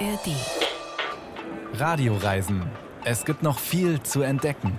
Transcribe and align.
ARD. 0.00 0.36
Radioreisen. 1.78 2.62
Es 3.04 3.24
gibt 3.24 3.42
noch 3.42 3.58
viel 3.58 4.02
zu 4.02 4.22
entdecken. 4.22 4.72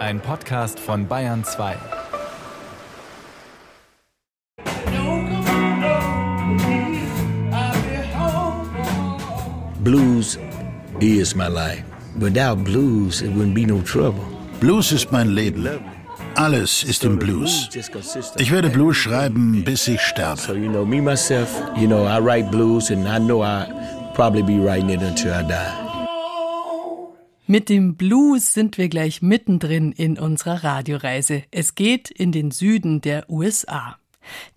Ein 0.00 0.20
Podcast 0.20 0.78
von 0.80 1.06
Bayern 1.08 1.44
2. 1.44 1.76
Blues 9.82 10.38
is 11.00 11.34
my 11.34 11.48
life. 11.48 11.84
Without 12.18 12.64
blues, 12.64 13.22
it 13.22 13.30
wouldn't 13.30 13.54
be 13.54 13.64
no 13.64 13.80
trouble. 13.82 14.24
Blues 14.60 14.92
ist 14.92 15.12
mein 15.12 15.28
Leben. 15.30 15.66
Alles 16.34 16.82
ist 16.84 17.04
im 17.04 17.18
Blues. 17.18 17.68
Ich 18.36 18.50
werde 18.52 18.70
Blues 18.70 18.96
schreiben, 18.96 19.62
bis 19.64 19.88
ich 19.88 20.00
So, 20.00 20.06
sterbe. 20.08 20.58
you 20.58 20.68
know, 20.70 20.84
me, 20.84 21.00
myself, 21.00 21.48
you 21.76 21.86
know, 21.86 22.04
I 22.06 22.18
write 22.20 22.50
blues 22.50 22.90
and 22.90 23.06
I 23.08 23.18
know 23.18 23.42
I'll 23.42 23.66
probably 24.18 24.42
be 24.42 24.58
writing 24.58 24.90
it 24.90 25.00
until 25.00 25.30
I 25.30 25.44
die. 25.46 25.88
Mit 27.46 27.68
dem 27.68 27.94
Blues 27.94 28.52
sind 28.52 28.76
wir 28.76 28.88
gleich 28.88 29.22
mittendrin 29.22 29.92
in 29.92 30.18
unserer 30.18 30.64
Radioreise. 30.64 31.44
Es 31.52 31.76
geht 31.76 32.10
in 32.10 32.32
den 32.32 32.50
Süden 32.50 33.00
der 33.00 33.30
USA. 33.30 33.96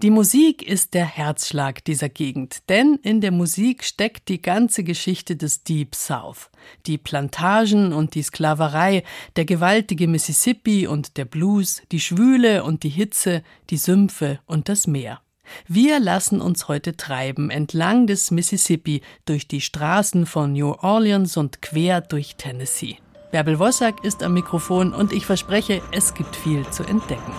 Die 0.01 0.09
Musik 0.09 0.67
ist 0.67 0.95
der 0.95 1.05
Herzschlag 1.05 1.85
dieser 1.85 2.09
Gegend, 2.09 2.67
denn 2.69 2.99
in 3.03 3.21
der 3.21 3.31
Musik 3.31 3.83
steckt 3.83 4.29
die 4.29 4.41
ganze 4.41 4.83
Geschichte 4.83 5.35
des 5.35 5.63
Deep 5.63 5.93
South. 5.93 6.49
Die 6.87 6.97
Plantagen 6.97 7.93
und 7.93 8.15
die 8.15 8.23
Sklaverei, 8.23 9.03
der 9.35 9.45
gewaltige 9.45 10.07
Mississippi 10.07 10.87
und 10.87 11.17
der 11.17 11.25
Blues, 11.25 11.83
die 11.91 11.99
Schwüle 11.99 12.63
und 12.63 12.81
die 12.81 12.89
Hitze, 12.89 13.43
die 13.69 13.77
Sümpfe 13.77 14.39
und 14.47 14.69
das 14.69 14.87
Meer. 14.87 15.21
Wir 15.67 15.99
lassen 15.99 16.41
uns 16.41 16.67
heute 16.67 16.97
treiben 16.97 17.49
entlang 17.49 18.07
des 18.07 18.31
Mississippi 18.31 19.01
durch 19.25 19.47
die 19.47 19.61
Straßen 19.61 20.25
von 20.25 20.53
New 20.53 20.73
Orleans 20.73 21.37
und 21.37 21.61
quer 21.61 22.01
durch 22.01 22.35
Tennessee. 22.35 22.97
Bärbel 23.31 23.59
Wossack 23.59 24.03
ist 24.03 24.23
am 24.23 24.33
Mikrofon 24.33 24.93
und 24.93 25.13
ich 25.13 25.25
verspreche, 25.25 25.81
es 25.91 26.13
gibt 26.13 26.35
viel 26.35 26.69
zu 26.69 26.83
entdecken. 26.83 27.33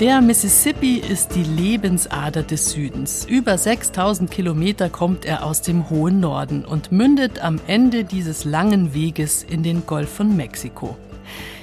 Der 0.00 0.20
Mississippi 0.20 0.98
ist 0.98 1.34
die 1.34 1.42
Lebensader 1.42 2.44
des 2.44 2.70
Südens. 2.70 3.24
Über 3.24 3.58
6000 3.58 4.30
Kilometer 4.30 4.90
kommt 4.90 5.24
er 5.24 5.44
aus 5.44 5.60
dem 5.60 5.90
hohen 5.90 6.20
Norden 6.20 6.64
und 6.64 6.92
mündet 6.92 7.42
am 7.42 7.58
Ende 7.66 8.04
dieses 8.04 8.44
langen 8.44 8.94
Weges 8.94 9.42
in 9.42 9.64
den 9.64 9.86
Golf 9.86 10.08
von 10.08 10.36
Mexiko. 10.36 10.96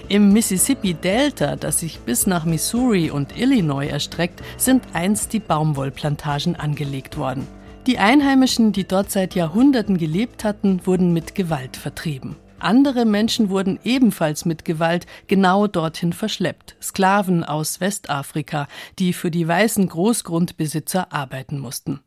Im 0.09 0.33
Mississippi-Delta, 0.33 1.55
das 1.55 1.79
sich 1.79 1.99
bis 1.99 2.27
nach 2.27 2.43
Missouri 2.43 3.09
und 3.09 3.39
Illinois 3.39 3.87
erstreckt, 3.87 4.41
sind 4.57 4.83
einst 4.91 5.31
die 5.31 5.39
Baumwollplantagen 5.39 6.57
angelegt 6.57 7.15
worden. 7.15 7.47
Die 7.87 7.99
Einheimischen, 7.99 8.73
die 8.73 8.83
dort 8.85 9.11
seit 9.11 9.33
Jahrhunderten 9.35 9.97
gelebt 9.97 10.43
hatten, 10.43 10.81
wurden 10.83 11.13
mit 11.13 11.35
Gewalt 11.35 11.77
vertrieben. 11.77 12.35
Andere 12.65 13.05
Menschen 13.05 13.51
wurden 13.51 13.77
ebenfalls 13.83 14.43
mit 14.43 14.65
Gewalt 14.65 15.05
genau 15.27 15.67
dorthin 15.67 16.13
verschleppt. 16.13 16.75
Sklaven 16.81 17.43
aus 17.43 17.79
Westafrika, 17.79 18.67
die 18.97 19.13
für 19.13 19.29
die 19.29 19.47
weißen 19.47 19.87
Großgrundbesitzer 19.87 21.13
arbeiten 21.13 21.59
mussten. 21.59 21.99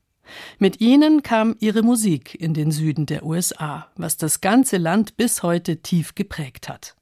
Mit 0.59 0.81
ihnen 0.81 1.23
kam 1.23 1.55
ihre 1.61 1.83
Musik 1.83 2.34
in 2.34 2.55
den 2.55 2.73
Süden 2.73 3.06
der 3.06 3.25
USA, 3.25 3.86
was 3.95 4.17
das 4.17 4.41
ganze 4.41 4.79
Land 4.79 5.17
bis 5.17 5.45
heute 5.45 5.77
tief 5.77 6.17
geprägt 6.17 6.69
hat. 6.69 6.97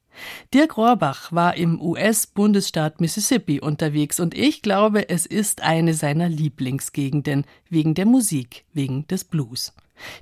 Dirk 0.53 0.77
Rohrbach 0.77 1.31
war 1.31 1.57
im 1.57 1.81
US-Bundesstaat 1.81 3.01
Mississippi 3.01 3.59
unterwegs 3.59 4.19
und 4.19 4.37
ich 4.37 4.61
glaube, 4.61 5.09
es 5.09 5.25
ist 5.25 5.63
eine 5.63 5.95
seiner 5.95 6.29
Lieblingsgegenden 6.29 7.43
wegen 7.69 7.95
der 7.95 8.05
Musik, 8.05 8.65
wegen 8.73 9.07
des 9.07 9.23
Blues. 9.23 9.73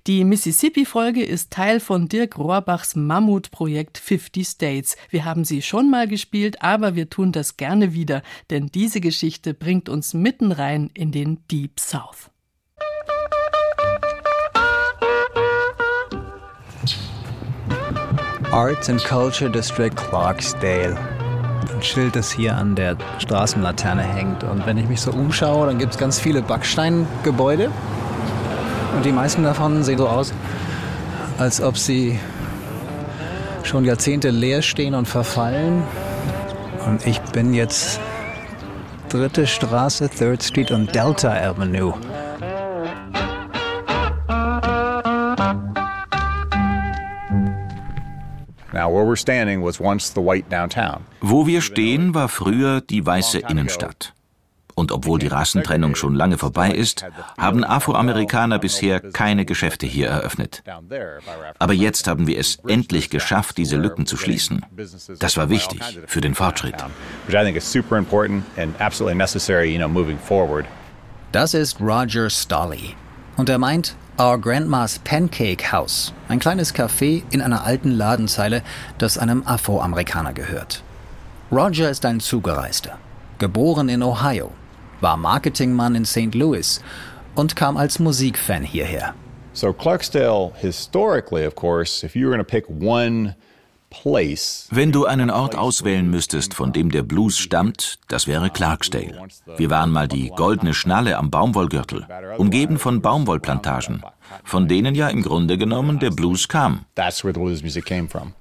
Die 0.08 0.24
Mississippi-Folge 0.24 1.24
ist 1.24 1.52
Teil 1.52 1.80
von 1.80 2.08
Dirk 2.08 2.38
Rohrbachs 2.38 2.96
Mammutprojekt 2.96 3.98
50 3.98 4.48
States. 4.48 4.96
Wir 5.10 5.26
haben 5.26 5.46
sie 5.46 5.62
schon 5.62 5.90
mal 5.90 6.08
gespielt, 6.08 6.62
aber 6.62 6.96
wir 6.96 7.10
tun 7.10 7.32
das 7.32 7.58
gerne 7.58 7.94
wieder, 7.94 8.22
denn 8.50 8.68
diese 8.68 9.02
Geschichte 9.02 9.54
bringt 9.54 9.90
uns 9.90 10.14
mitten 10.14 10.52
rein 10.52 10.90
in 10.94 11.12
den 11.12 11.40
Deep 11.50 11.80
South. 11.80 12.30
Arts 18.56 18.90
and 18.90 19.04
Culture 19.04 19.50
District 19.50 19.94
Clarksdale. 19.98 20.98
Ein 21.74 21.84
Schild, 21.84 22.16
das 22.16 22.32
hier 22.32 22.56
an 22.56 22.74
der 22.74 22.96
Straßenlaterne 23.20 24.02
hängt. 24.02 24.46
Und 24.46 24.66
wenn 24.66 24.78
ich 24.78 24.88
mich 24.88 25.02
so 25.02 25.12
umschaue, 25.12 25.68
dann 25.68 25.78
gibt 25.78 25.92
es 25.92 25.98
ganz 26.00 26.20
viele 26.20 26.42
Backsteingebäude. 26.42 27.70
Und 28.96 29.06
die 29.06 29.12
meisten 29.12 29.44
davon 29.44 29.84
sehen 29.84 29.98
so 29.98 30.08
aus, 30.08 30.34
als 31.38 31.62
ob 31.62 31.78
sie 31.78 32.20
schon 33.64 33.84
Jahrzehnte 33.84 34.30
leer 34.30 34.62
stehen 34.62 34.96
und 34.96 35.08
verfallen. 35.08 35.84
Und 36.86 37.06
ich 37.06 37.20
bin 37.20 37.54
jetzt 37.54 38.00
dritte 39.10 39.48
Straße, 39.48 40.10
Third 40.10 40.44
Street 40.44 40.72
und 40.72 40.94
Delta 40.94 41.34
Avenue. 41.34 41.94
Now, 48.74 48.90
where 48.90 49.06
we're 49.06 49.16
standing 49.16 49.64
was 49.64 49.80
once 49.80 50.10
the 50.14 50.22
white 50.22 50.50
downtown. 50.50 51.06
Wo 51.22 51.48
wir 51.48 51.62
stehen, 51.62 52.14
war 52.14 52.28
früher 52.28 52.82
die 52.82 53.06
weiße 53.06 53.40
Innenstadt. 53.40 54.15
Und 54.76 54.92
obwohl 54.92 55.20
die 55.20 55.28
Rassentrennung 55.28 55.96
schon 55.96 56.16
lange 56.16 56.38
vorbei 56.38 56.70
ist, 56.72 57.06
haben 57.38 57.64
Afroamerikaner 57.64 58.60
bisher 58.60 59.00
keine 59.00 59.46
Geschäfte 59.46 59.86
hier 59.86 60.10
eröffnet. 60.10 60.64
Aber 61.60 61.74
jetzt 61.74 62.08
haben 62.08 62.28
wir 62.28 62.38
es 62.38 62.60
endlich 62.68 63.10
geschafft, 63.10 63.58
diese 63.58 63.78
Lücken 63.78 64.06
zu 64.06 64.18
schließen. 64.18 64.66
Das 65.20 65.38
war 65.38 65.50
wichtig 65.50 65.82
für 66.08 66.22
den 66.22 66.36
Fortschritt. 66.36 66.76
Das 71.32 71.54
ist 71.54 71.80
Roger 71.80 72.30
Stolley. 72.30 72.96
Und 73.38 73.50
er 73.50 73.58
meint 73.58 73.96
Our 74.18 74.40
Grandma's 74.40 75.00
Pancake 75.00 75.74
House, 75.74 76.14
ein 76.30 76.40
kleines 76.40 76.74
Café 76.74 77.24
in 77.32 77.42
einer 77.42 77.66
alten 77.66 77.92
Ladenzeile, 77.92 78.62
das 78.98 79.18
einem 79.18 79.44
Afroamerikaner 79.46 80.32
gehört. 80.32 80.84
Roger 81.52 81.90
ist 81.90 82.06
ein 82.06 82.22
Zugereister, 82.22 82.98
geboren 83.40 83.90
in 83.90 84.02
Ohio, 84.02 84.52
war 85.02 85.18
Marketingmann 85.18 85.96
in 85.96 86.06
St. 86.06 86.34
Louis 86.36 86.82
und 87.36 87.56
kam 87.56 87.78
als 87.78 88.00
Musikfan 88.00 88.64
hierher. 88.64 89.14
So 89.54 89.72
Clarksdale, 89.72 90.52
historically, 90.58 91.46
of 91.46 91.56
course, 91.56 92.06
if 92.06 92.16
you 92.16 92.28
were 92.28 92.36
going 92.36 92.46
to 92.46 92.50
pick 92.50 92.66
one 92.70 93.36
Wenn 94.72 94.92
du 94.92 95.06
einen 95.06 95.30
Ort 95.30 95.56
auswählen 95.56 96.10
müsstest, 96.10 96.54
von 96.54 96.74
dem 96.74 96.92
der 96.92 97.04
Blues 97.04 97.38
stammt, 97.38 98.00
das 98.10 98.28
wäre 98.28 98.50
Clarksdale. 98.50 99.28
Wir 99.58 99.70
waren 99.70 99.92
mal 99.92 100.08
die 100.08 100.30
goldene 100.36 100.74
Schnalle 100.74 101.18
am 101.18 101.32
Baumwollgürtel, 101.32 102.06
umgeben 102.38 102.78
von 102.78 103.02
Baumwollplantagen, 103.02 104.04
von 104.44 104.68
denen 104.68 104.96
ja 104.96 105.08
im 105.08 105.22
Grunde 105.24 105.58
genommen 105.58 106.00
der 106.00 106.12
Blues 106.12 106.48
kam. 106.48 106.86
that's 106.96 107.24
where 107.24 107.34
the 107.34 107.40
blues 107.40 107.62
music 107.62 107.86
came 107.86 108.10
from. 108.10 108.34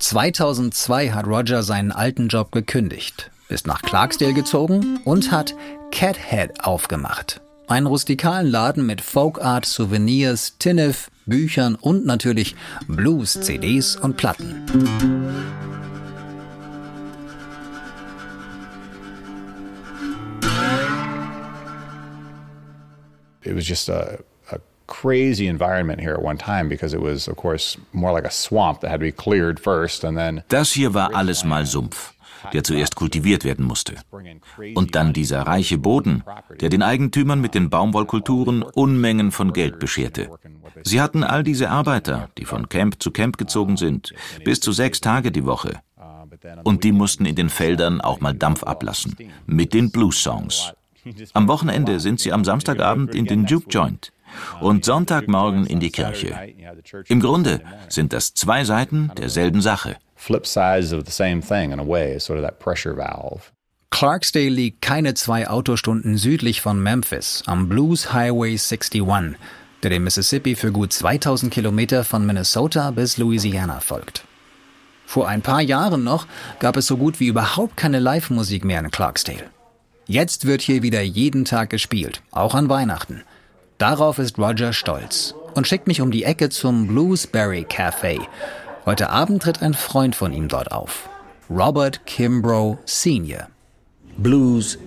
2002 0.00 1.10
hat 1.10 1.26
Roger 1.26 1.62
seinen 1.62 1.92
alten 1.92 2.28
Job 2.28 2.52
gekündigt, 2.52 3.30
ist 3.48 3.66
nach 3.66 3.82
Clarksdale 3.82 4.34
gezogen 4.34 5.00
und 5.04 5.30
hat 5.30 5.54
Cathead 5.90 6.64
aufgemacht. 6.64 7.40
Einen 7.66 7.86
rustikalen 7.86 8.46
Laden 8.46 8.86
mit 8.86 9.00
Folkart, 9.00 9.66
Souvenirs, 9.66 10.56
Tinnef, 10.58 11.10
Büchern 11.26 11.74
und 11.74 12.06
natürlich 12.06 12.56
Blues, 12.86 13.38
CDs 13.40 13.96
und 13.96 14.16
Platten. 14.16 14.64
It 23.44 23.54
was 23.54 23.66
just 23.66 23.88
a, 23.88 24.18
a 24.50 24.58
crazy 24.86 25.46
environment 25.46 26.00
here 26.00 26.14
at 26.14 26.22
one 26.22 26.36
time 26.36 26.68
because 26.68 26.92
it 26.92 27.00
was, 27.00 27.28
of 27.28 27.36
course, 27.36 27.78
more 27.92 28.12
like 28.12 28.24
a 28.26 28.30
swamp 28.30 28.80
that 28.80 28.90
had 28.90 29.00
to 29.00 29.06
be 29.06 29.12
cleared 29.12 29.58
first 29.60 30.04
and 30.04 30.16
then 30.16 30.42
Das 30.48 30.72
hier 30.72 30.92
war 30.92 31.14
alles 31.14 31.44
mal 31.44 31.64
Sumpf, 31.64 32.14
der 32.52 32.64
zuerst 32.64 32.96
kultiviert 32.96 33.44
werden 33.44 33.64
musste. 33.64 33.94
Und 34.74 34.94
dann 34.94 35.12
dieser 35.12 35.42
reiche 35.42 35.78
Boden, 35.78 36.22
der 36.60 36.68
den 36.68 36.82
Eigentümern 36.82 37.40
mit 37.40 37.54
den 37.54 37.70
Baumwollkulturen 37.70 38.62
Unmengen 38.62 39.30
von 39.32 39.52
Geld 39.52 39.78
bescherte. 39.78 40.30
Sie 40.82 41.00
hatten 41.00 41.24
all 41.24 41.42
diese 41.42 41.70
Arbeiter, 41.70 42.30
die 42.38 42.44
von 42.44 42.68
Camp 42.68 43.02
zu 43.02 43.10
Camp 43.10 43.38
gezogen 43.38 43.76
sind, 43.76 44.14
bis 44.44 44.60
zu 44.60 44.72
sechs 44.72 45.00
Tage 45.00 45.32
die 45.32 45.44
Woche. 45.44 45.80
Und 46.64 46.84
die 46.84 46.92
mussten 46.92 47.24
in 47.26 47.34
den 47.34 47.48
Feldern 47.48 48.00
auch 48.00 48.20
mal 48.20 48.34
Dampf 48.34 48.62
ablassen. 48.62 49.16
Mit 49.46 49.74
den 49.74 49.90
Blues-Songs. 49.90 50.72
Am 51.32 51.48
Wochenende 51.48 52.00
sind 52.00 52.20
sie 52.20 52.32
am 52.32 52.44
Samstagabend 52.44 53.14
in 53.14 53.24
den 53.24 53.46
Juke 53.46 53.68
Joint 53.70 54.12
und 54.60 54.84
Sonntagmorgen 54.84 55.66
in 55.66 55.80
die 55.80 55.90
Kirche. 55.90 56.38
Im 57.06 57.20
Grunde 57.20 57.62
sind 57.88 58.12
das 58.12 58.34
zwei 58.34 58.64
Seiten 58.64 59.10
derselben 59.16 59.60
Sache. 59.60 59.96
Flip 60.18 60.46
sides 60.46 60.92
of 60.92 61.04
the 61.06 61.12
same 61.12 61.40
thing 61.40 61.72
in 61.72 61.80
a 61.80 61.86
way, 61.86 62.18
sort 62.18 62.38
of 62.38 62.44
that 62.44 62.58
pressure 62.58 62.94
valve. 62.94 63.52
Clarksdale 63.90 64.50
liegt 64.50 64.82
keine 64.82 65.14
zwei 65.14 65.48
Autostunden 65.48 66.18
südlich 66.18 66.60
von 66.60 66.82
Memphis 66.82 67.42
am 67.46 67.68
Blues 67.68 68.12
Highway 68.12 68.58
61, 68.58 69.38
der 69.82 69.90
dem 69.90 70.04
Mississippi 70.04 70.56
für 70.56 70.72
gut 70.72 70.92
2000 70.92 71.52
Kilometer 71.52 72.04
von 72.04 72.26
Minnesota 72.26 72.90
bis 72.90 73.16
Louisiana 73.16 73.80
folgt. 73.80 74.24
Vor 75.06 75.26
ein 75.26 75.40
paar 75.40 75.62
Jahren 75.62 76.04
noch 76.04 76.26
gab 76.58 76.76
es 76.76 76.86
so 76.86 76.98
gut 76.98 77.18
wie 77.18 77.28
überhaupt 77.28 77.78
keine 77.78 77.98
Live-Musik 77.98 78.64
mehr 78.64 78.80
in 78.80 78.90
Clarksdale. 78.90 79.50
Jetzt 80.06 80.46
wird 80.46 80.60
hier 80.60 80.82
wieder 80.82 81.00
jeden 81.00 81.44
Tag 81.46 81.70
gespielt, 81.70 82.22
auch 82.30 82.54
an 82.54 82.68
Weihnachten. 82.68 83.22
Darauf 83.78 84.18
ist 84.18 84.38
Roger 84.38 84.72
stolz 84.72 85.34
und 85.54 85.66
schickt 85.66 85.86
mich 85.86 86.02
um 86.02 86.10
die 86.10 86.24
Ecke 86.24 86.50
zum 86.50 86.88
Bluesberry 86.88 87.66
Café. 87.68 88.20
Heute 88.86 89.10
Abend 89.10 89.42
tritt 89.42 89.62
ein 89.62 89.74
Freund 89.74 90.16
von 90.16 90.32
ihm 90.32 90.48
dort 90.48 90.72
auf. 90.72 91.08
Robert 91.50 92.06
Kimbrough 92.06 92.78
Sr. 92.86 93.48
Blues 94.18 94.78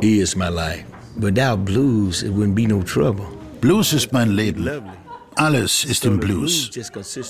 is 0.00 0.36
my 0.36 0.48
life. 0.48 0.84
Without 1.16 1.64
blues, 1.64 2.22
it 2.22 2.32
wouldn't 2.32 2.54
be 2.54 2.66
no 2.66 2.82
trouble. 2.82 3.26
Blues 3.60 3.92
ist 3.92 4.12
mein 4.12 4.30
Leben. 4.30 4.68
Alles 5.36 5.84
ist 5.84 6.04
im 6.04 6.18
Blues. 6.18 6.70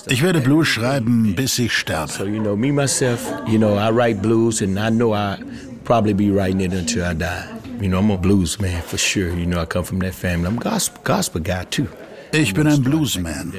Ich 0.08 0.22
werde 0.22 0.40
Blues 0.40 0.68
schreiben, 0.68 1.34
bis 1.34 1.58
ich 1.58 1.72
sterbe. 1.72 2.12
So, 2.12 2.24
you 2.24 2.40
know, 2.40 2.56
me 2.56 2.72
myself, 2.72 3.20
you 3.46 3.58
know, 3.58 3.76
I 3.76 3.90
write 3.90 4.20
blues 4.22 4.62
and 4.62 4.78
I 4.78 4.90
know 4.90 5.14
I 5.14 5.38
probably 5.84 6.14
be 6.14 6.30
writing 6.30 6.60
it 6.60 6.72
until 6.72 7.04
I 7.04 7.14
die. 7.14 7.44
You 7.80 7.88
know, 7.88 7.98
I'm 7.98 8.10
a 8.10 8.16
blues 8.16 8.60
man 8.60 8.82
for 8.82 8.98
sure. 8.98 9.30
You 9.34 9.46
know, 9.46 9.60
I 9.60 9.66
come 9.66 9.84
from 9.84 10.00
that 10.00 10.14
family. 10.14 10.48
I'm 10.48 10.58
a 10.58 10.60
gospel, 10.60 11.00
gospel 11.02 11.40
guy 11.40 11.64
too. 11.64 11.88
Ich 12.32 12.55
bin 12.55 12.67
ein 12.67 12.82
Bluesman. 12.82 13.53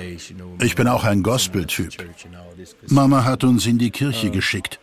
Ich 0.61 0.75
bin 0.75 0.87
auch 0.87 1.03
ein 1.03 1.23
Gospel-Typ. 1.23 1.93
Mama 2.87 3.23
hat 3.23 3.43
uns 3.43 3.65
in 3.65 3.77
die 3.77 3.91
Kirche 3.91 4.29
geschickt. 4.29 4.79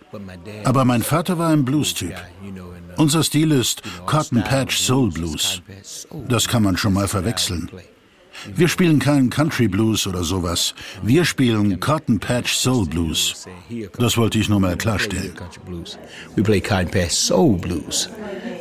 Aber 0.64 0.84
mein 0.84 1.02
Vater 1.02 1.38
war 1.38 1.50
ein 1.50 1.64
Blues-Typ. 1.64 2.14
Unser 2.96 3.22
Stil 3.22 3.52
ist 3.52 3.82
Cotton 4.06 4.42
Patch 4.42 4.78
Soul 4.78 5.10
Blues. 5.10 5.62
Das 6.28 6.48
kann 6.48 6.62
man 6.62 6.76
schon 6.76 6.92
mal 6.92 7.08
verwechseln. 7.08 7.70
Wir 8.54 8.68
spielen 8.68 8.98
keinen 8.98 9.30
Country 9.30 9.68
Blues 9.68 10.06
oder 10.06 10.22
sowas. 10.22 10.74
Wir 11.02 11.24
spielen 11.24 11.80
Cotton 11.80 12.20
Patch 12.20 12.54
Soul 12.54 12.86
Blues. 12.86 13.46
Das 13.98 14.16
wollte 14.16 14.38
ich 14.38 14.48
nur 14.48 14.60
mal 14.60 14.76
klarstellen. 14.76 15.34
We 16.36 16.42
play 16.42 16.60
Cotton 16.60 16.90
Patch 16.90 17.14
Soul 17.14 17.56
Blues. 17.56 18.08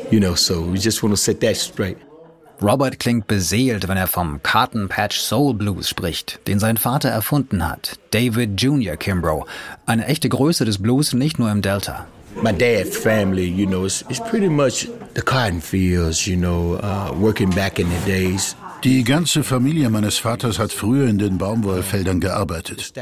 You 0.10 0.20
know, 0.20 0.36
so 0.36 0.72
we 0.72 0.78
just 0.78 1.04
want 1.04 1.14
to 1.14 1.18
set 1.18 1.40
that 1.42 1.58
straight. 1.58 1.98
Robert 2.62 2.98
klingt 3.00 3.27
beseelt, 3.27 3.88
wenn 3.88 3.98
er 3.98 4.07
vom 4.07 4.42
Cotton 4.42 4.89
Patch 4.89 5.19
Soul 5.19 5.54
Blues 5.54 5.88
spricht, 5.88 6.39
den 6.48 6.57
sein 6.57 6.77
Vater 6.77 7.09
erfunden 7.09 7.68
hat, 7.68 8.00
David 8.09 8.59
Jr. 8.59 8.98
Kimbrough, 8.98 9.45
eine 9.86 10.07
echte 10.07 10.27
Größe 10.27 10.65
des 10.65 10.81
Blues 10.81 11.13
nicht 11.13 11.38
nur 11.38 11.51
im 11.51 11.62
Delta. 11.62 12.07
My 12.42 12.51
dad's 12.51 12.98
family, 12.98 13.45
you 13.45 13.68
know, 13.68 13.86
it's, 13.86 14.04
it's 14.09 14.19
pretty 14.19 14.50
much 14.50 14.88
the 15.13 15.21
cotton 15.21 15.62
fields, 15.62 16.25
you 16.25 16.36
know, 16.36 16.80
uh, 16.81 17.12
working 17.19 17.51
back 17.51 17.80
in 17.80 17.88
the 17.89 18.12
days. 18.12 18.56
Die 18.84 19.04
ganze 19.04 19.44
Familie 19.44 19.90
meines 19.90 20.18
Vaters 20.18 20.60
hat 20.60 20.72
früher 20.72 21.08
in 21.08 21.18
den 21.18 21.38
Baumwollfeldern 21.38 22.20
gearbeitet. 22.20 22.94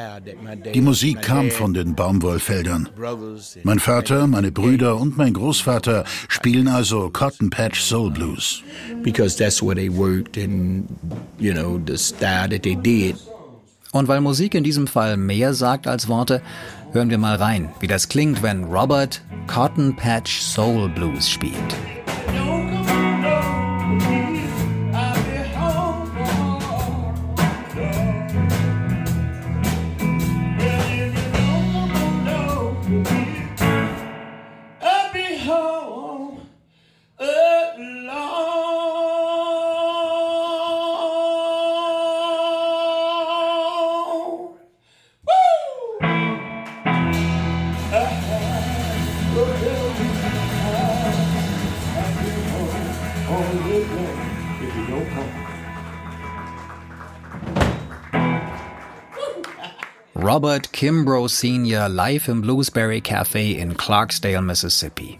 Die 0.73 0.81
Musik 0.81 1.21
kam 1.21 1.51
von 1.51 1.73
den 1.73 1.95
Baumwollfeldern. 1.95 2.89
Mein 3.63 3.79
Vater, 3.79 4.27
meine 4.27 4.51
Brüder 4.51 4.97
und 4.97 5.17
mein 5.17 5.33
Großvater 5.33 6.05
spielen 6.27 6.67
also 6.67 7.09
Cotton 7.09 7.49
Patch 7.49 7.81
Soul 7.81 8.11
Blues. 8.11 8.63
Because 9.03 9.37
that's 9.37 9.61
where 9.61 9.75
they 9.75 9.89
worked 9.89 10.37
and, 10.37 10.87
you 11.39 11.53
know, 11.53 11.79
the 11.85 11.97
style 11.97 12.49
that 12.49 12.63
they 12.63 12.75
did. 12.75 13.15
Und 13.91 14.07
weil 14.07 14.21
Musik 14.21 14.55
in 14.55 14.63
diesem 14.63 14.87
Fall 14.87 15.17
mehr 15.17 15.53
sagt 15.53 15.87
als 15.87 16.07
Worte, 16.07 16.41
hören 16.91 17.09
wir 17.09 17.17
mal 17.17 17.35
rein, 17.35 17.69
wie 17.79 17.87
das 17.87 18.09
klingt, 18.09 18.41
wenn 18.41 18.65
Robert 18.65 19.21
Cotton 19.47 19.95
Patch 19.95 20.41
Soul 20.41 20.89
Blues 20.89 21.29
spielt. 21.29 21.75
Robert 60.35 60.73
Kimbrough 60.73 61.29
Sr. 61.29 61.87
live 61.87 62.27
im 62.27 62.41
Bluesberry 62.41 62.97
Café 62.99 63.55
in 63.55 63.77
Clarksdale, 63.77 64.41
Mississippi. 64.41 65.17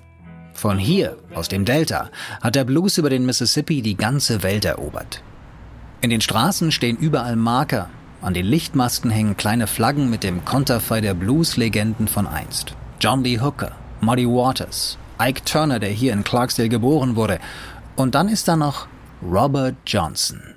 Von 0.52 0.78
hier, 0.78 1.16
aus 1.34 1.48
dem 1.48 1.64
Delta, 1.64 2.10
hat 2.42 2.56
der 2.56 2.66
Blues 2.66 2.98
über 2.98 3.10
den 3.10 3.26
Mississippi 3.26 3.82
die 3.82 3.96
ganze 3.96 4.44
Welt 4.44 4.66
erobert. 4.66 5.22
In 6.02 6.10
den 6.10 6.20
Straßen 6.20 6.70
stehen 6.74 6.98
überall 6.98 7.38
Marker, 7.38 7.90
an 8.22 8.34
den 8.34 8.46
Lichtmasten 8.46 9.10
hängen 9.10 9.38
kleine 9.38 9.68
Flaggen 9.68 10.10
mit 10.10 10.22
dem 10.22 10.44
Konterfei 10.44 11.00
der 11.00 11.14
Blues-Legenden 11.14 12.10
von 12.10 12.28
einst. 12.28 12.76
John 13.00 13.24
Lee 13.24 13.40
Hooker, 13.40 13.72
Muddy 14.02 14.28
Waters, 14.28 14.98
Ike 15.18 15.46
Turner, 15.46 15.80
der 15.80 15.92
hier 15.92 16.12
in 16.12 16.26
Clarksdale 16.26 16.68
geboren 16.68 17.16
wurde. 17.16 17.40
Und 17.96 18.16
dann 18.16 18.28
ist 18.28 18.50
da 18.50 18.58
noch 18.58 18.88
Robert 19.24 19.78
Johnson. 19.88 20.55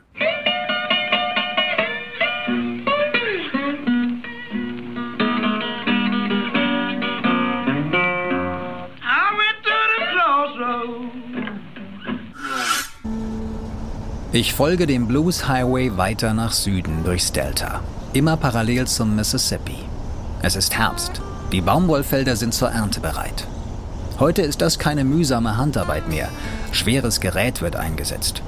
Ich 14.39 14.55
folge 14.55 14.87
dem 14.87 15.09
Blues 15.09 15.49
Highway 15.49 15.97
weiter 15.97 16.33
nach 16.33 16.53
Süden 16.53 17.03
durchs 17.05 17.33
Delta, 17.33 17.81
immer 18.13 18.37
parallel 18.37 18.87
zum 18.87 19.17
Mississippi. 19.17 19.75
Es 20.43 20.55
ist 20.55 20.79
Herbst, 20.79 21.21
die 21.51 21.61
Baumwollfelder 21.61 22.37
sind 22.37 22.55
zur 22.55 22.69
Ernte 22.69 23.01
bereit. 23.01 23.49
Heute 24.21 24.43
ist 24.43 24.63
das 24.63 24.79
keine 24.79 25.03
mühsame 25.03 25.57
Handarbeit 25.57 26.09
mehr, 26.09 26.29
schweres 26.71 27.19
Gerät 27.19 27.63
wird 27.63 27.75
eingesetzt. 27.75 28.43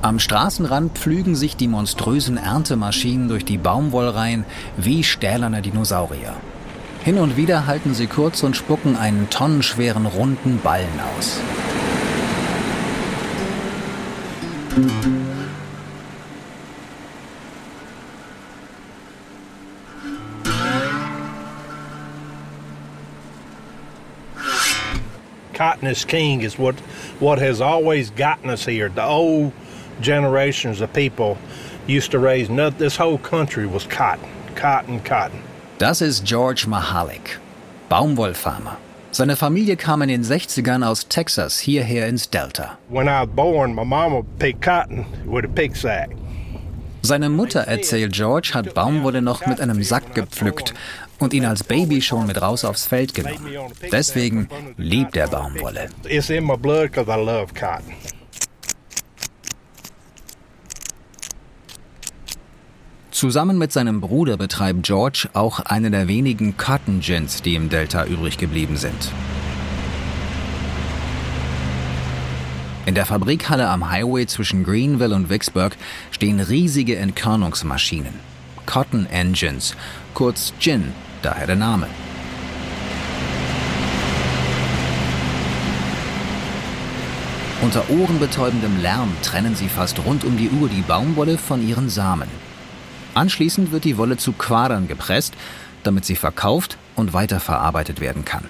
Am 0.00 0.18
Straßenrand 0.18 0.96
pflügen 0.96 1.36
sich 1.36 1.58
die 1.58 1.68
monströsen 1.68 2.38
Erntemaschinen 2.38 3.28
durch 3.28 3.44
die 3.44 3.58
Baumwollreihen 3.58 4.46
wie 4.78 5.04
stählerne 5.04 5.60
Dinosaurier. 5.60 6.32
Hin 7.02 7.18
und 7.18 7.36
wieder 7.36 7.66
halten 7.66 7.92
sie 7.92 8.06
kurz 8.06 8.42
und 8.44 8.56
spucken 8.56 8.96
einen 8.96 9.28
tonnenschweren 9.28 10.06
runden 10.06 10.60
Ballen 10.62 11.00
aus. 11.18 11.38
Cotton 25.64 25.88
is 25.88 26.04
king 26.04 26.42
is 26.42 26.58
what 26.58 26.74
what 27.20 27.38
has 27.38 27.60
always 27.62 28.10
gotten 28.10 28.50
us 28.50 28.66
here. 28.66 28.90
The 28.90 29.04
old 29.04 29.52
generations 30.00 30.82
of 30.82 30.92
people 30.92 31.38
used 31.86 32.10
to 32.10 32.18
raise 32.18 32.50
nut. 32.50 32.76
This 32.78 32.98
whole 32.98 33.18
country 33.18 33.66
was 33.66 33.86
cotton, 33.86 34.28
cotton, 34.56 35.00
cotton. 35.00 35.40
Das 35.78 36.02
ist 36.02 36.22
George 36.24 36.66
Mahalik, 36.66 37.38
Baumwollfarmer. 37.88 38.76
Seine 39.10 39.36
Familie 39.36 39.76
kam 39.76 40.02
in 40.02 40.08
den 40.08 40.22
60ern 40.22 40.84
aus 40.84 41.08
Texas 41.08 41.60
hierher 41.60 42.08
ins 42.08 42.28
Delta. 42.28 42.76
When 42.90 43.08
I 43.08 43.22
was 43.22 43.30
born, 43.34 43.74
my 43.74 43.84
mama 43.84 44.22
picked 44.38 44.60
cotton 44.60 45.06
with 45.24 45.46
a 45.46 45.48
pig 45.48 45.76
sack. 45.76 46.10
Seine 47.00 47.28
Mutter, 47.28 47.60
erzählt 47.60 48.12
George, 48.12 48.52
hat 48.54 48.72
Baumwolle 48.74 49.20
noch 49.20 49.46
mit 49.46 49.60
einem 49.60 49.82
Sack 49.82 50.14
gepflückt 50.14 50.72
und 51.24 51.34
ihn 51.34 51.44
als 51.44 51.64
Baby 51.64 52.00
schon 52.00 52.26
mit 52.26 52.40
raus 52.40 52.64
aufs 52.64 52.86
Feld 52.86 53.14
genommen. 53.14 53.46
Deswegen 53.90 54.48
liebt 54.76 55.16
er 55.16 55.28
Baumwolle. 55.28 55.88
Zusammen 63.10 63.58
mit 63.58 63.72
seinem 63.72 64.00
Bruder 64.00 64.36
betreibt 64.36 64.82
George 64.82 65.28
auch 65.34 65.60
eine 65.60 65.90
der 65.90 66.08
wenigen 66.08 66.56
Cotton 66.56 67.00
Gins, 67.00 67.42
die 67.42 67.54
im 67.54 67.70
Delta 67.70 68.04
übrig 68.04 68.38
geblieben 68.38 68.76
sind. 68.76 69.12
In 72.86 72.94
der 72.94 73.06
Fabrikhalle 73.06 73.68
am 73.68 73.88
Highway 73.90 74.26
zwischen 74.26 74.62
Greenville 74.62 75.14
und 75.14 75.30
Vicksburg 75.30 75.76
stehen 76.10 76.40
riesige 76.40 76.96
Entkörnungsmaschinen. 76.96 78.12
Cotton 78.66 79.06
Engines, 79.06 79.74
kurz 80.12 80.52
Gin, 80.58 80.92
daher 81.24 81.46
der 81.46 81.56
Name. 81.56 81.86
Unter 87.62 87.88
ohrenbetäubendem 87.88 88.82
Lärm 88.82 89.10
trennen 89.22 89.56
sie 89.56 89.68
fast 89.68 90.04
rund 90.04 90.24
um 90.24 90.36
die 90.36 90.50
Uhr 90.50 90.68
die 90.68 90.82
Baumwolle 90.82 91.38
von 91.38 91.66
ihren 91.66 91.88
Samen. 91.88 92.28
Anschließend 93.14 93.72
wird 93.72 93.84
die 93.84 93.96
Wolle 93.96 94.18
zu 94.18 94.32
Quadern 94.32 94.86
gepresst, 94.86 95.34
damit 95.82 96.04
sie 96.04 96.16
verkauft 96.16 96.76
und 96.94 97.14
weiterverarbeitet 97.14 98.00
werden 98.00 98.24
kann. 98.24 98.44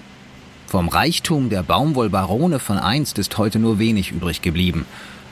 Vom 0.67 0.89
Reichtum 0.89 1.49
der 1.49 1.63
Baumwollbarone 1.63 2.59
von 2.59 2.77
einst 2.77 3.17
ist 3.17 3.37
heute 3.37 3.59
nur 3.59 3.79
wenig 3.79 4.11
übrig 4.11 4.41
geblieben. 4.41 4.85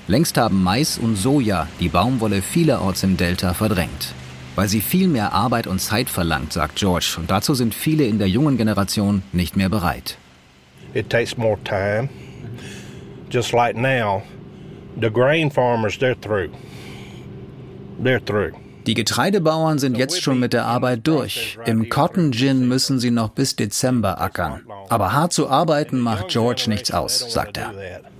Längst 0.07 0.37
haben 0.37 0.63
Mais 0.63 0.97
und 0.97 1.17
Soja 1.17 1.67
die 1.79 1.89
Baumwolle 1.89 2.41
vielerorts 2.41 3.03
im 3.03 3.17
Delta 3.17 3.53
verdrängt. 3.53 4.13
Weil 4.55 4.67
sie 4.67 4.81
viel 4.81 5.07
mehr 5.07 5.33
Arbeit 5.33 5.67
und 5.67 5.79
Zeit 5.79 6.09
verlangt, 6.09 6.53
sagt 6.53 6.75
George, 6.75 7.15
und 7.17 7.31
dazu 7.31 7.55
sind 7.55 7.73
viele 7.73 8.05
in 8.05 8.19
der 8.19 8.29
jungen 8.29 8.57
Generation 8.57 9.23
nicht 9.31 9.55
mehr 9.55 9.69
bereit. 9.69 10.17
It 10.93 11.09
takes 11.09 11.37
more 11.37 11.57
time. 11.63 12.09
Just 13.31 13.51
like 13.51 13.75
now, 13.75 14.21
the 15.01 15.09
grain 15.09 15.49
farmers, 15.49 15.97
they're 15.97 16.19
through. 16.19 16.51
They're 17.99 18.23
through. 18.23 18.62
Die 18.85 18.93
Getreidebauern 18.93 19.79
sind 19.79 19.97
jetzt 19.97 20.21
schon 20.21 20.39
mit 20.39 20.53
der 20.53 20.65
Arbeit 20.65 21.07
durch. 21.07 21.57
Im 21.65 21.89
Cotton 21.89 22.31
Gin 22.33 22.67
müssen 22.67 22.99
sie 22.99 23.11
noch 23.11 23.29
bis 23.29 23.55
Dezember 23.55 24.19
ackern. 24.19 24.61
Aber 24.89 25.13
hart 25.13 25.31
zu 25.33 25.49
arbeiten 25.49 25.99
macht 25.99 26.27
George 26.29 26.65
nichts 26.67 26.91
aus, 26.91 27.31
sagt 27.31 27.57
er. 27.57 27.73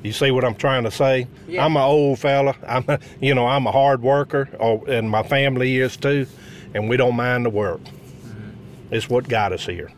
You 0.04 0.12
see 0.12 0.32
what 0.32 0.44
I'm 0.44 0.58
trying 0.58 0.84
to 0.84 0.92
say? 0.92 1.28
I'm 1.50 1.78
an 1.78 1.84
old 1.84 2.20
fella. 2.20 2.56
I'm, 2.68 2.84
a, 2.88 3.00
you 3.22 3.34
know, 3.34 3.48
I'm 3.48 3.68
a 3.68 3.72
hard 3.72 4.02
worker, 4.02 4.50
oh, 4.60 4.84
and 4.86 5.10
my 5.10 5.24
family 5.24 5.80
is 5.80 5.96
too, 5.98 6.26
and 6.74 6.90
we 6.90 6.98
don't 6.98 7.16
mind 7.16 7.46
the 7.46 7.50
work. 7.50 7.80
It's 8.92 9.10
what 9.10 9.30
got 9.30 9.54
us 9.54 9.66
here. 9.66 9.92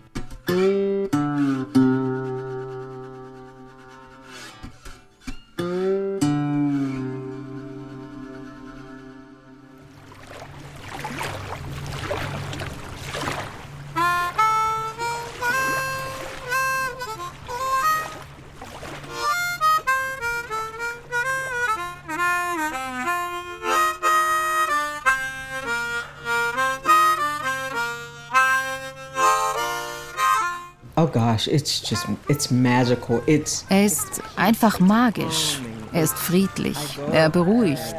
Oh 30.97 31.07
gosh, 31.07 31.47
it's 31.47 31.81
just 31.81 32.05
it's 32.29 32.49
magical. 32.49 33.21
It's 33.25 33.65
Er 33.69 33.85
ist 33.85 34.21
einfach 34.37 34.79
magisch. 34.79 35.59
Er 35.91 36.03
ist 36.03 36.17
friedlich. 36.17 36.77
Er 37.11 37.29
beruhigt. 37.29 37.95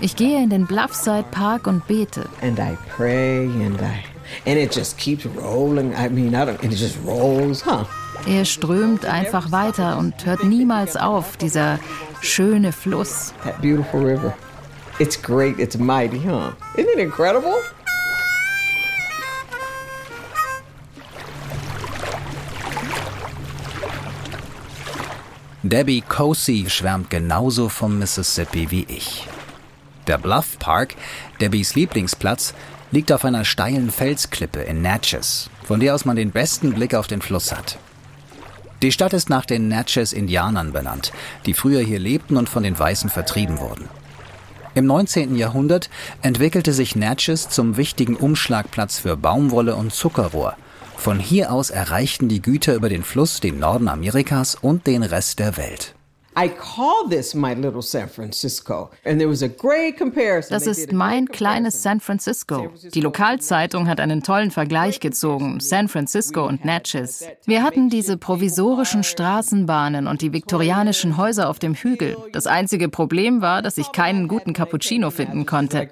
Ich 0.00 0.16
gehe 0.16 0.42
in 0.42 0.50
den 0.50 0.66
Bluffside 0.66 1.24
Park 1.30 1.66
und 1.66 1.86
bete. 1.86 2.28
and 2.42 2.58
I 2.58 2.76
pray 2.96 3.44
and 3.46 3.80
I 3.80 4.04
and 4.48 4.58
it 4.58 4.74
just 4.74 4.96
keeps 4.98 5.26
rolling. 5.40 5.92
I 5.94 6.08
mean, 6.08 6.34
I 6.34 6.44
don't 6.44 6.60
and 6.62 6.72
it 6.72 6.78
just 6.78 6.96
rolls, 7.06 7.64
huh? 7.64 7.84
Er 8.26 8.44
strömt 8.44 9.04
einfach 9.04 9.52
weiter 9.52 9.96
und 9.96 10.26
hört 10.26 10.42
niemals 10.44 10.96
auf, 10.96 11.36
dieser 11.36 11.78
schöne 12.20 12.72
Fluss. 12.72 13.32
That 13.44 13.60
beautiful 13.62 14.00
river. 14.04 14.34
It's 14.98 15.20
great. 15.20 15.60
It's 15.60 15.78
mighty, 15.78 16.18
huh? 16.18 16.50
Isn't 16.76 16.88
it 16.94 16.98
incredible? 16.98 17.54
Debbie 25.68 26.00
Cosi 26.00 26.64
schwärmt 26.68 27.10
genauso 27.10 27.68
vom 27.68 27.98
Mississippi 27.98 28.70
wie 28.70 28.86
ich. 28.88 29.28
Der 30.06 30.16
Bluff 30.16 30.58
Park, 30.58 30.94
Debbies 31.42 31.74
Lieblingsplatz, 31.74 32.54
liegt 32.90 33.12
auf 33.12 33.22
einer 33.26 33.44
steilen 33.44 33.90
Felsklippe 33.90 34.60
in 34.60 34.80
Natchez, 34.80 35.50
von 35.64 35.78
der 35.78 35.94
aus 35.94 36.06
man 36.06 36.16
den 36.16 36.30
besten 36.30 36.72
Blick 36.72 36.94
auf 36.94 37.06
den 37.06 37.20
Fluss 37.20 37.52
hat. 37.52 37.78
Die 38.80 38.92
Stadt 38.92 39.12
ist 39.12 39.28
nach 39.28 39.44
den 39.44 39.68
Natchez-Indianern 39.68 40.72
benannt, 40.72 41.12
die 41.44 41.52
früher 41.52 41.80
hier 41.80 41.98
lebten 41.98 42.38
und 42.38 42.48
von 42.48 42.62
den 42.62 42.78
Weißen 42.78 43.10
vertrieben 43.10 43.58
wurden. 43.58 43.90
Im 44.74 44.86
19. 44.86 45.36
Jahrhundert 45.36 45.90
entwickelte 46.22 46.72
sich 46.72 46.96
Natchez 46.96 47.50
zum 47.50 47.76
wichtigen 47.76 48.16
Umschlagplatz 48.16 49.00
für 49.00 49.18
Baumwolle 49.18 49.76
und 49.76 49.92
Zuckerrohr. 49.92 50.56
Von 50.98 51.20
hier 51.20 51.52
aus 51.52 51.70
erreichten 51.70 52.28
die 52.28 52.42
Güter 52.42 52.74
über 52.74 52.88
den 52.88 53.04
Fluss 53.04 53.38
den 53.38 53.60
Norden 53.60 53.86
Amerikas 53.86 54.56
und 54.56 54.88
den 54.88 55.04
Rest 55.04 55.38
der 55.38 55.56
Welt. 55.56 55.94
Das 60.50 60.66
ist 60.66 60.92
mein 60.92 61.28
kleines 61.28 61.82
San 61.82 62.00
Francisco. 62.00 62.70
Die 62.92 63.00
Lokalzeitung 63.00 63.86
hat 63.88 64.00
einen 64.00 64.24
tollen 64.24 64.50
Vergleich 64.50 64.98
gezogen, 64.98 65.60
San 65.60 65.86
Francisco 65.88 66.44
und 66.44 66.64
Natchez. 66.64 67.24
Wir 67.46 67.62
hatten 67.62 67.90
diese 67.90 68.16
provisorischen 68.16 69.04
Straßenbahnen 69.04 70.08
und 70.08 70.20
die 70.20 70.32
viktorianischen 70.32 71.16
Häuser 71.16 71.48
auf 71.48 71.60
dem 71.60 71.74
Hügel. 71.74 72.16
Das 72.32 72.48
einzige 72.48 72.88
Problem 72.88 73.40
war, 73.40 73.62
dass 73.62 73.78
ich 73.78 73.92
keinen 73.92 74.26
guten 74.26 74.52
Cappuccino 74.52 75.10
finden 75.10 75.46
konnte. 75.46 75.88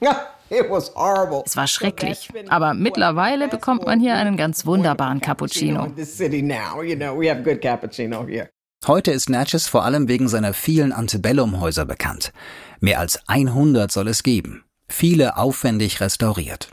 Es 0.52 1.56
war 1.56 1.66
schrecklich. 1.66 2.28
Aber 2.48 2.74
mittlerweile 2.74 3.48
bekommt 3.48 3.86
man 3.86 4.00
hier 4.00 4.14
einen 4.14 4.36
ganz 4.36 4.66
wunderbaren 4.66 5.20
Cappuccino. 5.20 5.86
in 5.86 5.96
this 5.96 6.16
city 6.16 6.42
now. 6.42 6.82
You 6.82 6.96
know, 6.96 7.18
we 7.18 7.30
have 7.30 7.42
good 7.42 7.60
cappuccino 7.60 8.26
here. 8.26 8.50
Heute 8.86 9.12
ist 9.12 9.30
Natchez 9.30 9.68
vor 9.68 9.84
allem 9.84 10.08
wegen 10.08 10.28
seiner 10.28 10.52
vielen 10.52 10.92
Antebellum-Häuser 10.92 11.84
bekannt. 11.84 12.32
Mehr 12.80 12.98
als 12.98 13.20
100 13.28 13.92
soll 13.92 14.08
es 14.08 14.24
geben. 14.24 14.64
Viele 14.88 15.36
aufwendig 15.36 16.00
restauriert. 16.00 16.70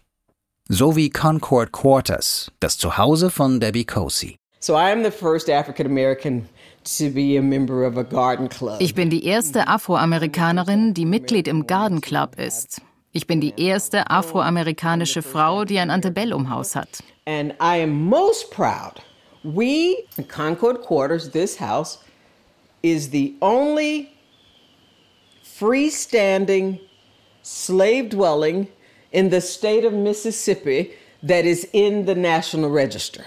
So 0.68 0.96
wie 0.96 1.10
Concord 1.10 1.72
Quarters, 1.72 2.52
das 2.60 2.78
Zuhause 2.78 3.30
von 3.30 3.60
Debbie 3.60 3.86
Cosi. 3.86 4.38
So 4.60 4.74
I 4.74 4.92
am 4.92 5.04
the 5.04 5.12
first 5.12 5.50
African 5.50 5.86
American 5.86 6.50
to 6.98 7.10
be 7.12 7.38
a 7.38 7.42
member 7.42 7.88
of 7.88 7.96
a 7.98 8.04
garden 8.04 8.50
club. 8.50 8.78
Ich 8.80 8.94
bin 8.94 9.10
die 9.10 9.24
erste 9.26 9.68
Afroamerikanerin, 9.68 10.94
die 10.94 11.06
Mitglied 11.06 11.48
im 11.48 11.66
Garden 11.66 12.02
Club 12.02 12.38
ist. 12.38 12.82
Ich 13.12 13.26
bin 13.26 13.42
die 13.42 13.54
erste 13.58 14.10
afroamerikanische 14.12 15.24
Frau, 15.24 15.66
die 15.66 15.80
ein 15.80 15.90
Antebellum-Haus 15.90 16.76
hat. 16.76 17.04
And 17.26 17.54
I 17.60 17.82
am 17.82 18.08
most 18.08 18.52
proud. 18.52 19.02
We, 19.44 20.06
in 20.18 20.28
Concord 20.28 20.82
Quarters, 20.82 21.32
this 21.32 21.60
house, 21.60 22.00
is 22.84 23.10
the 23.10 23.34
only 23.42 24.10
freestanding 25.44 26.80
slave 27.42 28.10
dwelling 28.10 28.68
in 29.12 29.32
the 29.32 29.42
state 29.42 29.86
of 29.86 29.94
Mississippi 29.94 30.92
that 31.24 31.46
is 31.46 31.68
in 31.74 32.06
the 32.06 32.16
National 32.16 32.70
Register. 32.70 33.24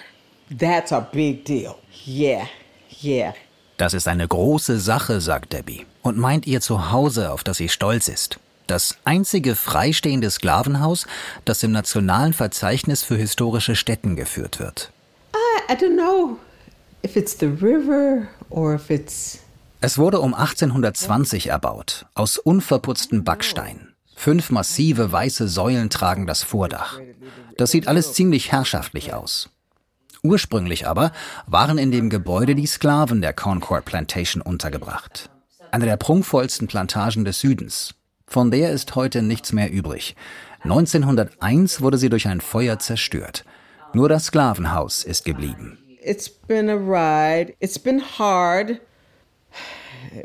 That's 0.51 0.93
a 0.93 1.09
big 1.13 1.45
deal. 1.45 1.79
Yeah, 2.05 2.47
yeah. 3.03 3.35
Das 3.79 3.95
ist 3.95 4.07
eine 4.07 4.29
große 4.29 4.79
Sache, 4.79 5.21
sagt 5.21 5.53
Debbie, 5.53 5.87
und 6.03 6.19
meint 6.19 6.47
ihr 6.47 6.61
Zuhause, 6.61 7.33
auf 7.33 7.43
das 7.43 7.57
sie 7.57 7.69
stolz 7.69 8.07
ist. 8.07 8.39
Das 8.67 8.97
einzige 9.05 9.55
freistehende 9.55 10.31
Sklavenhaus, 10.31 11.07
das 11.45 11.63
im 11.63 11.73
Nationalen 11.73 12.33
Verzeichnis 12.33 13.03
für 13.03 13.17
historische 13.17 13.77
Stätten 13.77 14.17
geführt 14.17 14.59
wird. 14.59 14.93
I, 15.35 15.73
I 15.73 15.77
don't 15.77 15.97
know 15.97 16.39
if 17.05 17.17
it's 17.17 17.37
the 17.39 17.47
river 17.47 18.29
or 18.51 18.75
if 18.75 18.91
it's 18.91 19.41
Es 19.81 19.99
wurde 19.99 20.21
um 20.21 20.33
1820 20.33 21.49
erbaut, 21.49 22.07
aus 22.15 22.39
unverputztem 22.39 23.25
Backstein. 23.25 23.89
Fünf 24.15 24.51
massive 24.51 25.11
weiße 25.11 25.49
Säulen 25.49 25.91
tragen 25.91 26.29
das 26.29 26.45
Vordach. 26.45 27.01
Das 27.57 27.73
sieht 27.73 27.89
alles 27.89 28.13
ziemlich 28.13 28.53
herrschaftlich 28.53 29.13
aus. 29.13 29.51
Ursprünglich 30.23 30.87
aber 30.87 31.11
waren 31.47 31.79
in 31.79 31.91
dem 31.91 32.09
Gebäude 32.09 32.55
die 32.55 32.67
Sklaven 32.67 33.21
der 33.21 33.33
Concord 33.33 33.85
Plantation 33.85 34.41
untergebracht. 34.41 35.29
Eine 35.73 35.87
der 35.87 35.97
prunkvollsten 35.97 36.69
Plantagen 36.69 37.25
des 37.25 37.41
Südens. 37.41 37.95
Von 38.33 38.51
der 38.51 38.71
ist 38.71 38.97
heute 38.97 39.21
nichts 39.21 39.53
mehr 39.53 39.71
übrig. 39.71 40.17
1901 40.63 41.83
wurde 41.83 41.99
sie 41.99 42.09
durch 42.09 42.29
ein 42.29 42.41
Feuer 42.41 42.79
zerstört. 42.79 43.45
Nur 43.93 44.09
das 44.09 44.25
Sklavenhaus 44.25 45.05
ist 45.05 45.27
geblieben. 45.27 45.77
It's 46.03 46.31
been 46.31 46.71
a 46.71 46.77
ride. 46.77 47.53
It's 47.61 47.79
been 47.79 48.01
hard. 48.01 48.81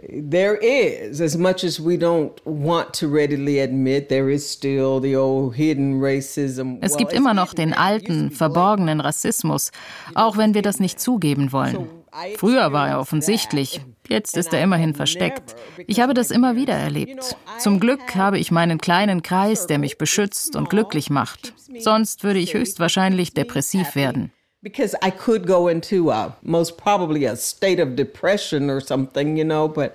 There 0.09 0.55
is, 0.55 1.19
as 1.19 1.37
much 1.37 1.65
as 1.65 1.81
we 1.81 1.97
don't 1.97 2.31
want 2.45 2.93
to 2.93 3.09
readily 3.09 3.59
admit, 3.59 4.07
there 4.07 4.31
is 4.31 4.49
still 4.49 5.01
the 5.01 5.17
old 5.17 5.55
hidden 5.55 6.01
racism. 6.01 6.77
Es 6.79 6.95
gibt 6.95 7.11
immer 7.11 7.33
noch 7.33 7.53
den 7.53 7.73
alten, 7.73 8.31
verborgenen 8.31 9.01
Rassismus, 9.01 9.71
auch 10.15 10.37
wenn 10.37 10.53
wir 10.53 10.61
das 10.61 10.79
nicht 10.79 11.01
zugeben 11.01 11.51
wollen. 11.51 11.89
Früher 12.37 12.71
war 12.71 12.89
er 12.89 12.99
offensichtlich, 12.99 13.81
jetzt 14.07 14.37
ist 14.37 14.53
er 14.53 14.61
immerhin 14.61 14.95
versteckt. 14.95 15.55
Ich 15.85 15.99
habe 15.99 16.13
das 16.13 16.31
immer 16.31 16.55
wieder 16.55 16.73
erlebt. 16.73 17.35
Zum 17.59 17.79
Glück 17.79 18.15
habe 18.15 18.39
ich 18.39 18.51
meinen 18.51 18.79
kleinen 18.79 19.21
Kreis, 19.21 19.67
der 19.67 19.77
mich 19.77 19.97
beschützt 19.97 20.55
und 20.55 20.69
glücklich 20.69 21.09
macht. 21.09 21.53
Sonst 21.79 22.23
würde 22.23 22.39
ich 22.39 22.53
höchstwahrscheinlich 22.53 23.33
depressiv 23.33 23.95
werden. 23.95 24.31
Because 24.61 24.97
I 25.05 25.11
could 25.11 25.45
go 25.45 25.67
into 25.67 26.11
a, 26.11 26.35
most 26.41 26.77
probably 26.77 27.27
a 27.27 27.35
state 27.35 27.79
of 27.81 27.95
depression 27.95 28.69
or 28.69 28.81
something, 28.81 29.37
you 29.37 29.45
know, 29.45 29.67
but 29.67 29.93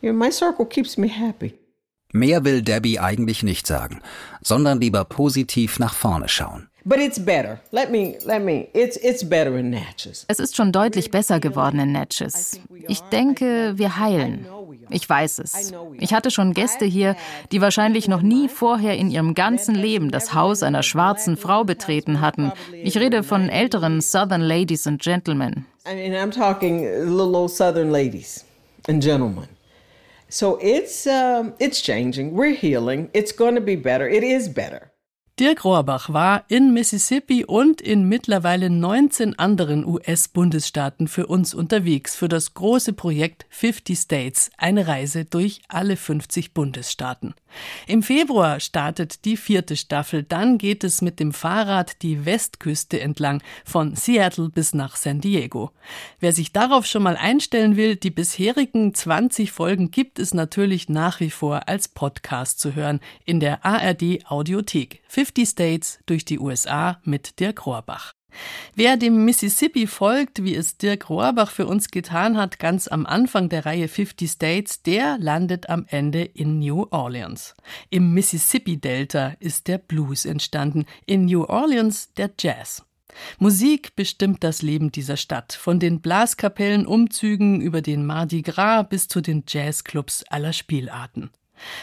you 0.00 0.10
know, 0.10 0.18
my 0.18 0.30
circle 0.32 0.64
keeps 0.64 0.96
me 0.96 1.08
happy. 1.08 1.54
Mehr 2.12 2.44
will 2.44 2.62
Debbie 2.62 2.98
eigentlich 2.98 3.42
nicht 3.42 3.66
sagen, 3.66 4.00
sondern 4.42 4.80
lieber 4.80 5.04
positiv 5.04 5.78
nach 5.78 5.94
vorne 5.94 6.28
schauen. 6.28 6.68
But 6.84 6.98
it's 6.98 7.18
better. 7.18 7.60
Let 7.70 7.90
me, 7.90 8.18
let 8.24 8.42
me, 8.42 8.68
it's, 8.74 8.96
it's 8.96 9.22
better 9.22 9.56
in 9.56 9.70
Natchez. 9.70 10.24
Es 10.28 10.40
ist 10.40 10.56
schon 10.56 10.72
deutlich 10.72 11.10
besser 11.10 11.38
geworden 11.38 11.78
in 11.78 11.92
Natchez. 11.92 12.60
Ich 12.88 13.00
denke, 13.00 13.74
wir 13.76 13.98
heilen. 13.98 14.46
Ich 14.90 15.08
weiß 15.08 15.38
es. 15.38 15.72
Ich 15.98 16.12
hatte 16.12 16.30
schon 16.30 16.54
Gäste 16.54 16.84
hier, 16.84 17.16
die 17.52 17.60
wahrscheinlich 17.60 18.08
noch 18.08 18.22
nie 18.22 18.48
vorher 18.48 18.96
in 18.96 19.10
ihrem 19.10 19.34
ganzen 19.34 19.74
Leben 19.74 20.10
das 20.10 20.34
Haus 20.34 20.62
einer 20.62 20.82
schwarzen 20.82 21.36
Frau 21.36 21.64
betreten 21.64 22.20
hatten. 22.20 22.52
Ich 22.72 22.98
rede 22.98 23.22
von 23.22 23.48
älteren 23.48 24.00
Southern 24.00 24.42
Ladies 24.42 24.86
and 24.86 25.00
Gentlemen. 25.00 25.66
I 25.86 25.94
mean, 25.94 26.14
I'm 26.14 26.30
talking 26.30 26.82
little 26.82 27.34
old 27.36 27.50
Southern 27.50 27.90
ladies 27.90 28.44
and 28.88 29.02
gentlemen. 29.02 29.48
So 30.28 30.58
it's, 30.60 31.06
uh, 31.06 31.50
it's 31.58 31.82
changing. 31.82 32.34
We're 32.34 32.54
healing. 32.54 33.10
It's 33.12 33.32
going 33.32 33.54
to 33.54 33.60
be 33.60 33.76
better. 33.76 34.08
It 34.08 34.24
is 34.24 34.48
better. 34.48 34.91
Dirk 35.40 35.64
Rohrbach 35.64 36.12
war 36.12 36.44
in 36.48 36.74
Mississippi 36.74 37.46
und 37.46 37.80
in 37.80 38.06
mittlerweile 38.06 38.68
19 38.68 39.38
anderen 39.38 39.86
US-Bundesstaaten 39.86 41.08
für 41.08 41.26
uns 41.26 41.54
unterwegs 41.54 42.14
für 42.14 42.28
das 42.28 42.52
große 42.52 42.92
Projekt 42.92 43.46
50 43.48 43.98
States, 43.98 44.50
eine 44.58 44.86
Reise 44.86 45.24
durch 45.24 45.62
alle 45.68 45.96
50 45.96 46.52
Bundesstaaten. 46.52 47.32
Im 47.86 48.02
Februar 48.02 48.60
startet 48.60 49.24
die 49.24 49.38
vierte 49.38 49.76
Staffel, 49.76 50.22
dann 50.22 50.58
geht 50.58 50.84
es 50.84 51.00
mit 51.00 51.18
dem 51.18 51.32
Fahrrad 51.32 52.02
die 52.02 52.26
Westküste 52.26 53.00
entlang, 53.00 53.42
von 53.64 53.96
Seattle 53.96 54.50
bis 54.50 54.74
nach 54.74 54.96
San 54.96 55.22
Diego. 55.22 55.70
Wer 56.20 56.32
sich 56.32 56.52
darauf 56.52 56.84
schon 56.84 57.02
mal 57.02 57.16
einstellen 57.16 57.76
will, 57.76 57.96
die 57.96 58.10
bisherigen 58.10 58.94
20 58.94 59.50
Folgen 59.50 59.90
gibt 59.90 60.18
es 60.18 60.34
natürlich 60.34 60.90
nach 60.90 61.20
wie 61.20 61.30
vor 61.30 61.68
als 61.68 61.88
Podcast 61.88 62.60
zu 62.60 62.74
hören 62.74 63.00
in 63.24 63.40
der 63.40 63.64
ARD 63.64 64.26
Audiothek. 64.26 65.01
50 65.12 65.46
States 65.46 65.98
durch 66.06 66.24
die 66.24 66.38
USA 66.38 66.98
mit 67.04 67.38
Dirk 67.38 67.66
Rohrbach. 67.66 68.14
Wer 68.74 68.96
dem 68.96 69.26
Mississippi 69.26 69.86
folgt, 69.86 70.42
wie 70.42 70.54
es 70.54 70.78
Dirk 70.78 71.10
Rohrbach 71.10 71.50
für 71.50 71.66
uns 71.66 71.90
getan 71.90 72.38
hat, 72.38 72.58
ganz 72.58 72.88
am 72.88 73.04
Anfang 73.04 73.50
der 73.50 73.66
Reihe 73.66 73.88
50 73.88 74.30
States, 74.30 74.82
der 74.82 75.18
landet 75.18 75.68
am 75.68 75.84
Ende 75.86 76.22
in 76.22 76.60
New 76.60 76.86
Orleans. 76.90 77.54
Im 77.90 78.14
Mississippi-Delta 78.14 79.34
ist 79.38 79.68
der 79.68 79.76
Blues 79.76 80.24
entstanden, 80.24 80.86
in 81.04 81.26
New 81.26 81.44
Orleans 81.44 82.14
der 82.14 82.30
Jazz. 82.40 82.82
Musik 83.38 83.94
bestimmt 83.94 84.42
das 84.42 84.62
Leben 84.62 84.92
dieser 84.92 85.18
Stadt, 85.18 85.52
von 85.52 85.78
den 85.78 86.00
Blaskapellenumzügen 86.00 87.60
über 87.60 87.82
den 87.82 88.06
Mardi 88.06 88.40
Gras 88.40 88.88
bis 88.88 89.08
zu 89.08 89.20
den 89.20 89.44
Jazzclubs 89.46 90.24
aller 90.30 90.54
Spielarten. 90.54 91.28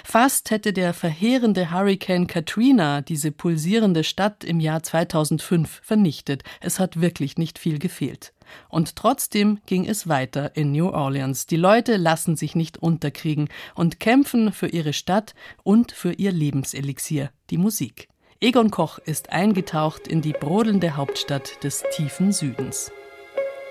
Fast 0.03 0.51
hätte 0.51 0.73
der 0.73 0.93
verheerende 0.93 1.71
Hurricane 1.71 2.27
Katrina 2.27 3.01
diese 3.01 3.31
pulsierende 3.31 4.03
Stadt 4.03 4.43
im 4.43 4.59
Jahr 4.59 4.83
2005 4.83 5.81
vernichtet. 5.83 6.43
Es 6.61 6.79
hat 6.79 7.01
wirklich 7.01 7.37
nicht 7.37 7.59
viel 7.59 7.79
gefehlt. 7.79 8.33
Und 8.67 8.95
trotzdem 8.95 9.59
ging 9.65 9.85
es 9.85 10.07
weiter 10.07 10.55
in 10.55 10.71
New 10.71 10.89
Orleans. 10.89 11.45
Die 11.45 11.55
Leute 11.55 11.97
lassen 11.97 12.35
sich 12.35 12.55
nicht 12.55 12.77
unterkriegen 12.77 13.49
und 13.75 13.99
kämpfen 13.99 14.51
für 14.51 14.67
ihre 14.67 14.93
Stadt 14.93 15.35
und 15.63 15.91
für 15.91 16.13
ihr 16.13 16.31
Lebenselixier, 16.31 17.29
die 17.49 17.57
Musik. 17.57 18.09
Egon 18.41 18.71
Koch 18.71 18.99
ist 18.99 19.31
eingetaucht 19.31 20.07
in 20.07 20.21
die 20.21 20.33
brodelnde 20.33 20.95
Hauptstadt 20.95 21.63
des 21.63 21.83
tiefen 21.95 22.31
Südens. 22.31 22.91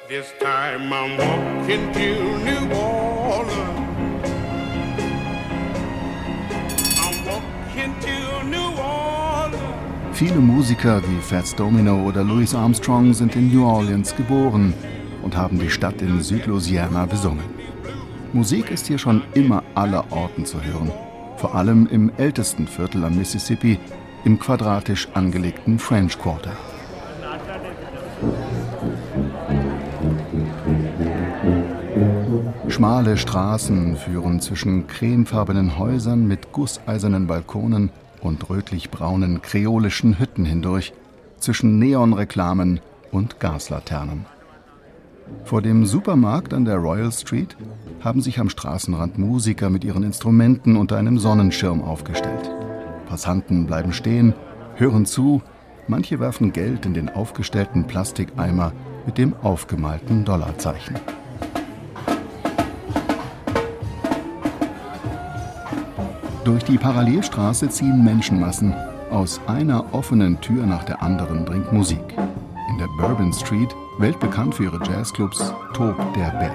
This 0.08 0.26
time 0.38 0.90
I'm 0.90 1.18
walking 1.18 1.92
to 1.92 2.38
New 2.44 2.74
Orleans. 2.74 2.97
Viele 10.18 10.40
Musiker 10.40 11.00
wie 11.08 11.20
Fats 11.20 11.54
Domino 11.54 12.02
oder 12.02 12.24
Louis 12.24 12.52
Armstrong 12.52 13.14
sind 13.14 13.36
in 13.36 13.52
New 13.54 13.64
Orleans 13.64 14.16
geboren 14.16 14.74
und 15.22 15.36
haben 15.36 15.60
die 15.60 15.70
Stadt 15.70 16.02
in 16.02 16.20
Südlouisiana 16.20 17.06
besungen. 17.06 17.44
Musik 18.32 18.72
ist 18.72 18.88
hier 18.88 18.98
schon 18.98 19.22
immer 19.34 19.62
aller 19.76 20.10
Orten 20.10 20.44
zu 20.44 20.60
hören, 20.60 20.90
vor 21.36 21.54
allem 21.54 21.86
im 21.86 22.10
ältesten 22.16 22.66
Viertel 22.66 23.04
am 23.04 23.16
Mississippi, 23.16 23.78
im 24.24 24.40
quadratisch 24.40 25.06
angelegten 25.14 25.78
French 25.78 26.18
Quarter. 26.18 26.56
Schmale 32.66 33.16
Straßen 33.16 33.96
führen 33.96 34.40
zwischen 34.40 34.88
cremefarbenen 34.88 35.78
Häusern 35.78 36.26
mit 36.26 36.50
gusseisernen 36.50 37.28
Balkonen 37.28 37.90
und 38.20 38.48
rötlich-braunen 38.48 39.42
kreolischen 39.42 40.18
Hütten 40.18 40.44
hindurch, 40.44 40.92
zwischen 41.38 41.78
Neonreklamen 41.78 42.80
und 43.12 43.40
Gaslaternen. 43.40 44.26
Vor 45.44 45.62
dem 45.62 45.86
Supermarkt 45.86 46.54
an 46.54 46.64
der 46.64 46.76
Royal 46.76 47.12
Street 47.12 47.56
haben 48.00 48.20
sich 48.20 48.38
am 48.38 48.48
Straßenrand 48.48 49.18
Musiker 49.18 49.70
mit 49.70 49.84
ihren 49.84 50.02
Instrumenten 50.02 50.76
unter 50.76 50.96
einem 50.96 51.18
Sonnenschirm 51.18 51.82
aufgestellt. 51.82 52.50
Passanten 53.08 53.66
bleiben 53.66 53.92
stehen, 53.92 54.34
hören 54.76 55.06
zu, 55.06 55.42
manche 55.86 56.20
werfen 56.20 56.52
Geld 56.52 56.86
in 56.86 56.94
den 56.94 57.08
aufgestellten 57.08 57.86
Plastikeimer 57.86 58.72
mit 59.06 59.18
dem 59.18 59.34
aufgemalten 59.42 60.24
Dollarzeichen. 60.24 60.96
Durch 66.48 66.64
die 66.64 66.78
Parallelstraße 66.78 67.68
ziehen 67.68 68.02
Menschenmassen. 68.02 68.72
Aus 69.10 69.38
einer 69.46 69.92
offenen 69.92 70.40
Tür 70.40 70.64
nach 70.64 70.82
der 70.82 71.02
anderen 71.02 71.44
bringt 71.44 71.74
Musik. 71.74 72.16
In 72.16 72.78
der 72.78 72.86
Bourbon 72.96 73.34
Street, 73.34 73.68
weltbekannt 73.98 74.54
für 74.54 74.64
ihre 74.64 74.82
Jazzclubs, 74.82 75.52
tobt 75.74 76.00
der 76.16 76.30
Bär. 76.30 76.54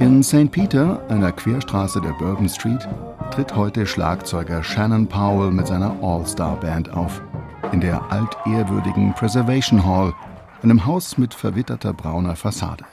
In 0.00 0.24
St. 0.24 0.50
Peter, 0.50 1.00
einer 1.08 1.30
Querstraße 1.30 2.00
der 2.00 2.14
Bourbon 2.14 2.48
Street, 2.48 2.88
tritt 3.30 3.54
heute 3.54 3.86
Schlagzeuger 3.86 4.64
Shannon 4.64 5.06
Powell 5.06 5.52
mit 5.52 5.68
seiner 5.68 5.94
All-Star-Band 6.02 6.92
auf. 6.94 7.22
In 7.70 7.80
der 7.80 8.02
altehrwürdigen 8.10 9.14
Preservation 9.14 9.86
Hall, 9.86 10.12
einem 10.64 10.84
Haus 10.84 11.16
mit 11.16 11.32
verwitterter 11.32 11.92
brauner 11.92 12.34
Fassade. 12.34 12.84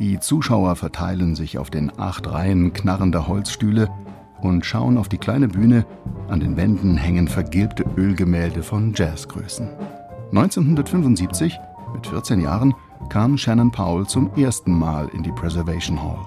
Die 0.00 0.18
Zuschauer 0.18 0.74
verteilen 0.74 1.36
sich 1.36 1.56
auf 1.58 1.70
den 1.70 1.92
acht 1.98 2.30
Reihen 2.30 2.72
knarrender 2.72 3.28
Holzstühle 3.28 3.88
und 4.42 4.66
schauen 4.66 4.98
auf 4.98 5.08
die 5.08 5.18
kleine 5.18 5.46
Bühne. 5.46 5.86
An 6.28 6.40
den 6.40 6.56
Wänden 6.56 6.96
hängen 6.96 7.28
vergilbte 7.28 7.84
Ölgemälde 7.96 8.64
von 8.64 8.92
Jazzgrößen. 8.94 9.68
1975, 10.32 11.58
mit 11.94 12.06
14 12.08 12.40
Jahren, 12.40 12.74
kam 13.08 13.38
Shannon 13.38 13.70
Powell 13.70 14.06
zum 14.06 14.34
ersten 14.34 14.76
Mal 14.76 15.08
in 15.12 15.22
die 15.22 15.32
Preservation 15.32 16.02
Hall. 16.02 16.18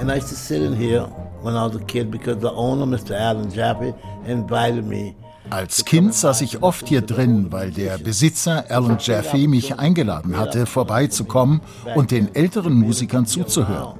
And 0.00 0.10
I 0.10 0.16
used 0.16 0.30
to 0.30 0.34
sit 0.34 0.60
in 0.60 0.74
here 0.74 1.08
when 1.42 1.54
I 1.54 1.62
was 1.66 1.76
a 1.76 1.84
kid 1.84 2.10
because 2.10 2.40
the 2.40 2.50
owner, 2.50 2.84
Mr. 2.84 3.14
Alan 3.14 3.50
Jaffe, 3.50 3.94
invited 4.26 4.84
me 4.84 5.14
als 5.50 5.84
Kind 5.84 6.14
saß 6.14 6.40
ich 6.42 6.62
oft 6.62 6.88
hier 6.88 7.02
drin, 7.02 7.46
weil 7.50 7.70
der 7.70 7.98
Besitzer 7.98 8.64
Alan 8.68 8.98
Jaffe 9.00 9.48
mich 9.48 9.78
eingeladen 9.78 10.36
hatte, 10.36 10.66
vorbeizukommen 10.66 11.60
und 11.94 12.10
den 12.10 12.34
älteren 12.34 12.74
Musikern 12.74 13.26
zuzuhören. 13.26 13.98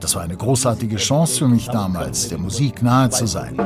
Das 0.00 0.14
war 0.14 0.22
eine 0.22 0.36
großartige 0.36 0.96
Chance 0.96 1.38
für 1.38 1.48
mich 1.48 1.68
damals, 1.68 2.28
der 2.28 2.38
Musik 2.38 2.82
nahe 2.82 3.10
zu 3.10 3.26
sein. 3.26 3.56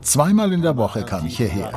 Zweimal 0.00 0.52
in 0.52 0.62
der 0.62 0.76
Woche 0.76 1.02
kam 1.02 1.26
ich 1.26 1.36
hierher. 1.36 1.72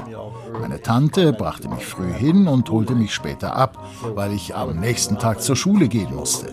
Meine 0.60 0.82
Tante 0.82 1.34
brachte 1.34 1.70
mich 1.70 1.86
früh 1.86 2.12
hin 2.12 2.48
und 2.48 2.70
holte 2.70 2.96
mich 2.96 3.14
später 3.14 3.56
ab, 3.56 3.78
weil 4.16 4.34
ich 4.34 4.56
am 4.56 4.80
nächsten 4.80 5.18
Tag 5.18 5.42
zur 5.42 5.56
Schule 5.56 5.88
gehen 5.88 6.14
musste. 6.14 6.48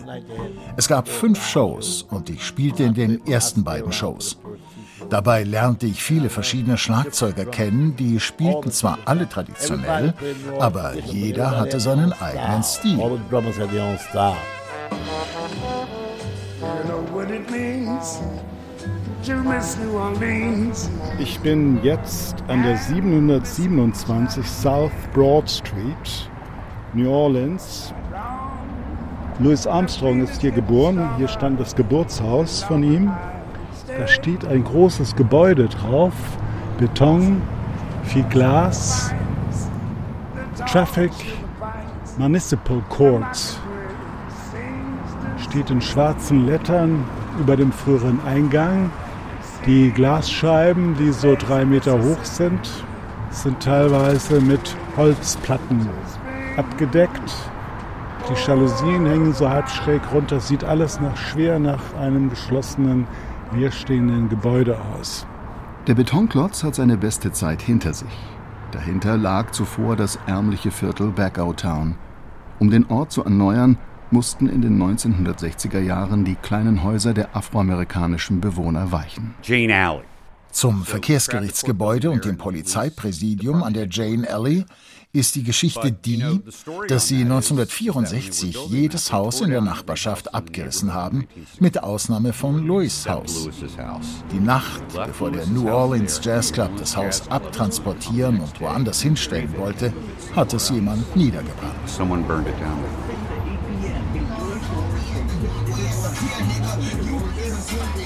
Es 0.77 0.87
gab 0.87 1.07
fünf 1.07 1.45
Shows 1.45 2.03
und 2.03 2.29
ich 2.29 2.45
spielte 2.45 2.83
in 2.83 2.93
den 2.93 3.25
ersten 3.25 3.63
beiden 3.63 3.91
Shows. 3.91 4.37
Dabei 5.09 5.43
lernte 5.43 5.85
ich 5.85 6.03
viele 6.03 6.29
verschiedene 6.29 6.77
Schlagzeuger 6.77 7.45
kennen, 7.45 7.95
die 7.95 8.19
spielten 8.19 8.71
zwar 8.71 8.99
alle 9.05 9.29
traditionell, 9.29 10.13
aber 10.59 10.95
jeder 10.95 11.59
hatte 11.59 11.79
seinen 11.79 12.13
eigenen 12.13 12.63
Stil. 12.63 12.99
Ich 21.19 21.39
bin 21.39 21.83
jetzt 21.83 22.35
an 22.47 22.63
der 22.63 22.77
727 22.77 24.47
South 24.47 24.91
Broad 25.13 25.49
Street, 25.49 26.29
New 26.93 27.09
Orleans. 27.09 27.93
Louis 29.39 29.67
Armstrong 29.67 30.21
ist 30.21 30.41
hier 30.41 30.51
geboren. 30.51 31.09
Hier 31.17 31.27
stand 31.27 31.59
das 31.59 31.75
Geburtshaus 31.75 32.63
von 32.63 32.83
ihm. 32.83 33.11
Da 33.97 34.07
steht 34.07 34.45
ein 34.45 34.63
großes 34.63 35.15
Gebäude 35.15 35.67
drauf, 35.67 36.13
Beton, 36.77 37.41
viel 38.03 38.23
Glas. 38.23 39.13
Traffic 40.67 41.11
Municipal 42.17 42.81
Court 42.89 43.59
steht 45.37 45.69
in 45.69 45.81
schwarzen 45.81 46.45
Lettern 46.45 47.05
über 47.39 47.55
dem 47.55 47.71
früheren 47.71 48.19
Eingang. 48.25 48.89
Die 49.65 49.91
Glasscheiben, 49.91 50.95
die 50.97 51.11
so 51.11 51.35
drei 51.35 51.63
Meter 51.63 51.93
hoch 51.93 52.23
sind, 52.23 52.59
sind 53.29 53.61
teilweise 53.61 54.41
mit 54.41 54.75
Holzplatten 54.97 55.87
abgedeckt. 56.57 57.33
Die 58.29 58.47
Jalousien 58.47 59.05
hängen 59.05 59.33
so 59.33 59.49
halb 59.49 59.69
schräg 59.69 60.01
runter. 60.13 60.39
Sieht 60.39 60.63
alles 60.63 60.99
nach 60.99 61.15
schwer 61.15 61.59
nach 61.59 61.81
einem 61.99 62.29
geschlossenen, 62.29 63.07
leerstehenden 63.53 64.29
Gebäude 64.29 64.79
aus. 64.79 65.25
Der 65.87 65.93
Betonklotz 65.93 66.63
hat 66.63 66.75
seine 66.75 66.97
beste 66.97 67.31
Zeit 67.31 67.61
hinter 67.61 67.93
sich. 67.93 68.17
Dahinter 68.71 69.17
lag 69.17 69.51
zuvor 69.51 69.95
das 69.95 70.17
ärmliche 70.25 70.71
Viertel 70.71 71.11
Backout 71.11 71.61
Town. 71.61 71.95
Um 72.59 72.69
den 72.71 72.85
Ort 72.87 73.11
zu 73.11 73.23
erneuern, 73.23 73.77
mussten 74.11 74.47
in 74.47 74.61
den 74.61 74.81
1960er 74.81 75.79
Jahren 75.79 76.25
die 76.25 76.35
kleinen 76.35 76.83
Häuser 76.83 77.13
der 77.13 77.35
afroamerikanischen 77.35 78.41
Bewohner 78.41 78.91
weichen. 78.91 79.35
Jane 79.43 79.75
Alley. 79.75 80.03
Zum 80.51 80.83
Verkehrsgerichtsgebäude 80.83 82.09
und 82.11 82.23
dem 82.23 82.37
Polizeipräsidium 82.37 83.61
an 83.61 83.73
der 83.73 83.87
Jane 83.89 84.29
Alley 84.29 84.65
ist 85.15 85.35
die 85.35 85.43
Geschichte 85.43 85.91
die, 85.91 86.41
dass 86.87 87.07
sie 87.07 87.21
1964 87.21 88.67
jedes 88.67 89.13
Haus 89.13 89.41
in 89.41 89.49
der 89.49 89.61
Nachbarschaft 89.61 90.33
abgerissen 90.33 90.93
haben, 90.93 91.27
mit 91.59 91.81
Ausnahme 91.81 92.33
von 92.33 92.65
Louis 92.65 93.07
Haus. 93.07 93.49
Die 94.31 94.39
Nacht, 94.39 94.83
bevor 94.93 95.31
der 95.31 95.45
New 95.47 95.69
Orleans 95.69 96.19
Jazz 96.21 96.51
Club 96.51 96.71
das 96.77 96.97
Haus 96.97 97.27
abtransportieren 97.29 98.41
und 98.41 98.59
woanders 98.59 99.01
hinstellen 99.01 99.53
wollte, 99.57 99.93
hat 100.35 100.53
es 100.53 100.69
jemand 100.69 101.15
niedergebrannt. 101.15 101.75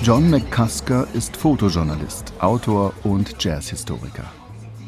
John 0.04 0.30
McCusker 0.30 1.08
ist 1.14 1.36
Fotojournalist, 1.36 2.34
Autor 2.40 2.94
und 3.04 3.44
Jazzhistoriker. 3.44 4.39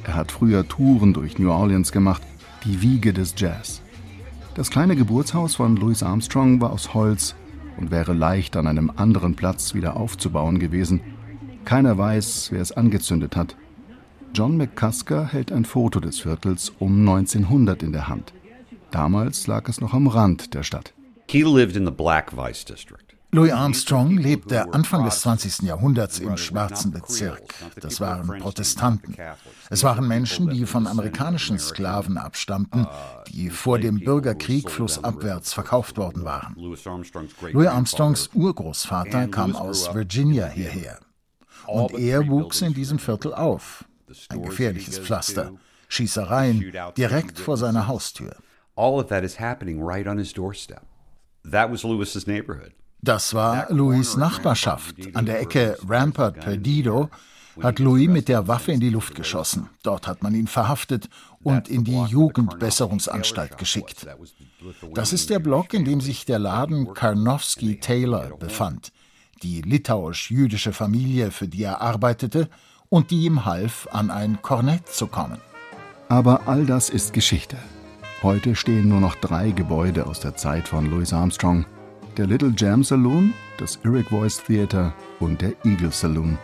Er 0.04 0.16
hat 0.16 0.32
früher 0.32 0.68
Touren 0.68 1.14
durch 1.14 1.38
New 1.38 1.52
Orleans 1.52 1.92
gemacht, 1.92 2.22
die 2.66 2.82
Wiege 2.82 3.14
des 3.14 3.36
Jazz. 3.38 3.82
Das 4.56 4.70
kleine 4.70 4.96
Geburtshaus 4.96 5.56
von 5.56 5.76
Louis 5.76 6.04
Armstrong 6.04 6.60
war 6.60 6.72
aus 6.72 6.94
Holz 6.94 7.36
und 7.78 7.92
wäre 7.92 8.14
leicht 8.14 8.58
an 8.58 8.68
einem 8.68 8.92
anderen 8.96 9.36
Platz 9.36 9.74
wieder 9.74 9.96
aufzubauen 9.96 10.60
gewesen. 10.60 11.02
Keiner 11.66 11.98
weiß, 11.98 12.50
wer 12.52 12.62
es 12.62 12.72
angezündet 12.72 13.36
hat. 13.36 13.56
John 14.34 14.58
McCusker 14.58 15.28
hält 15.28 15.52
ein 15.52 15.66
Foto 15.66 16.00
des 16.00 16.20
Viertels 16.20 16.72
um 16.80 17.08
1900 17.08 17.84
in 17.84 17.92
der 17.92 18.08
Hand. 18.08 18.34
Damals 18.90 19.48
lag 19.48 19.70
es 19.70 19.80
noch 19.82 19.94
am 19.94 20.08
Rand 20.08 20.54
der 20.54 20.64
Stadt. 20.64 20.94
He 21.28 21.44
lived 21.44 21.76
in 21.76 21.86
the 21.86 21.92
Black 21.92 22.36
Vice 22.36 22.66
District. 22.66 23.11
Louis 23.34 23.52
Armstrong 23.54 24.18
lebte 24.18 24.74
Anfang 24.74 25.06
des 25.06 25.22
20. 25.22 25.62
Jahrhunderts 25.62 26.20
im 26.20 26.36
schwarzen 26.36 26.92
Bezirk. 26.92 27.54
Das 27.80 28.02
waren 28.02 28.40
Protestanten. 28.40 29.16
Es 29.70 29.84
waren 29.84 30.06
Menschen, 30.06 30.50
die 30.50 30.66
von 30.66 30.86
amerikanischen 30.86 31.58
Sklaven 31.58 32.18
abstammten, 32.18 32.88
die 33.30 33.50
vor 33.50 33.80
dem 33.80 34.00
Bürgerkrieg 34.00 34.70
flussabwärts 34.70 35.54
verkauft 35.54 35.98
worden 35.98 36.26
waren. 36.26 36.56
Louis 36.58 36.86
Armstrongs 37.68 38.30
Urgroßvater 38.34 39.28
kam 39.30 39.56
aus 39.56 39.94
Virginia 39.94 40.48
hierher. 40.48 41.00
Und 41.68 41.94
er 41.94 42.28
wuchs 42.28 42.62
in 42.62 42.74
diesem 42.74 43.00
Viertel 43.00 43.34
auf. 43.34 43.86
Ein 44.28 44.42
gefährliches 44.42 45.00
Pflaster. 45.00 45.54
Schießereien 45.88 46.74
direkt 46.98 47.40
vor 47.40 47.56
seiner 47.56 47.88
Haustür. 47.88 48.36
All 48.76 49.00
of 49.00 49.08
that 49.08 49.24
is 49.24 49.40
happening 49.40 49.82
right 49.82 50.08
on 50.08 50.18
his 50.18 50.34
doorstep. 50.34 50.82
That 51.50 51.72
was 51.72 51.84
Lewis's 51.84 52.28
neighborhood. 52.28 52.74
Das 53.04 53.34
war 53.34 53.66
Louis 53.72 54.16
Nachbarschaft. 54.16 54.96
An 55.16 55.26
der 55.26 55.42
Ecke 55.42 55.76
Rampart 55.88 56.40
Perdido 56.40 57.10
hat 57.60 57.80
Louis 57.80 58.08
mit 58.08 58.28
der 58.28 58.48
Waffe 58.48 58.72
in 58.72 58.80
die 58.80 58.92
Luft 58.92 59.16
geschossen. 59.16 59.70
Dort 59.82 60.08
hat 60.08 60.22
man 60.22 60.36
ihn 60.36 60.46
verhaftet 60.46 61.10
und 61.42 61.68
in 61.68 61.84
die 61.84 62.00
Jugendbesserungsanstalt 62.00 63.58
geschickt. 63.58 64.06
Das 64.94 65.14
ist 65.14 65.32
der 65.32 65.40
Block, 65.40 65.74
in 65.74 65.84
dem 65.84 66.00
sich 66.00 66.26
der 66.26 66.38
Laden 66.38 66.94
Karnowski 66.94 67.80
Taylor 67.80 68.38
befand, 68.38 68.92
die 69.42 69.62
litauisch-jüdische 69.62 70.72
Familie, 70.72 71.32
für 71.32 71.48
die 71.48 71.64
er 71.64 71.82
arbeitete 71.82 72.50
und 72.90 73.10
die 73.10 73.26
ihm 73.26 73.46
half, 73.46 73.88
an 73.92 74.12
ein 74.12 74.44
Kornett 74.44 74.88
zu 74.90 75.08
kommen. 75.08 75.40
Aber 76.08 76.48
all 76.48 76.68
das 76.68 76.92
ist 76.92 77.14
Geschichte. 77.14 77.58
Heute 78.22 78.56
stehen 78.56 78.90
nur 78.90 79.00
noch 79.00 79.16
drei 79.16 79.50
Gebäude 79.50 80.06
aus 80.06 80.20
der 80.20 80.36
Zeit 80.36 80.68
von 80.68 80.86
Louis 80.86 81.14
Armstrong 81.14 81.66
der 82.18 82.28
Little 82.28 82.54
Jam 82.56 82.84
Saloon, 82.84 83.34
das 83.58 83.80
Voice 84.10 84.44
Theater 84.44 84.94
und 85.20 85.42
der 85.42 85.54
Eagle 85.64 85.92
Saloon. 85.92 86.38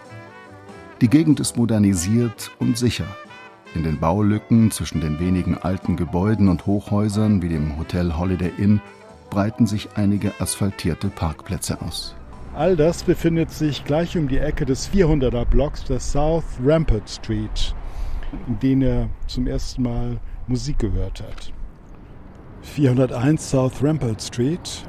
Die 1.01 1.09
Gegend 1.09 1.39
ist 1.39 1.57
modernisiert 1.57 2.51
und 2.59 2.77
sicher. 2.77 3.05
In 3.75 3.83
den 3.83 3.99
Baulücken 3.99 4.71
zwischen 4.71 5.01
den 5.01 5.19
wenigen 5.19 5.57
alten 5.57 5.95
Gebäuden 5.95 6.47
und 6.47 6.65
Hochhäusern 6.65 7.41
wie 7.41 7.49
dem 7.49 7.77
Hotel 7.77 8.17
Holiday 8.17 8.51
Inn 8.57 8.81
breiten 9.29 9.67
sich 9.67 9.89
einige 9.95 10.33
asphaltierte 10.39 11.09
Parkplätze 11.09 11.81
aus. 11.81 12.15
All 12.55 12.75
das 12.75 13.03
befindet 13.03 13.51
sich 13.51 13.83
gleich 13.85 14.17
um 14.17 14.27
die 14.27 14.39
Ecke 14.39 14.65
des 14.65 14.89
400er 14.89 15.45
Blocks 15.45 15.83
der 15.83 15.99
South 15.99 16.45
Rampart 16.65 17.07
Street, 17.09 17.75
in 18.47 18.57
dem 18.59 18.81
er 18.81 19.09
zum 19.27 19.45
ersten 19.45 19.83
Mal 19.83 20.17
Musik 20.47 20.79
gehört 20.79 21.21
hat. 21.21 21.53
401 22.63 23.49
South 23.49 23.83
Rampart 23.83 24.21
Street, 24.21 24.87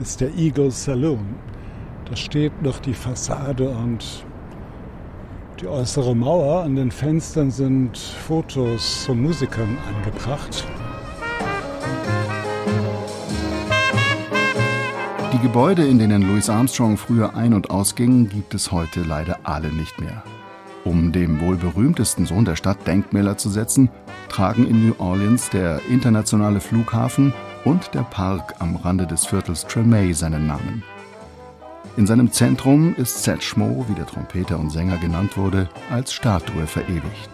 ist 0.00 0.20
der 0.20 0.34
Eagle 0.36 0.70
Saloon. 0.70 1.34
Da 2.08 2.16
steht 2.16 2.62
noch 2.62 2.78
die 2.78 2.94
Fassade 2.94 3.68
und 3.68 4.24
die 5.60 5.66
äußere 5.66 6.14
Mauer. 6.14 6.62
An 6.62 6.76
den 6.76 6.90
Fenstern 6.90 7.50
sind 7.50 7.98
Fotos 7.98 9.04
von 9.04 9.20
Musikern 9.20 9.76
angebracht. 9.94 10.64
Die 15.32 15.38
Gebäude, 15.40 15.86
in 15.86 15.98
denen 15.98 16.22
Louis 16.22 16.48
Armstrong 16.48 16.96
früher 16.96 17.34
ein- 17.34 17.54
und 17.54 17.70
ausging, 17.70 18.28
gibt 18.28 18.54
es 18.54 18.72
heute 18.72 19.02
leider 19.02 19.40
alle 19.42 19.68
nicht 19.72 20.00
mehr. 20.00 20.22
Um 20.84 21.12
dem 21.12 21.40
wohl 21.40 21.56
berühmtesten 21.56 22.24
Sohn 22.24 22.44
der 22.44 22.56
Stadt 22.56 22.86
Denkmäler 22.86 23.36
zu 23.36 23.50
setzen, 23.50 23.90
tragen 24.28 24.66
in 24.66 24.86
New 24.86 24.94
Orleans 24.98 25.50
der 25.50 25.80
internationale 25.90 26.60
Flughafen 26.60 27.34
und 27.68 27.92
der 27.92 28.02
Park 28.02 28.54
am 28.60 28.76
Rande 28.76 29.06
des 29.06 29.26
Viertels 29.26 29.66
Tremay 29.66 30.14
seinen 30.14 30.46
Namen. 30.46 30.82
In 31.98 32.06
seinem 32.06 32.32
Zentrum 32.32 32.94
ist 32.94 33.22
Satchmo, 33.22 33.84
wie 33.88 33.94
der 33.94 34.06
Trompeter 34.06 34.58
und 34.58 34.70
Sänger 34.70 34.96
genannt 34.96 35.36
wurde, 35.36 35.68
als 35.90 36.14
Statue 36.14 36.66
verewigt. 36.66 37.30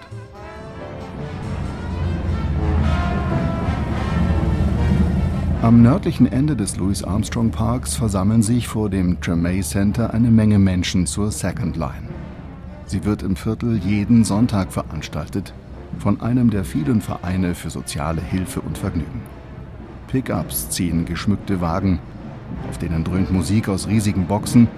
Am 5.62 5.82
nördlichen 5.82 6.26
Ende 6.26 6.56
des 6.56 6.78
Louis 6.78 7.04
Armstrong 7.04 7.52
Parks 7.52 7.94
versammeln 7.94 8.42
sich 8.42 8.66
vor 8.66 8.90
dem 8.90 9.20
Tremay 9.20 9.60
Center 9.62 10.12
eine 10.12 10.32
Menge 10.32 10.58
Menschen 10.58 11.06
zur 11.06 11.30
Second 11.30 11.76
Line. 11.76 12.08
Sie 12.86 13.04
wird 13.04 13.22
im 13.22 13.36
Viertel 13.36 13.76
jeden 13.76 14.24
Sonntag 14.24 14.72
veranstaltet 14.72 15.54
von 16.00 16.20
einem 16.20 16.50
der 16.50 16.64
vielen 16.64 17.00
Vereine 17.00 17.54
für 17.54 17.70
soziale 17.70 18.20
Hilfe 18.20 18.60
und 18.62 18.76
Vergnügen. 18.76 19.33
Pickups 20.14 20.70
ziehen 20.70 21.06
geschmückte 21.06 21.60
Wagen, 21.60 21.98
auf 22.70 22.78
denen 22.78 23.02
dröhnt 23.02 23.32
Musik 23.32 23.68
aus 23.68 23.88
riesigen 23.88 24.28
Boxen 24.28 24.68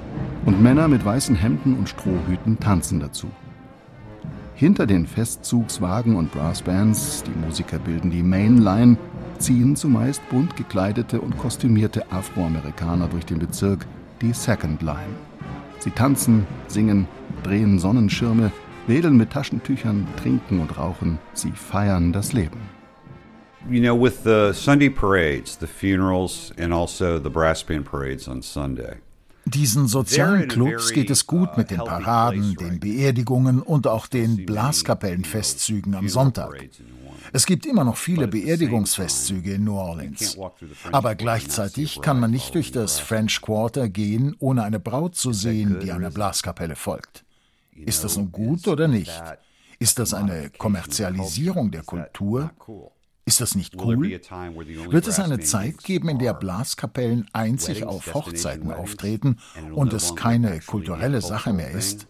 und 0.46 0.62
Männer 0.62 0.88
mit 0.88 1.04
weißen 1.04 1.36
Hemden 1.36 1.76
und 1.76 1.90
Strohhüten 1.90 2.58
tanzen 2.58 3.00
dazu. 3.00 3.26
Hinter 4.54 4.86
den 4.86 5.06
Festzugswagen 5.06 6.16
und 6.16 6.32
Brassbands, 6.32 7.22
die 7.22 7.38
Musiker 7.38 7.78
bilden 7.78 8.10
die 8.10 8.22
Mainline, 8.22 8.96
ziehen 9.36 9.76
zumeist 9.76 10.26
bunt 10.30 10.56
gekleidete 10.56 11.20
und 11.20 11.36
kostümierte 11.36 12.10
Afroamerikaner 12.10 13.06
durch 13.06 13.26
den 13.26 13.38
Bezirk, 13.38 13.84
die 14.22 14.32
Second 14.32 14.80
Line. 14.80 15.16
Sie 15.80 15.90
tanzen, 15.90 16.46
singen, 16.66 17.06
drehen 17.42 17.78
Sonnenschirme, 17.78 18.52
wedeln 18.86 19.18
mit 19.18 19.32
Taschentüchern, 19.32 20.08
trinken 20.16 20.60
und 20.60 20.78
rauchen, 20.78 21.18
sie 21.34 21.52
feiern 21.52 22.14
das 22.14 22.32
Leben. 22.32 22.85
You 23.68 23.80
know, 23.80 23.94
with 23.96 24.22
the 24.22 24.52
Sunday 24.52 24.88
parades, 24.88 25.56
the 25.56 25.66
funerals, 25.66 26.52
and 26.56 26.72
also 26.72 27.18
the 27.18 27.30
brass 27.30 27.64
band 27.64 27.84
parades 27.84 28.28
on 28.28 28.42
Sunday. 28.42 28.98
Diesen 29.44 29.86
sozialen 29.86 30.48
Clubs 30.48 30.92
geht 30.92 31.10
es 31.10 31.26
gut 31.26 31.56
mit 31.56 31.70
den 31.70 31.78
Paraden, 31.78 32.56
den 32.56 32.80
Beerdigungen 32.80 33.62
und 33.62 33.86
auch 33.86 34.08
den 34.08 34.44
Blaskapellenfestzügen 34.44 35.94
am 35.94 36.08
Sonntag. 36.08 36.68
Es 37.32 37.46
gibt 37.46 37.64
immer 37.64 37.84
noch 37.84 37.96
viele 37.96 38.26
Beerdigungsfestzüge 38.26 39.54
in 39.54 39.64
New 39.64 39.76
Orleans. 39.76 40.36
Aber 40.90 41.14
gleichzeitig 41.14 42.00
kann 42.02 42.18
man 42.18 42.32
nicht 42.32 42.54
durch 42.54 42.72
das 42.72 42.98
French 42.98 43.40
Quarter 43.40 43.88
gehen, 43.88 44.34
ohne 44.40 44.64
eine 44.64 44.80
Braut 44.80 45.14
zu 45.14 45.32
sehen, 45.32 45.78
die 45.80 45.92
einer 45.92 46.10
Blaskapelle 46.10 46.76
folgt. 46.76 47.24
Ist 47.72 48.02
das 48.02 48.16
nun 48.16 48.32
gut 48.32 48.66
oder 48.66 48.88
nicht? 48.88 49.12
Ist 49.78 49.98
das 49.98 50.14
eine 50.14 50.50
Kommerzialisierung 50.50 51.70
der 51.70 51.82
Kultur? 51.82 52.50
Ist 53.28 53.40
das 53.40 53.56
nicht 53.56 53.74
cool? 53.82 54.00
Wird 54.00 55.06
es 55.08 55.18
eine 55.18 55.40
Zeit 55.40 55.78
geben, 55.78 56.08
in 56.08 56.20
der 56.20 56.32
Blaskapellen 56.32 57.26
einzig 57.32 57.82
auf 57.82 58.14
Hochzeiten 58.14 58.70
auftreten 58.70 59.38
und 59.72 59.92
es 59.92 60.14
keine 60.14 60.60
kulturelle 60.60 61.20
Sache 61.20 61.52
mehr 61.52 61.72
ist? 61.72 62.06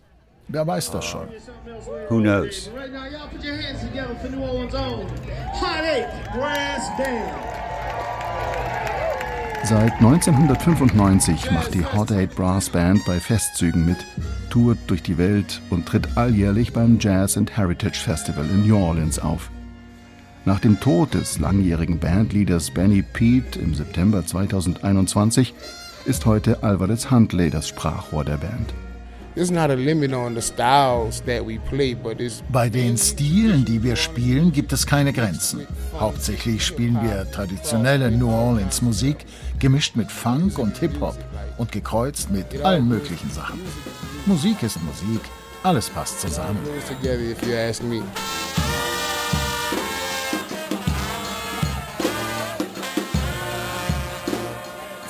Wer 0.49 0.67
weiß 0.67 0.91
das 0.91 1.07
schon? 1.07 1.27
Who 2.11 2.21
knows? 2.21 2.71
Seit 9.65 9.93
1995 9.95 11.51
macht 11.51 11.73
die 11.73 11.85
Hot 11.85 12.13
Eight 12.13 12.37
Brass 12.37 12.69
Band 12.69 13.05
bei 13.07 13.19
Festzügen 13.19 13.87
mit, 13.87 13.97
tourt 14.51 14.79
durch 14.87 15.03
die 15.03 15.17
Welt 15.17 15.63
und 15.71 15.87
tritt 15.87 16.19
alljährlich 16.19 16.75
beim 16.75 16.99
Jazz 17.01 17.39
and 17.39 17.57
Heritage 17.57 17.99
Festival 17.99 18.45
in 18.45 18.69
New 18.69 18.77
Orleans 18.77 19.19
auf. 19.19 19.51
Nach 20.47 20.61
dem 20.61 20.79
Tod 20.79 21.13
des 21.15 21.41
langjährigen 21.41 21.99
Bandleaders 21.99 22.71
Benny 22.71 23.03
Pete 23.03 23.59
im 23.59 23.75
September 23.75 24.25
2021 24.25 25.53
ist 26.05 26.25
heute 26.25 26.63
Alvarez 26.63 27.11
Huntley 27.11 27.51
das 27.51 27.67
Sprachrohr 27.67 28.25
der 28.25 28.37
Band. 28.37 28.73
Bei 32.53 32.69
den 32.69 32.97
Stilen, 32.97 33.65
die 33.65 33.83
wir 33.83 33.97
spielen, 33.97 34.53
gibt 34.53 34.73
es 34.73 34.87
keine 34.87 35.13
Grenzen. 35.13 35.67
Hauptsächlich 35.99 36.65
spielen 36.65 37.01
wir 37.03 37.29
traditionelle 37.33 38.13
New 38.13 38.31
Orleans 38.31 38.83
Musik, 38.83 39.27
gemischt 39.59 39.97
mit 39.97 40.13
Funk 40.13 40.61
und 40.61 40.79
Hip-Hop 40.79 41.19
und 41.59 41.73
gekreuzt 41.73 42.31
mit 42.31 42.63
allen 42.63 42.87
möglichen 42.87 43.33
Sachen. 43.33 43.59
Musik 44.27 44.63
ist 44.63 44.79
Musik, 44.85 45.23
alles 45.65 45.91
passt 45.91 46.21
zusammen. 46.21 46.59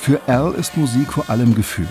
Für 0.07 0.21
Al 0.27 0.53
ist 0.53 0.77
Musik 0.77 1.11
vor 1.11 1.29
allem 1.29 1.53
Gefühl. 1.53 1.89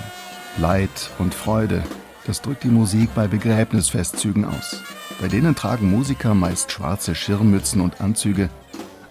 Leid 0.56 1.10
und 1.18 1.34
Freude. 1.34 1.82
Das 2.26 2.40
drückt 2.40 2.64
die 2.64 2.68
Musik 2.68 3.10
bei 3.14 3.26
Begräbnisfestzügen 3.26 4.46
aus. 4.46 4.80
Bei 5.20 5.28
denen 5.28 5.54
tragen 5.54 5.90
Musiker 5.90 6.32
meist 6.32 6.72
schwarze 6.72 7.14
Schirmmützen 7.14 7.82
und 7.82 8.00
Anzüge, 8.00 8.48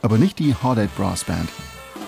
aber 0.01 0.17
nicht 0.17 0.39
die 0.39 0.55
Hordate 0.55 0.89
Brass 0.97 1.23
Band. 1.23 1.47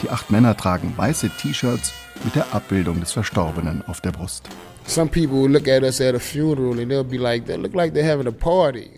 Die 0.02 0.10
acht 0.10 0.32
Männer 0.32 0.58
tragen 0.58 0.92
weiße 0.98 1.30
T-Shirts 1.30 1.94
mit 2.24 2.34
der 2.34 2.56
Abbildung 2.56 3.00
des 3.00 3.12
Verstorbenen 3.12 3.84
auf 3.86 4.02
der 4.02 4.12
Brust. 4.12 4.50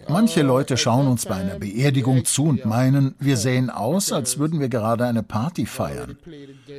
Manche 0.07 0.43
Leute 0.43 0.77
schauen 0.77 1.07
uns 1.07 1.25
bei 1.25 1.35
einer 1.35 1.57
Beerdigung 1.57 2.25
zu 2.25 2.45
und 2.45 2.63
meinen, 2.63 3.15
wir 3.19 3.37
sehen 3.37 3.71
aus, 3.71 4.11
als 4.11 4.37
würden 4.37 4.59
wir 4.59 4.69
gerade 4.69 5.07
eine 5.07 5.23
Party 5.23 5.65
feiern. 5.65 6.17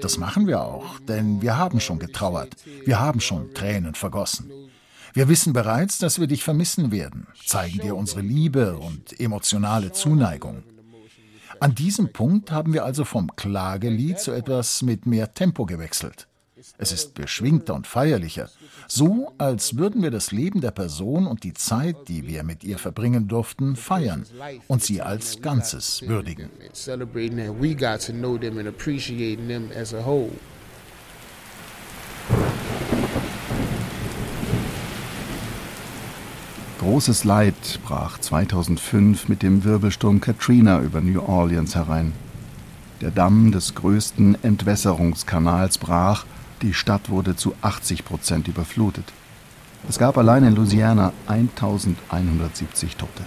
Das 0.00 0.16
machen 0.16 0.46
wir 0.46 0.62
auch, 0.62 1.00
denn 1.00 1.42
wir 1.42 1.58
haben 1.58 1.80
schon 1.80 1.98
getrauert, 1.98 2.54
wir 2.84 3.00
haben 3.00 3.20
schon 3.20 3.52
Tränen 3.52 3.94
vergossen. 3.94 4.50
Wir 5.12 5.28
wissen 5.28 5.52
bereits, 5.52 5.98
dass 5.98 6.20
wir 6.20 6.28
dich 6.28 6.44
vermissen 6.44 6.92
werden, 6.92 7.26
zeigen 7.44 7.80
dir 7.80 7.96
unsere 7.96 8.20
Liebe 8.20 8.76
und 8.78 9.18
emotionale 9.18 9.90
Zuneigung. 9.90 10.62
An 11.58 11.74
diesem 11.74 12.12
Punkt 12.12 12.52
haben 12.52 12.72
wir 12.72 12.84
also 12.84 13.04
vom 13.04 13.34
Klagelied 13.34 14.20
zu 14.20 14.30
etwas 14.30 14.82
mit 14.82 15.04
mehr 15.04 15.34
Tempo 15.34 15.66
gewechselt. 15.66 16.29
Es 16.78 16.92
ist 16.92 17.14
beschwingter 17.14 17.74
und 17.74 17.86
feierlicher, 17.86 18.50
so 18.86 19.32
als 19.38 19.76
würden 19.76 20.02
wir 20.02 20.10
das 20.10 20.32
Leben 20.32 20.60
der 20.60 20.72
Person 20.72 21.26
und 21.26 21.44
die 21.44 21.54
Zeit, 21.54 22.08
die 22.08 22.26
wir 22.26 22.42
mit 22.42 22.64
ihr 22.64 22.78
verbringen 22.78 23.28
durften, 23.28 23.76
feiern 23.76 24.26
und 24.68 24.82
sie 24.82 25.00
als 25.00 25.40
Ganzes 25.40 26.02
würdigen. 26.06 26.50
Großes 36.80 37.24
Leid 37.24 37.80
brach 37.84 38.18
2005 38.18 39.28
mit 39.28 39.42
dem 39.42 39.64
Wirbelsturm 39.64 40.20
Katrina 40.20 40.80
über 40.80 41.00
New 41.00 41.20
Orleans 41.20 41.74
herein. 41.74 42.12
Der 43.00 43.10
Damm 43.10 43.52
des 43.52 43.74
größten 43.74 44.42
Entwässerungskanals 44.42 45.78
brach 45.78 46.26
die 46.62 46.74
Stadt 46.74 47.10
wurde 47.10 47.36
zu 47.36 47.54
80 47.62 48.04
Prozent 48.04 48.48
überflutet. 48.48 49.12
Es 49.88 49.98
gab 49.98 50.18
allein 50.18 50.44
in 50.44 50.54
Louisiana 50.54 51.12
1170 51.26 52.96
Tote. 52.96 53.24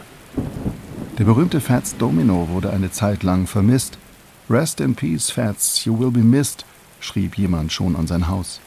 Der 1.17 1.25
berühmte 1.25 1.61
Fats 1.61 1.97
Domino 1.97 2.47
wurde 2.49 2.71
eine 2.71 2.91
Zeit 2.91 3.23
lang 3.23 3.47
vermisst. 3.47 3.97
Rest 4.49 4.81
in 4.81 4.95
peace, 4.95 5.31
Fats, 5.31 5.85
you 5.85 5.97
will 5.97 6.11
be 6.11 6.19
missed, 6.19 6.65
schrieb 6.99 7.37
jemand 7.37 7.71
schon 7.71 7.95
an 7.95 8.07
sein 8.07 8.27
Haus. 8.27 8.59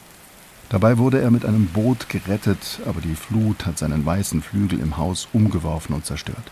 Dabei 0.69 0.97
wurde 0.97 1.21
er 1.21 1.31
mit 1.31 1.45
einem 1.45 1.67
Boot 1.67 2.09
gerettet, 2.09 2.81
aber 2.85 2.99
die 2.99 3.15
Flut 3.15 3.65
hat 3.65 3.77
seinen 3.77 4.05
weißen 4.05 4.41
Flügel 4.41 4.79
im 4.79 4.97
Haus 4.97 5.29
umgeworfen 5.31 5.95
und 5.95 6.05
zerstört. 6.05 6.51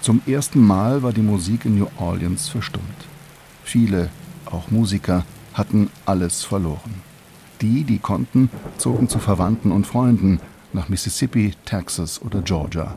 Zum 0.00 0.22
ersten 0.26 0.60
Mal 0.60 1.02
war 1.02 1.12
die 1.12 1.22
Musik 1.22 1.66
in 1.66 1.78
New 1.78 1.88
Orleans 1.98 2.48
verstummt. 2.48 3.06
Viele, 3.64 4.08
auch 4.46 4.70
Musiker, 4.70 5.24
hatten 5.52 5.90
alles 6.06 6.44
verloren. 6.44 7.02
Die, 7.60 7.84
die 7.84 7.98
konnten, 7.98 8.50
zogen 8.78 9.08
zu 9.08 9.18
Verwandten 9.18 9.72
und 9.72 9.86
Freunden 9.86 10.40
nach 10.72 10.88
Mississippi, 10.88 11.54
Texas 11.64 12.20
oder 12.22 12.42
Georgia. 12.42 12.94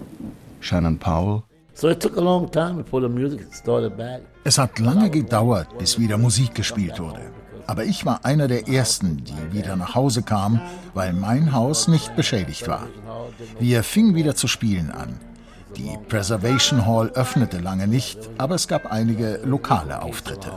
Shannon 0.59 0.97
Powell. 0.97 1.43
Es 4.43 4.57
hat 4.57 4.79
lange 4.79 5.09
gedauert, 5.09 5.77
bis 5.77 5.97
wieder 5.97 6.17
Musik 6.17 6.53
gespielt 6.55 6.99
wurde. 6.99 7.21
Aber 7.67 7.85
ich 7.85 8.05
war 8.05 8.25
einer 8.25 8.47
der 8.47 8.67
Ersten, 8.67 9.23
die 9.23 9.53
wieder 9.53 9.75
nach 9.75 9.95
Hause 9.95 10.23
kamen, 10.23 10.59
weil 10.93 11.13
mein 11.13 11.53
Haus 11.53 11.87
nicht 11.87 12.15
beschädigt 12.15 12.67
war. 12.67 12.87
Wir 13.59 13.83
fingen 13.83 14.15
wieder 14.15 14.35
zu 14.35 14.47
spielen 14.47 14.91
an. 14.91 15.19
Die 15.77 15.97
Preservation 16.09 16.87
Hall 16.87 17.11
öffnete 17.13 17.59
lange 17.59 17.87
nicht, 17.87 18.17
aber 18.39 18.55
es 18.55 18.67
gab 18.67 18.91
einige 18.91 19.39
lokale 19.45 20.01
Auftritte 20.01 20.51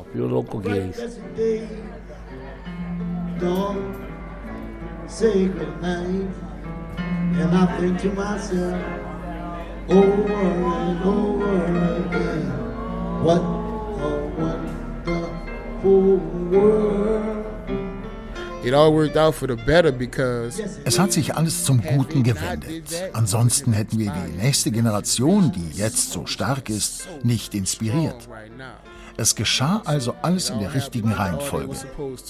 don't 3.42 3.96
say 5.08 5.46
goodnight. 5.46 6.30
And 6.96 7.54
I 7.54 7.66
think 7.78 8.00
to 8.02 8.08
myself, 8.12 8.80
over 9.88 10.32
and 10.32 11.04
over 11.04 12.06
again, 12.06 12.44
what 13.24 13.40
a 13.40 14.12
wonderful 14.38 16.16
world. 16.50 17.42
Es 20.84 20.98
hat 21.00 21.12
sich 21.12 21.34
alles 21.34 21.64
zum 21.64 21.82
Guten 21.82 22.22
gewendet. 22.22 22.84
Ansonsten 23.12 23.72
hätten 23.72 23.98
wir 23.98 24.12
die 24.12 24.36
nächste 24.36 24.70
Generation, 24.70 25.50
die 25.50 25.76
jetzt 25.76 26.12
so 26.12 26.26
stark 26.26 26.70
ist, 26.70 27.08
nicht 27.24 27.56
inspiriert. 27.56 28.28
Es 29.16 29.34
geschah 29.34 29.82
also 29.84 30.14
alles 30.22 30.50
in 30.50 30.58
der 30.60 30.74
richtigen 30.74 31.12
Reihenfolge, 31.12 31.76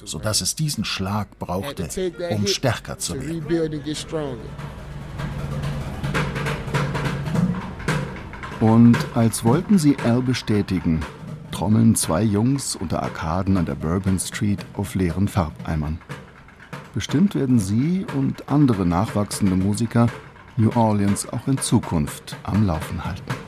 sodass 0.04 0.40
es 0.40 0.56
diesen 0.56 0.84
Schlag 0.84 1.38
brauchte, 1.38 1.88
um 2.30 2.46
stärker 2.46 2.98
zu 2.98 3.14
werden. 3.20 3.70
Und 8.60 8.96
als 9.14 9.44
wollten 9.44 9.78
sie 9.78 9.96
Al 10.04 10.22
bestätigen, 10.22 11.00
trommeln 11.50 11.94
zwei 11.96 12.22
Jungs 12.22 12.76
unter 12.76 13.02
Arkaden 13.02 13.56
an 13.56 13.66
der 13.66 13.74
Bourbon 13.74 14.18
Street 14.18 14.64
auf 14.74 14.94
leeren 14.94 15.28
Farbeimern. 15.28 15.98
Bestimmt 16.94 17.34
werden 17.34 17.58
sie 17.58 18.06
und 18.16 18.48
andere 18.48 18.84
nachwachsende 18.86 19.56
Musiker 19.56 20.08
New 20.56 20.70
Orleans 20.76 21.28
auch 21.28 21.48
in 21.48 21.58
Zukunft 21.58 22.36
am 22.42 22.66
Laufen 22.66 23.04
halten. 23.04 23.41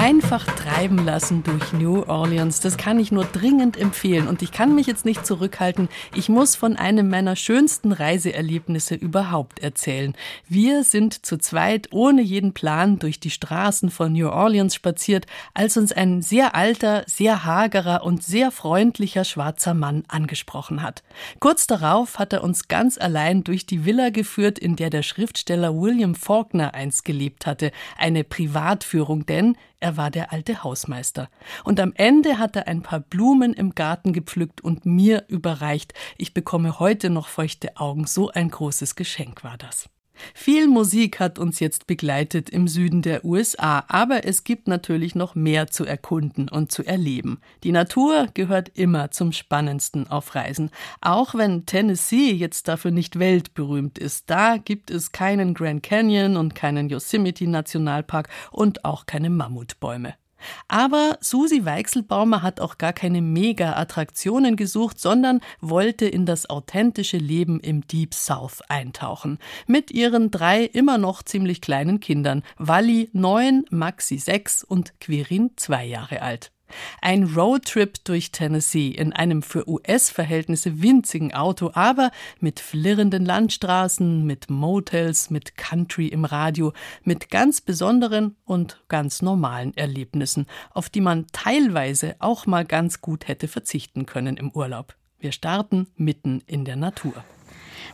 Einfach 0.00 0.46
treiben 0.56 1.04
lassen 1.04 1.42
durch 1.42 1.74
New 1.74 2.04
Orleans, 2.04 2.60
das 2.60 2.78
kann 2.78 2.98
ich 2.98 3.12
nur 3.12 3.24
dringend 3.24 3.76
empfehlen. 3.76 4.28
Und 4.28 4.40
ich 4.40 4.50
kann 4.50 4.74
mich 4.74 4.86
jetzt 4.86 5.04
nicht 5.04 5.26
zurückhalten. 5.26 5.90
Ich 6.14 6.30
muss 6.30 6.56
von 6.56 6.76
einem 6.76 7.10
meiner 7.10 7.36
schönsten 7.36 7.92
Reiseerlebnisse 7.92 8.94
überhaupt 8.94 9.58
erzählen. 9.58 10.14
Wir 10.48 10.84
sind 10.84 11.26
zu 11.26 11.36
zweit 11.36 11.88
ohne 11.92 12.22
jeden 12.22 12.54
Plan 12.54 12.98
durch 12.98 13.20
die 13.20 13.28
Straßen 13.28 13.90
von 13.90 14.14
New 14.14 14.30
Orleans 14.30 14.74
spaziert, 14.74 15.26
als 15.52 15.76
uns 15.76 15.92
ein 15.92 16.22
sehr 16.22 16.54
alter, 16.54 17.04
sehr 17.06 17.44
hagerer 17.44 18.02
und 18.02 18.24
sehr 18.24 18.50
freundlicher 18.50 19.24
schwarzer 19.24 19.74
Mann 19.74 20.04
angesprochen 20.08 20.82
hat. 20.82 21.02
Kurz 21.40 21.66
darauf 21.66 22.18
hat 22.18 22.32
er 22.32 22.42
uns 22.42 22.68
ganz 22.68 22.96
allein 22.96 23.44
durch 23.44 23.66
die 23.66 23.84
Villa 23.84 24.08
geführt, 24.08 24.58
in 24.58 24.76
der 24.76 24.88
der 24.88 25.02
Schriftsteller 25.02 25.78
William 25.78 26.14
Faulkner 26.14 26.72
einst 26.72 27.04
gelebt 27.04 27.44
hatte. 27.44 27.70
Eine 27.98 28.24
Privatführung, 28.24 29.26
denn 29.26 29.56
er 29.80 29.96
war 29.96 30.10
der 30.10 30.32
alte 30.32 30.62
Hausmeister. 30.62 31.28
Und 31.64 31.80
am 31.80 31.92
Ende 31.94 32.38
hat 32.38 32.56
er 32.56 32.68
ein 32.68 32.82
paar 32.82 33.00
Blumen 33.00 33.52
im 33.54 33.74
Garten 33.74 34.12
gepflückt 34.12 34.60
und 34.60 34.86
mir 34.86 35.24
überreicht. 35.28 35.94
Ich 36.18 36.34
bekomme 36.34 36.78
heute 36.78 37.10
noch 37.10 37.28
feuchte 37.28 37.76
Augen. 37.76 38.06
So 38.06 38.30
ein 38.30 38.50
großes 38.50 38.94
Geschenk 38.94 39.42
war 39.42 39.56
das. 39.56 39.88
Viel 40.34 40.68
Musik 40.68 41.20
hat 41.20 41.38
uns 41.38 41.60
jetzt 41.60 41.86
begleitet 41.86 42.50
im 42.50 42.68
Süden 42.68 43.02
der 43.02 43.24
USA, 43.24 43.84
aber 43.88 44.24
es 44.24 44.44
gibt 44.44 44.68
natürlich 44.68 45.14
noch 45.14 45.34
mehr 45.34 45.68
zu 45.68 45.84
erkunden 45.84 46.48
und 46.48 46.72
zu 46.72 46.84
erleben. 46.84 47.40
Die 47.64 47.72
Natur 47.72 48.28
gehört 48.34 48.70
immer 48.74 49.10
zum 49.10 49.32
Spannendsten 49.32 50.08
auf 50.08 50.34
Reisen, 50.34 50.70
auch 51.00 51.34
wenn 51.34 51.66
Tennessee 51.66 52.32
jetzt 52.32 52.68
dafür 52.68 52.90
nicht 52.90 53.18
weltberühmt 53.18 53.98
ist. 53.98 54.30
Da 54.30 54.56
gibt 54.56 54.90
es 54.90 55.12
keinen 55.12 55.54
Grand 55.54 55.82
Canyon 55.82 56.36
und 56.36 56.54
keinen 56.54 56.88
Yosemite 56.88 57.48
Nationalpark 57.48 58.28
und 58.50 58.84
auch 58.84 59.06
keine 59.06 59.30
Mammutbäume. 59.30 60.19
Aber 60.68 61.18
Susi 61.20 61.64
Weichselbaumer 61.64 62.42
hat 62.42 62.60
auch 62.60 62.78
gar 62.78 62.92
keine 62.92 63.22
Mega-Attraktionen 63.22 64.56
gesucht, 64.56 65.00
sondern 65.00 65.40
wollte 65.60 66.06
in 66.06 66.26
das 66.26 66.48
authentische 66.48 67.18
Leben 67.18 67.60
im 67.60 67.86
Deep 67.86 68.14
South 68.14 68.62
eintauchen. 68.68 69.38
Mit 69.66 69.90
ihren 69.90 70.30
drei 70.30 70.64
immer 70.64 70.98
noch 70.98 71.22
ziemlich 71.22 71.60
kleinen 71.60 72.00
Kindern. 72.00 72.42
Wally 72.58 73.10
neun, 73.12 73.64
Maxi 73.70 74.18
sechs 74.18 74.64
und 74.64 74.98
Quirin 75.00 75.50
zwei 75.56 75.84
Jahre 75.84 76.22
alt. 76.22 76.52
Ein 77.00 77.24
Roadtrip 77.24 78.04
durch 78.04 78.32
Tennessee 78.32 78.88
in 78.88 79.12
einem 79.12 79.42
für 79.42 79.68
US-Verhältnisse 79.68 80.82
winzigen 80.82 81.34
Auto, 81.34 81.70
aber 81.74 82.10
mit 82.40 82.60
flirrenden 82.60 83.24
Landstraßen, 83.24 84.24
mit 84.24 84.50
Motels, 84.50 85.30
mit 85.30 85.56
Country 85.56 86.08
im 86.08 86.24
Radio, 86.24 86.72
mit 87.02 87.30
ganz 87.30 87.60
besonderen 87.60 88.36
und 88.44 88.82
ganz 88.88 89.22
normalen 89.22 89.76
Erlebnissen, 89.76 90.46
auf 90.72 90.88
die 90.88 91.00
man 91.00 91.26
teilweise 91.32 92.16
auch 92.18 92.46
mal 92.46 92.64
ganz 92.64 93.00
gut 93.00 93.28
hätte 93.28 93.48
verzichten 93.48 94.06
können 94.06 94.36
im 94.36 94.50
Urlaub. 94.50 94.94
Wir 95.18 95.32
starten 95.32 95.86
mitten 95.96 96.42
in 96.46 96.64
der 96.64 96.76
Natur. 96.76 97.12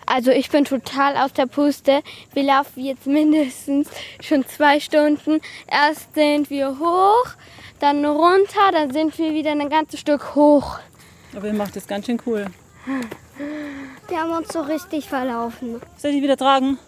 Also 0.07 0.31
ich 0.31 0.51
bin 0.51 0.65
total 0.65 1.17
aus 1.17 1.33
der 1.33 1.47
Puste. 1.47 2.03
Wir 2.33 2.45
laufen 2.45 2.85
jetzt 2.85 3.07
mindestens 3.07 3.89
schon 4.21 4.47
zwei 4.47 4.79
Stunden. 4.79 5.41
Erst 5.69 6.15
sind 6.15 6.49
wir 6.49 6.79
hoch, 6.79 7.27
dann 7.81 8.05
runter, 8.05 8.73
dann 8.73 8.93
sind 8.93 9.17
wir 9.19 9.33
wieder 9.35 9.53
ein 9.53 9.69
ganzes 9.69 10.01
Stück 10.01 10.35
hoch. 10.35 10.79
Aber 11.35 11.47
ihr 11.47 11.55
macht 11.55 11.77
das 11.77 11.87
ganz 11.87 12.07
schön 12.07 12.21
cool. 12.27 12.47
Wir 14.09 14.19
haben 14.19 14.33
uns 14.33 14.53
so 14.53 14.61
richtig 14.61 15.09
verlaufen. 15.09 15.81
Soll 15.97 16.13
ich 16.13 16.23
wieder 16.23 16.37
tragen? 16.37 16.79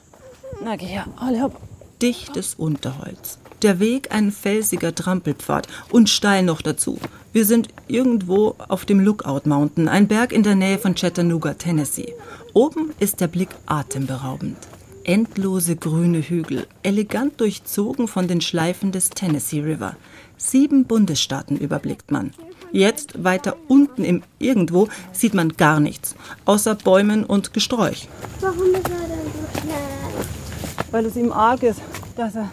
Na, 0.62 0.76
geh 0.76 0.86
her. 0.86 1.06
Alle 1.16 1.42
hopp. 1.42 1.56
Dichtes 2.00 2.54
Unterholz. 2.54 3.38
Der 3.62 3.80
Weg 3.80 4.14
ein 4.14 4.30
felsiger 4.30 4.94
Trampelpfad 4.94 5.66
und 5.90 6.08
steil 6.08 6.44
noch 6.44 6.62
dazu. 6.62 6.98
Wir 7.32 7.44
sind 7.44 7.68
irgendwo 7.88 8.54
auf 8.68 8.84
dem 8.84 9.00
Lookout 9.00 9.42
Mountain, 9.44 9.88
ein 9.88 10.06
Berg 10.06 10.32
in 10.32 10.44
der 10.44 10.54
Nähe 10.54 10.78
von 10.78 10.94
Chattanooga, 10.94 11.54
Tennessee. 11.54 12.14
Oben 12.54 12.92
ist 13.00 13.20
der 13.20 13.26
Blick 13.26 13.50
atemberaubend. 13.66 14.56
Endlose 15.02 15.74
grüne 15.74 16.20
Hügel, 16.20 16.66
elegant 16.82 17.40
durchzogen 17.40 18.08
von 18.08 18.28
den 18.28 18.40
Schleifen 18.40 18.92
des 18.92 19.10
Tennessee 19.10 19.60
River. 19.60 19.96
Sieben 20.38 20.84
Bundesstaaten 20.84 21.56
überblickt 21.58 22.12
man. 22.12 22.32
Jetzt, 22.70 23.24
weiter 23.24 23.56
unten 23.66 24.04
im 24.04 24.22
Irgendwo, 24.38 24.88
sieht 25.12 25.34
man 25.34 25.54
gar 25.56 25.80
nichts, 25.80 26.14
außer 26.44 26.76
Bäumen 26.76 27.24
und 27.24 27.52
Gesträuch. 27.52 28.08
Warum 28.40 28.74
ist 28.74 28.88
er 28.88 29.08
denn 29.08 29.26
so 29.26 29.60
schnell? 29.60 30.86
Weil 30.92 31.06
es 31.06 31.16
ihm 31.16 31.32
arg 31.32 31.62
ist, 31.64 31.80
dass 32.16 32.36
er 32.36 32.50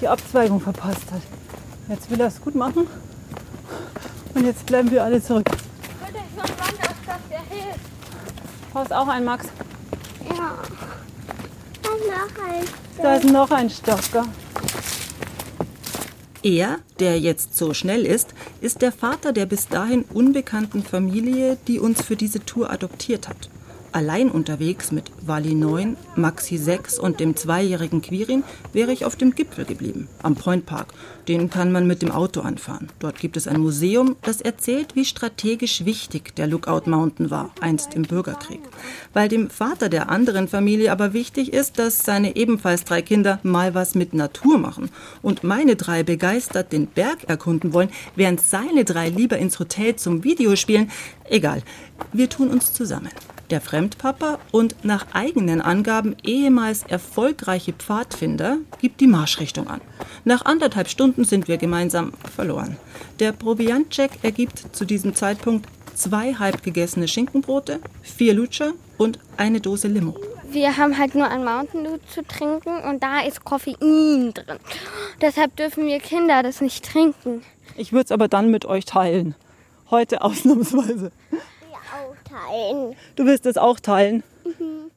die 0.00 0.08
Abzweigung 0.08 0.60
verpasst 0.60 1.10
hat. 1.10 1.22
Jetzt 1.88 2.10
will 2.10 2.20
er 2.20 2.28
es 2.28 2.40
gut 2.40 2.54
machen. 2.54 2.86
Und 4.34 4.44
jetzt 4.44 4.66
bleiben 4.66 4.90
wir 4.90 5.02
alle 5.02 5.22
zurück. 5.22 5.44
Bitte, 5.44 6.18
ich 6.30 6.36
noch 6.36 6.48
Wanderstoff, 6.48 7.20
der 7.30 7.40
hilft. 7.40 7.80
Brauchst 8.72 8.92
auch 8.92 9.08
einen, 9.08 9.24
Max? 9.24 9.46
Ja. 10.28 10.54
Und 11.90 12.00
noch 12.06 12.44
ein. 12.44 12.64
Da 13.02 13.14
ist 13.16 13.24
noch 13.24 13.50
ein 13.50 13.70
Stoff, 13.70 14.12
gell? 14.12 14.22
Er, 16.46 16.78
der 17.00 17.18
jetzt 17.18 17.56
so 17.56 17.74
schnell 17.74 18.06
ist, 18.06 18.28
ist 18.60 18.80
der 18.80 18.92
Vater 18.92 19.32
der 19.32 19.46
bis 19.46 19.66
dahin 19.66 20.04
unbekannten 20.04 20.84
Familie, 20.84 21.58
die 21.66 21.80
uns 21.80 22.02
für 22.02 22.14
diese 22.14 22.38
Tour 22.38 22.70
adoptiert 22.70 23.28
hat. 23.28 23.50
Allein 23.96 24.30
unterwegs 24.30 24.92
mit 24.92 25.10
Wally 25.22 25.54
9, 25.54 25.96
Maxi 26.16 26.58
6 26.58 26.98
und 26.98 27.18
dem 27.18 27.34
zweijährigen 27.34 28.02
Quirin 28.02 28.44
wäre 28.74 28.92
ich 28.92 29.06
auf 29.06 29.16
dem 29.16 29.34
Gipfel 29.34 29.64
geblieben, 29.64 30.06
am 30.22 30.34
Point 30.34 30.66
Park. 30.66 30.88
Den 31.28 31.48
kann 31.48 31.72
man 31.72 31.86
mit 31.86 32.02
dem 32.02 32.10
Auto 32.10 32.42
anfahren. 32.42 32.88
Dort 32.98 33.18
gibt 33.18 33.38
es 33.38 33.48
ein 33.48 33.58
Museum, 33.58 34.16
das 34.20 34.42
erzählt, 34.42 34.96
wie 34.96 35.06
strategisch 35.06 35.86
wichtig 35.86 36.36
der 36.36 36.46
Lookout 36.46 36.82
Mountain 36.90 37.30
war, 37.30 37.54
einst 37.62 37.94
im 37.94 38.02
Bürgerkrieg. 38.02 38.60
Weil 39.14 39.30
dem 39.30 39.48
Vater 39.48 39.88
der 39.88 40.10
anderen 40.10 40.46
Familie 40.46 40.92
aber 40.92 41.14
wichtig 41.14 41.54
ist, 41.54 41.78
dass 41.78 42.04
seine 42.04 42.36
ebenfalls 42.36 42.84
drei 42.84 43.00
Kinder 43.00 43.40
mal 43.44 43.74
was 43.74 43.94
mit 43.94 44.12
Natur 44.12 44.58
machen 44.58 44.90
und 45.22 45.42
meine 45.42 45.74
drei 45.74 46.02
begeistert 46.02 46.70
den 46.70 46.86
Berg 46.86 47.30
erkunden 47.30 47.72
wollen, 47.72 47.88
während 48.14 48.42
seine 48.42 48.84
drei 48.84 49.08
lieber 49.08 49.38
ins 49.38 49.58
Hotel 49.58 49.96
zum 49.96 50.22
Videospielen, 50.22 50.90
egal, 51.30 51.62
wir 52.12 52.28
tun 52.28 52.50
uns 52.50 52.74
zusammen 52.74 53.08
der 53.50 53.60
Fremdpapa 53.60 54.38
und 54.52 54.84
nach 54.84 55.06
eigenen 55.12 55.60
Angaben 55.60 56.16
ehemals 56.22 56.82
erfolgreiche 56.82 57.72
Pfadfinder 57.72 58.58
gibt 58.80 59.00
die 59.00 59.06
Marschrichtung 59.06 59.68
an. 59.68 59.80
Nach 60.24 60.44
anderthalb 60.44 60.88
Stunden 60.88 61.24
sind 61.24 61.48
wir 61.48 61.56
gemeinsam 61.56 62.12
verloren. 62.34 62.76
Der 63.20 63.32
Proviantcheck 63.32 64.10
ergibt 64.22 64.74
zu 64.74 64.84
diesem 64.84 65.14
Zeitpunkt 65.14 65.66
zwei 65.94 66.34
halb 66.34 66.62
gegessene 66.62 67.08
Schinkenbrote, 67.08 67.80
vier 68.02 68.34
Lutscher 68.34 68.72
und 68.98 69.18
eine 69.36 69.60
Dose 69.60 69.88
Limo. 69.88 70.16
Wir 70.48 70.76
haben 70.76 70.96
halt 70.96 71.14
nur 71.14 71.28
ein 71.28 71.44
Mountain 71.44 71.84
Dew 71.84 71.98
zu 72.12 72.22
trinken 72.22 72.78
und 72.88 73.02
da 73.02 73.20
ist 73.20 73.44
Koffein 73.44 74.32
drin. 74.32 74.58
Deshalb 75.20 75.56
dürfen 75.56 75.86
wir 75.86 75.98
Kinder 75.98 76.42
das 76.42 76.60
nicht 76.60 76.84
trinken. 76.84 77.42
Ich 77.76 77.92
würde 77.92 78.04
es 78.04 78.12
aber 78.12 78.28
dann 78.28 78.50
mit 78.50 78.64
euch 78.64 78.84
teilen. 78.84 79.34
Heute 79.90 80.22
ausnahmsweise 80.22 81.10
teilen. 82.36 82.96
Du 83.16 83.24
willst 83.24 83.46
es 83.46 83.56
auch 83.56 83.80
teilen? 83.80 84.22
Mhm. 84.44 84.90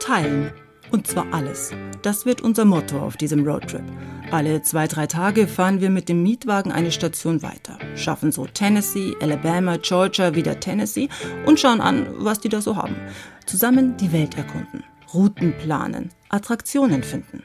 Teilen. 0.00 0.52
Und 0.90 1.06
zwar 1.06 1.26
alles. 1.32 1.72
Das 2.00 2.24
wird 2.24 2.40
unser 2.40 2.64
Motto 2.64 2.98
auf 2.98 3.18
diesem 3.18 3.46
Roadtrip. 3.46 3.82
Alle 4.30 4.62
zwei, 4.62 4.86
drei 4.86 5.06
Tage 5.06 5.46
fahren 5.46 5.82
wir 5.82 5.90
mit 5.90 6.08
dem 6.08 6.22
Mietwagen 6.22 6.72
eine 6.72 6.92
Station 6.92 7.42
weiter, 7.42 7.78
schaffen 7.94 8.32
so 8.32 8.46
Tennessee, 8.46 9.14
Alabama, 9.20 9.76
Georgia, 9.76 10.34
wieder 10.34 10.60
Tennessee 10.60 11.08
und 11.44 11.60
schauen 11.60 11.80
an, 11.82 12.06
was 12.18 12.40
die 12.40 12.48
da 12.48 12.62
so 12.62 12.76
haben. 12.76 12.96
Zusammen 13.44 13.98
die 13.98 14.12
Welt 14.12 14.36
erkunden, 14.38 14.82
Routen 15.12 15.52
planen, 15.58 16.10
Attraktionen 16.30 17.02
finden. 17.02 17.42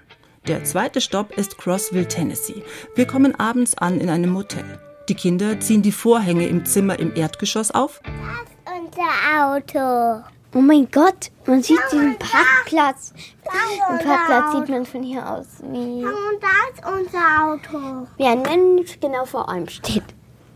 Der 0.48 0.64
zweite 0.64 1.02
Stopp 1.02 1.38
ist 1.38 1.58
Crossville, 1.58 2.08
Tennessee. 2.08 2.64
Wir 2.96 3.08
kommen 3.08 3.38
abends 3.40 3.78
an 3.78 4.00
in 4.00 4.10
einem 4.10 4.30
Motel. 4.30 4.80
Die 5.10 5.16
Kinder 5.16 5.60
ziehen 5.60 5.82
die 5.82 5.92
Vorhänge 5.92 6.48
im 6.48 6.66
Zimmer 6.66 6.98
im 6.98 7.14
Erdgeschoss 7.16 7.72
auf. 7.72 8.02
Das 8.04 8.84
ist 8.86 8.96
unser 8.96 9.44
Auto. 9.44 10.24
Oh 10.56 10.62
mein 10.62 10.88
Gott, 10.92 11.32
man 11.46 11.62
sieht 11.62 11.80
diesen 11.92 12.16
Parkplatz. 12.18 13.12
Den 13.44 14.08
Parkplatz 14.08 14.54
sieht 14.54 14.70
man 14.70 14.86
von 14.86 15.04
hier 15.04 15.30
aus 15.30 15.46
wie. 15.62 16.06
Und 16.06 16.40
da 16.40 16.48
ist 16.72 16.86
unser 16.86 17.44
Auto. 17.44 18.08
Wie 18.18 18.26
ein 18.26 18.44
Mensch 18.44 18.98
genau 19.02 19.26
vor 19.26 19.50
einem 19.50 19.68
steht. 19.68 20.04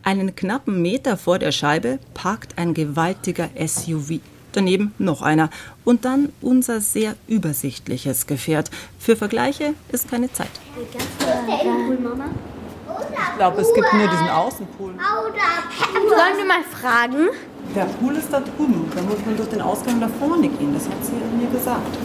Einen 0.04 0.34
knappen 0.34 0.82
Meter 0.82 1.18
vor 1.18 1.40
der 1.40 1.52
Scheibe 1.52 2.00
parkt 2.14 2.58
ein 2.58 2.74
gewaltiger 2.74 3.50
SUV. 3.58 4.22
Daneben 4.54 4.94
noch 4.98 5.22
einer. 5.22 5.50
Und 5.84 6.06
dann 6.06 6.32
unser 6.42 6.80
sehr 6.80 7.16
übersichtliches 7.28 8.28
Gefährt. 8.28 8.72
Für 8.98 9.18
Vergleiche 9.18 9.74
ist 9.92 10.10
keine 10.10 10.32
Zeit. 10.32 10.52
Cool, 11.66 11.98
Mama. 11.98 12.30
Ich 13.18 13.38
glaube, 13.38 13.62
es 13.62 13.74
gibt 13.74 13.94
nur 13.94 14.08
diesen 14.08 14.30
Außenpool. 14.30 14.94
Sollen 15.94 16.38
wir 16.38 16.46
mal 16.46 16.64
fragen? 16.64 17.30
Der 17.76 17.86
Pool 17.86 18.16
ist 18.16 18.32
da 18.32 18.40
drüben. 18.40 18.90
Da 18.96 19.02
muss 19.02 19.18
man 19.26 19.38
durch 19.38 19.50
den 19.50 19.62
Ausgang 19.62 20.00
da 20.00 20.08
vorne 20.20 20.48
gehen. 20.48 20.74
Das 20.74 20.86
hat 20.86 21.04
sie 21.04 21.14
mir 21.14 21.50
gesagt. 21.52 21.98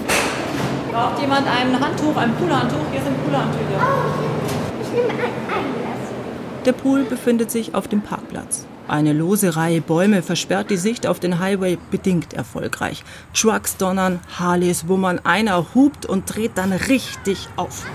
Braucht 0.90 1.20
jemand 1.20 1.46
ein 1.46 1.80
Handtuch, 1.80 2.16
ein 2.16 2.34
Poolhandtuch? 2.34 2.78
Hier 2.90 3.00
sind 3.00 3.24
Poolhandtücher. 3.24 3.80
Oh, 3.80 4.82
ich 4.82 4.90
nehme 4.90 5.08
ein 5.08 5.20
eigenes. 5.20 6.64
Der 6.66 6.72
Pool 6.72 7.04
befindet 7.04 7.50
sich 7.50 7.74
auf 7.74 7.88
dem 7.88 8.02
Parkplatz. 8.02 8.66
Eine 8.88 9.12
lose 9.12 9.56
Reihe 9.56 9.80
Bäume 9.80 10.22
versperrt 10.22 10.70
die 10.70 10.76
Sicht 10.76 11.06
auf 11.06 11.18
den 11.18 11.38
Highway 11.38 11.78
bedingt 11.90 12.34
erfolgreich. 12.34 13.04
Trucks 13.32 13.76
donnern, 13.78 14.20
Harleys 14.38 14.86
wummern, 14.88 15.20
einer 15.24 15.74
hupt 15.74 16.04
und 16.04 16.34
dreht 16.34 16.58
dann 16.58 16.72
richtig 16.72 17.48
auf. 17.56 17.86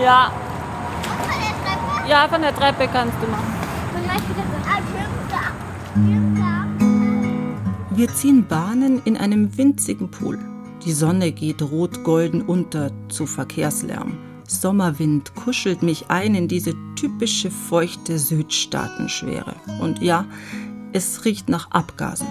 Ja. 0.00 0.30
Ja, 2.08 2.26
von 2.26 2.40
der 2.40 2.54
Treppe 2.54 2.88
kannst 2.90 3.16
du 3.20 3.26
machen. 3.30 3.52
Wir 7.90 8.08
ziehen 8.14 8.46
Bahnen 8.46 9.02
in 9.04 9.16
einem 9.16 9.58
winzigen 9.58 10.10
Pool. 10.10 10.38
Die 10.84 10.92
Sonne 10.92 11.32
geht 11.32 11.60
rot-golden 11.60 12.42
unter 12.42 12.90
zu 13.08 13.26
Verkehrslärm. 13.26 14.16
Sommerwind 14.46 15.34
kuschelt 15.34 15.82
mich 15.82 16.08
ein 16.08 16.34
in 16.34 16.48
diese 16.48 16.74
typische 16.94 17.50
feuchte 17.50 18.18
Südstaatenschwere. 18.18 19.54
Und 19.80 20.00
ja, 20.00 20.24
es 20.92 21.26
riecht 21.26 21.50
nach 21.50 21.70
Abgasen. 21.72 22.28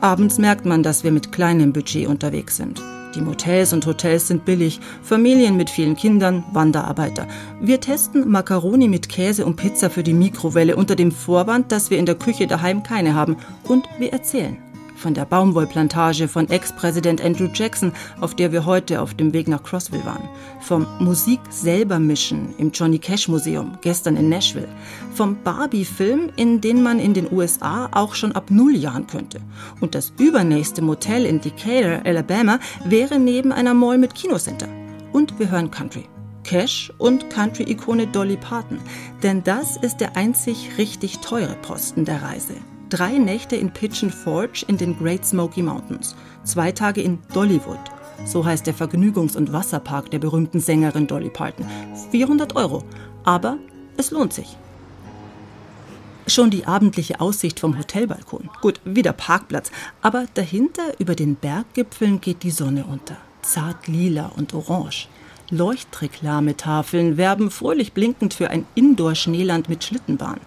Abends 0.00 0.38
merkt 0.38 0.64
man, 0.64 0.82
dass 0.82 1.04
wir 1.04 1.12
mit 1.12 1.30
kleinem 1.30 1.74
Budget 1.74 2.08
unterwegs 2.08 2.56
sind. 2.56 2.80
Die 3.14 3.20
Motels 3.20 3.72
und 3.72 3.84
Hotels 3.86 4.28
sind 4.28 4.44
billig, 4.44 4.80
Familien 5.02 5.56
mit 5.56 5.68
vielen 5.68 5.96
Kindern, 5.96 6.44
Wanderarbeiter. 6.52 7.26
Wir 7.60 7.80
testen 7.80 8.28
Macaroni 8.28 8.88
mit 8.88 9.08
Käse 9.08 9.44
und 9.44 9.56
Pizza 9.56 9.90
für 9.90 10.02
die 10.02 10.14
Mikrowelle 10.14 10.76
unter 10.76 10.94
dem 10.94 11.10
Vorwand, 11.10 11.72
dass 11.72 11.90
wir 11.90 11.98
in 11.98 12.06
der 12.06 12.14
Küche 12.14 12.46
daheim 12.46 12.82
keine 12.82 13.14
haben. 13.14 13.36
Und 13.64 13.86
wir 13.98 14.12
erzählen 14.12 14.69
von 15.00 15.14
der 15.14 15.24
Baumwollplantage 15.24 16.28
von 16.28 16.48
Ex-Präsident 16.48 17.24
Andrew 17.24 17.48
Jackson, 17.52 17.92
auf 18.20 18.34
der 18.34 18.52
wir 18.52 18.66
heute 18.66 19.00
auf 19.00 19.14
dem 19.14 19.32
Weg 19.32 19.48
nach 19.48 19.62
Crossville 19.62 20.04
waren, 20.04 20.28
vom 20.60 20.86
Musik 20.98 21.40
selber 21.48 21.98
mischen 21.98 22.54
im 22.58 22.70
Johnny 22.70 22.98
Cash 22.98 23.28
Museum 23.28 23.78
gestern 23.80 24.16
in 24.16 24.28
Nashville, 24.28 24.68
vom 25.14 25.42
Barbie-Film, 25.42 26.30
in 26.36 26.60
den 26.60 26.82
man 26.82 27.00
in 27.00 27.14
den 27.14 27.32
USA 27.32 27.88
auch 27.92 28.14
schon 28.14 28.32
ab 28.32 28.50
null 28.50 28.76
Jahren 28.76 29.06
könnte. 29.06 29.40
Und 29.80 29.94
das 29.94 30.12
übernächste 30.18 30.82
Motel 30.82 31.24
in 31.24 31.40
Decatur, 31.40 32.02
Alabama, 32.04 32.58
wäre 32.84 33.18
neben 33.18 33.52
einer 33.52 33.74
Mall 33.74 33.96
mit 33.96 34.14
Kinocenter. 34.14 34.68
Und 35.12 35.38
wir 35.38 35.50
hören 35.50 35.70
Country. 35.70 36.06
Cash 36.44 36.92
und 36.98 37.30
Country-Ikone 37.30 38.06
Dolly 38.06 38.36
Parton. 38.36 38.80
Denn 39.22 39.42
das 39.44 39.76
ist 39.76 39.98
der 39.98 40.16
einzig 40.16 40.70
richtig 40.78 41.18
teure 41.18 41.54
Posten 41.62 42.04
der 42.04 42.22
Reise 42.22 42.54
drei 42.90 43.16
Nächte 43.18 43.56
in 43.56 43.70
Pigeon 43.70 44.10
Forge 44.10 44.64
in 44.66 44.76
den 44.76 44.98
Great 44.98 45.24
Smoky 45.24 45.62
Mountains, 45.62 46.14
zwei 46.44 46.72
Tage 46.72 47.00
in 47.00 47.18
Dollywood. 47.32 47.78
So 48.26 48.44
heißt 48.44 48.66
der 48.66 48.74
Vergnügungs- 48.74 49.36
und 49.36 49.52
Wasserpark 49.52 50.10
der 50.10 50.18
berühmten 50.18 50.60
Sängerin 50.60 51.06
Dolly 51.06 51.30
Parton. 51.30 51.64
400 52.10 52.54
Euro. 52.54 52.84
Aber 53.24 53.56
es 53.96 54.10
lohnt 54.10 54.34
sich. 54.34 54.56
Schon 56.26 56.50
die 56.50 56.66
abendliche 56.66 57.20
Aussicht 57.20 57.58
vom 57.58 57.78
Hotelbalkon. 57.78 58.50
Gut, 58.60 58.80
wieder 58.84 59.12
Parkplatz. 59.12 59.70
Aber 60.02 60.26
dahinter 60.34 60.82
über 60.98 61.14
den 61.14 61.34
Berggipfeln 61.34 62.20
geht 62.20 62.42
die 62.42 62.50
Sonne 62.50 62.84
unter. 62.84 63.16
Zart 63.42 63.88
lila 63.88 64.26
und 64.36 64.52
orange. 64.52 65.08
Leuchtreklame-Tafeln 65.50 67.16
werben 67.16 67.50
fröhlich 67.50 67.92
blinkend 67.92 68.34
für 68.34 68.50
ein 68.50 68.66
Indoor-Schneeland 68.74 69.68
mit 69.68 69.84
Schlittenbahn. 69.84 70.40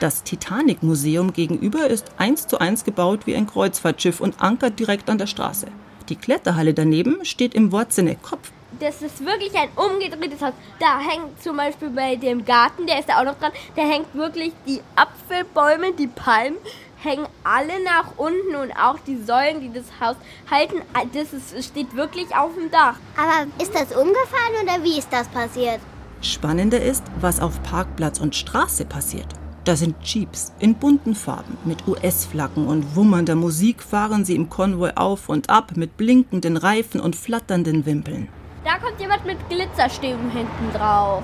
Das 0.00 0.24
Titanic-Museum 0.24 1.32
gegenüber 1.32 1.86
ist 1.86 2.12
eins 2.18 2.46
zu 2.46 2.58
eins 2.58 2.84
gebaut 2.84 3.26
wie 3.26 3.34
ein 3.34 3.46
Kreuzfahrtschiff 3.46 4.20
und 4.20 4.40
ankert 4.40 4.78
direkt 4.78 5.10
an 5.10 5.18
der 5.18 5.26
Straße. 5.26 5.68
Die 6.08 6.16
Kletterhalle 6.16 6.74
daneben 6.74 7.24
steht 7.24 7.54
im 7.54 7.72
Wortsinne 7.72 8.16
Kopf. 8.16 8.50
Das 8.80 9.02
ist 9.02 9.24
wirklich 9.24 9.54
ein 9.54 9.70
umgedrehtes 9.74 10.40
Haus. 10.40 10.52
Da 10.78 11.00
hängt 11.00 11.42
zum 11.42 11.56
Beispiel 11.56 11.90
bei 11.90 12.16
dem 12.16 12.44
Garten, 12.44 12.86
der 12.86 13.00
ist 13.00 13.08
da 13.08 13.20
auch 13.20 13.24
noch 13.24 13.38
dran, 13.38 13.52
da 13.74 13.82
hängt 13.82 14.14
wirklich 14.14 14.52
die 14.66 14.80
Apfelbäume, 14.94 15.92
die 15.98 16.06
Palmen, 16.06 16.58
hängen 17.02 17.26
alle 17.44 17.82
nach 17.84 18.16
unten 18.16 18.54
und 18.54 18.72
auch 18.72 18.98
die 19.06 19.16
Säulen, 19.16 19.60
die 19.60 19.72
das 19.72 19.86
Haus 20.00 20.16
halten, 20.50 20.82
das 21.12 21.32
ist, 21.32 21.64
steht 21.64 21.94
wirklich 21.94 22.34
auf 22.34 22.54
dem 22.54 22.70
Dach. 22.70 22.96
Aber 23.16 23.46
ist 23.62 23.74
das 23.74 23.96
umgefallen 23.96 24.62
oder 24.62 24.82
wie 24.82 24.98
ist 24.98 25.12
das 25.12 25.28
passiert? 25.28 25.80
Spannender 26.20 26.80
ist, 26.80 27.04
was 27.20 27.40
auf 27.40 27.62
Parkplatz 27.62 28.18
und 28.18 28.34
Straße 28.34 28.84
passiert. 28.84 29.28
Da 29.64 29.76
sind 29.76 29.96
Jeeps 30.02 30.52
in 30.58 30.74
bunten 30.74 31.14
Farben 31.14 31.58
mit 31.64 31.86
US-Flaggen 31.86 32.66
und 32.66 32.96
wummernder 32.96 33.34
Musik 33.34 33.82
fahren 33.82 34.24
sie 34.24 34.34
im 34.34 34.48
Konvoi 34.48 34.92
auf 34.94 35.28
und 35.28 35.50
ab 35.50 35.72
mit 35.76 35.96
blinkenden 35.96 36.56
Reifen 36.56 37.00
und 37.00 37.14
flatternden 37.14 37.84
Wimpeln. 37.84 38.28
Da 38.64 38.78
kommt 38.78 38.98
jemand 38.98 39.26
mit 39.26 39.36
Glitzerstäben 39.48 40.30
hinten 40.30 40.72
drauf. 40.74 41.22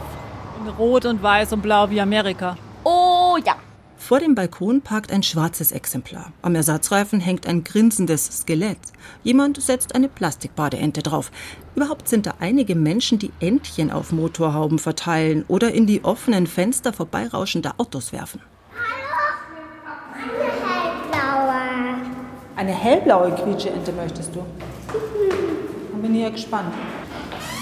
In 0.63 0.69
Rot 0.73 1.07
und 1.07 1.23
Weiß 1.23 1.53
und 1.53 1.63
Blau 1.63 1.89
wie 1.91 2.01
Amerika. 2.01 2.57
Oh 2.85 3.39
ja, 3.45 3.57
vor 4.05 4.21
dem 4.21 4.35
Balkon 4.35 4.83
parkt 4.83 5.11
ein 5.11 5.23
schwarzes 5.23 5.73
Exemplar. 5.73 6.31
Am 6.43 6.55
Ersatzreifen 6.55 7.21
hängt 7.21 7.47
ein 7.47 7.65
grinsendes 7.65 8.27
Skelett. 8.27 8.77
Jemand 9.23 9.63
setzt 9.63 9.95
eine 9.95 10.11
Plastikbadeente 10.11 11.03
drauf. 11.03 11.31
Überhaupt 11.75 12.07
sind 12.09 12.27
da 12.27 12.35
einige 12.39 12.75
Menschen, 12.75 13.19
die 13.19 13.31
Entchen 13.41 13.91
auf 13.91 14.13
Motorhauben 14.13 14.79
verteilen 14.79 15.47
oder 15.49 15.73
in 15.73 15.87
die 15.87 16.05
offenen 16.05 16.47
Fenster 16.47 16.93
vorbeirauschender 16.93 17.77
Autos 17.79 18.13
werfen. 18.13 18.43
Hallo, 20.21 20.53
eine 20.53 20.53
hellblaue. 20.93 21.97
Eine 22.57 22.73
hellblaue 22.73 23.31
Quietscheente 23.37 23.91
möchtest 23.93 24.35
du? 24.35 24.45
Ich 25.97 26.03
bin 26.03 26.13
hier 26.13 26.31
gespannt. 26.31 26.75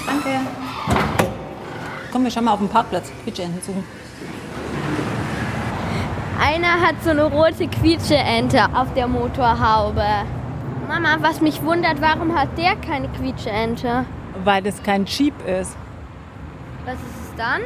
Danke. 0.04 0.40
Komm, 2.10 2.24
wir 2.24 2.32
schauen 2.32 2.46
mal 2.46 2.54
auf 2.54 2.58
den 2.58 2.68
Parkplatz. 2.68 3.12
Quietscheenten 3.22 3.62
suchen. 3.62 4.01
Einer 6.40 6.80
hat 6.80 6.96
so 7.04 7.10
eine 7.10 7.24
rote 7.24 7.68
Quietscheente 7.68 8.64
auf 8.74 8.92
der 8.94 9.06
Motorhaube. 9.06 10.04
Mama, 10.88 11.16
was 11.20 11.40
mich 11.40 11.62
wundert, 11.62 12.00
warum 12.00 12.34
hat 12.34 12.56
der 12.58 12.76
keine 12.76 13.08
Quietscheente? 13.08 14.04
Weil 14.44 14.62
das 14.62 14.82
kein 14.82 15.04
Jeep 15.06 15.34
ist. 15.46 15.76
Was 16.84 16.94
ist 16.94 17.30
es 17.30 17.36
dann? 17.36 17.62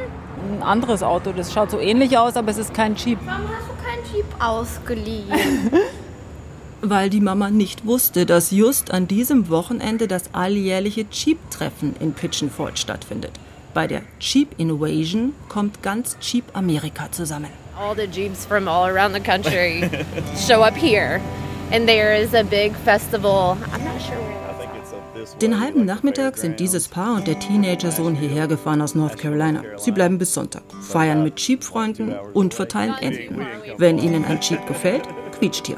Ein 0.51 0.63
anderes 0.63 1.01
Auto. 1.01 1.31
Das 1.31 1.53
schaut 1.53 1.71
so 1.71 1.79
ähnlich 1.79 2.17
aus, 2.17 2.35
aber 2.35 2.51
es 2.51 2.57
ist 2.57 2.73
kein 2.73 2.95
Jeep. 2.95 3.19
Warum 3.25 3.47
hast 3.49 3.67
du 3.67 3.73
kein 3.83 4.13
Jeep 4.13 4.25
ausgeliehen? 4.39 5.71
Weil 6.81 7.09
die 7.09 7.21
Mama 7.21 7.49
nicht 7.49 7.85
wusste, 7.85 8.25
dass 8.25 8.51
just 8.51 8.91
an 8.91 9.07
diesem 9.07 9.49
Wochenende 9.49 10.07
das 10.07 10.33
alljährliche 10.33 11.05
Jeep-Treffen 11.11 11.95
in 11.99 12.13
Pigeon 12.13 12.51
Forge 12.51 12.77
stattfindet. 12.77 13.31
Bei 13.73 13.87
der 13.87 14.03
Jeep 14.19 14.59
Invasion 14.59 15.33
kommt 15.49 15.81
ganz 15.81 16.17
Jeep 16.21 16.45
Amerika 16.55 17.11
zusammen 17.11 17.66
all 17.77 17.95
the 17.95 18.07
Jeeps 18.07 18.45
from 18.45 18.67
all 18.67 18.87
around 18.87 19.13
the 19.13 19.19
country 19.19 19.89
show 20.35 20.63
up 20.63 20.73
here. 20.73 21.21
And 21.71 21.87
there 21.87 22.13
is 22.13 22.33
a 22.33 22.43
big 22.43 22.73
festival. 22.77 23.57
I'm 23.71 23.83
not 23.83 24.01
sure 24.01 24.15
where. 24.15 24.37
Den 25.41 25.59
halben 25.59 25.85
Nachmittag 25.85 26.37
sind 26.37 26.59
dieses 26.59 26.87
Paar 26.87 27.15
und 27.15 27.27
der 27.27 27.39
Teenager-Sohn 27.39 28.15
hierher 28.15 28.47
gefahren 28.47 28.81
aus 28.81 28.95
North 28.95 29.17
Carolina. 29.17 29.61
Sie 29.75 29.91
bleiben 29.91 30.17
bis 30.17 30.33
Sonntag, 30.33 30.63
feiern 30.81 31.23
mit 31.23 31.39
Jeep-Freunden 31.39 32.15
und 32.33 32.53
verteilen 32.53 32.95
Enten. 33.01 33.45
Wenn 33.77 33.97
ihnen 33.97 34.25
ein 34.25 34.39
Jeep 34.41 34.65
gefällt, 34.67 35.03
quietscht 35.37 35.67
hier. 35.67 35.77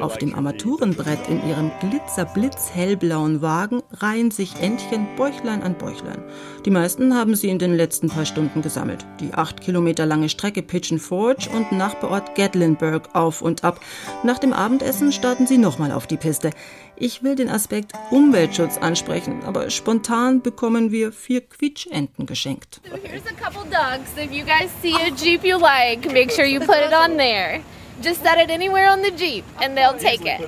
Auf 0.00 0.18
dem 0.18 0.34
Armaturenbrett 0.34 1.28
in 1.28 1.46
ihrem 1.48 1.70
glitzerblitz-hellblauen 1.80 3.42
Wagen 3.42 3.82
reihen 3.92 4.30
sich 4.30 4.54
Entchen 4.60 5.06
Bäuchlein 5.16 5.62
an 5.62 5.76
Bäuchlein. 5.76 6.22
Die 6.64 6.70
meisten 6.70 7.14
haben 7.16 7.34
sie 7.34 7.48
in 7.48 7.58
den 7.58 7.74
letzten 7.74 8.08
paar 8.08 8.24
Stunden 8.24 8.62
gesammelt. 8.62 9.04
Die 9.20 9.34
acht 9.34 9.60
Kilometer 9.60 10.06
lange 10.06 10.28
Strecke 10.28 10.62
Pigeon 10.62 11.00
Forge 11.00 11.48
und 11.54 11.72
Nachbarort 11.72 12.34
Gatlinburg 12.34 13.08
auf 13.14 13.42
und 13.42 13.64
ab. 13.64 13.80
Nach 14.22 14.38
dem 14.38 14.52
Abendessen 14.52 15.10
starten 15.10 15.46
sie 15.46 15.58
nochmal 15.58 15.90
auf 15.90 16.06
die 16.06 16.16
Piste. 16.16 16.50
Ich 16.96 17.24
will 17.24 17.34
den 17.34 17.48
Aspekt 17.48 17.92
Umweltschutz 18.10 18.78
ansprechen, 18.78 19.42
aber 19.44 19.70
spontan 19.70 20.42
bekommen 20.42 20.92
wir 20.92 21.10
vier 21.10 21.40
Quietschenten 21.40 22.26
geschenkt. 22.26 22.80
So 22.88 22.96
here's 23.02 23.22
a 23.26 23.34
couple 23.34 23.68
ducks. 23.68 24.12
If 24.16 24.32
you 24.32 24.44
guys 24.44 24.70
see 24.80 24.94
a 24.94 25.10
Jeep 25.10 25.44
you 25.44 25.58
like, 25.58 26.06
make 26.12 26.30
sure 26.30 26.44
you 26.44 26.60
put 26.60 26.78
it 26.86 26.92
on 26.92 27.16
there. 27.16 27.60
Just 28.02 28.22
set 28.22 28.38
it 28.38 28.50
anywhere 28.50 28.90
on 28.90 29.00
the 29.02 29.12
Jeep 29.12 29.44
and 29.62 29.76
they'll 29.76 29.96
take 29.96 30.22
it. 30.26 30.40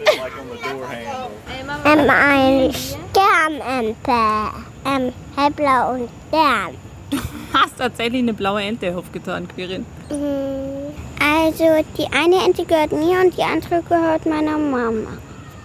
Ähm, 1.84 2.10
ein 2.10 2.72
Sternente. 2.72 4.50
Ähm, 4.84 5.12
hellblau 5.36 5.92
und 5.94 6.08
Stern. 6.28 6.74
Du 7.10 7.18
hast 7.52 7.78
tatsächlich 7.78 8.22
eine 8.22 8.34
blaue 8.34 8.62
Ente 8.62 8.96
aufgetan, 8.96 9.46
Quirin. 9.46 9.86
Mhm. 10.10 10.92
Also, 11.20 11.64
die 11.96 12.06
eine 12.12 12.44
Ente 12.44 12.64
gehört 12.64 12.92
mir 12.92 13.20
und 13.20 13.36
die 13.36 13.42
andere 13.42 13.82
gehört 13.82 14.26
meiner 14.26 14.58
Mama. 14.58 15.10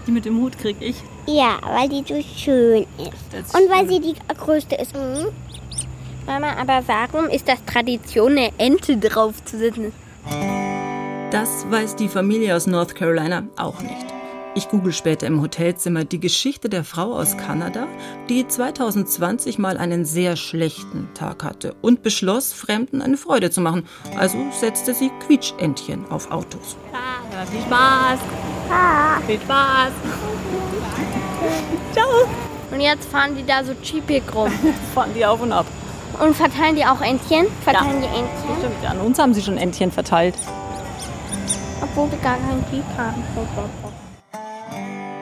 Die 0.05 0.11
mit 0.11 0.25
dem 0.25 0.39
Hut 0.39 0.57
krieg 0.59 0.77
ich? 0.79 0.95
Ja, 1.25 1.57
weil 1.63 1.89
die 1.89 2.03
so 2.07 2.21
schön 2.21 2.85
ist. 2.97 3.55
und 3.55 3.69
weil 3.69 3.87
sie 3.87 3.99
die 3.99 4.15
größte 4.37 4.75
ist. 4.75 4.95
Mhm. 4.95 5.27
Mama, 6.27 6.53
aber 6.59 6.83
warum 6.85 7.29
ist 7.29 7.47
das 7.47 7.63
Tradition, 7.65 8.37
eine 8.37 8.51
Ente 8.57 8.97
draufzusetzen? 8.97 9.91
Das 11.31 11.69
weiß 11.69 11.95
die 11.95 12.07
Familie 12.07 12.55
aus 12.55 12.65
North 12.65 12.95
Carolina 12.95 13.43
auch 13.55 13.81
nicht. 13.81 14.07
Ich 14.55 14.67
google 14.67 14.91
später 14.91 15.27
im 15.27 15.43
Hotelzimmer 15.43 16.03
die 16.03 16.19
Geschichte 16.19 16.69
der 16.69 16.83
Frau 16.83 17.13
aus 17.13 17.37
Kanada, 17.37 17.85
die 18.29 18.47
2020 18.47 19.59
mal 19.59 19.77
einen 19.77 20.05
sehr 20.05 20.35
schlechten 20.35 21.07
Tag 21.13 21.43
hatte 21.43 21.75
und 21.83 22.01
beschloss, 22.01 22.51
Fremden 22.51 23.03
eine 23.03 23.15
Freude 23.15 23.51
zu 23.51 23.61
machen. 23.61 23.85
Also 24.17 24.39
setzte 24.59 24.95
sie 24.95 25.11
Quietschentchen 25.27 26.09
auf 26.09 26.31
Autos. 26.31 26.75
Ja, 26.91 27.45
viel 27.45 27.61
Spaß! 27.61 28.19
Ah. 28.71 29.21
Viel 29.27 29.39
Spaß! 29.39 29.91
Ciao! 31.93 32.07
Und 32.71 32.81
jetzt 32.81 33.07
fahren 33.07 33.35
die 33.37 33.45
da 33.45 33.63
so 33.63 33.75
cheapig 33.83 34.23
rum. 34.33 34.51
Jetzt 34.63 34.93
fahren 34.95 35.11
die 35.15 35.23
auf 35.23 35.39
und 35.41 35.51
ab. 35.51 35.67
Und 36.19 36.35
verteilen 36.35 36.75
die 36.75 36.85
auch 36.85 37.01
Entchen? 37.01 37.45
Verteilen 37.63 38.01
ja. 38.01 38.07
die 38.07 38.19
Entchen? 38.19 38.57
Stimmt, 38.57 38.89
an 38.89 38.99
uns 38.99 39.19
haben 39.19 39.35
sie 39.35 39.43
schon 39.43 39.57
Entchen 39.57 39.91
verteilt 39.91 40.33
obwohl 41.81 42.11
wir 42.11 42.17
gar 42.19 42.37
keinen 42.37 42.63
Jeep 42.71 42.85
haben. 42.97 43.23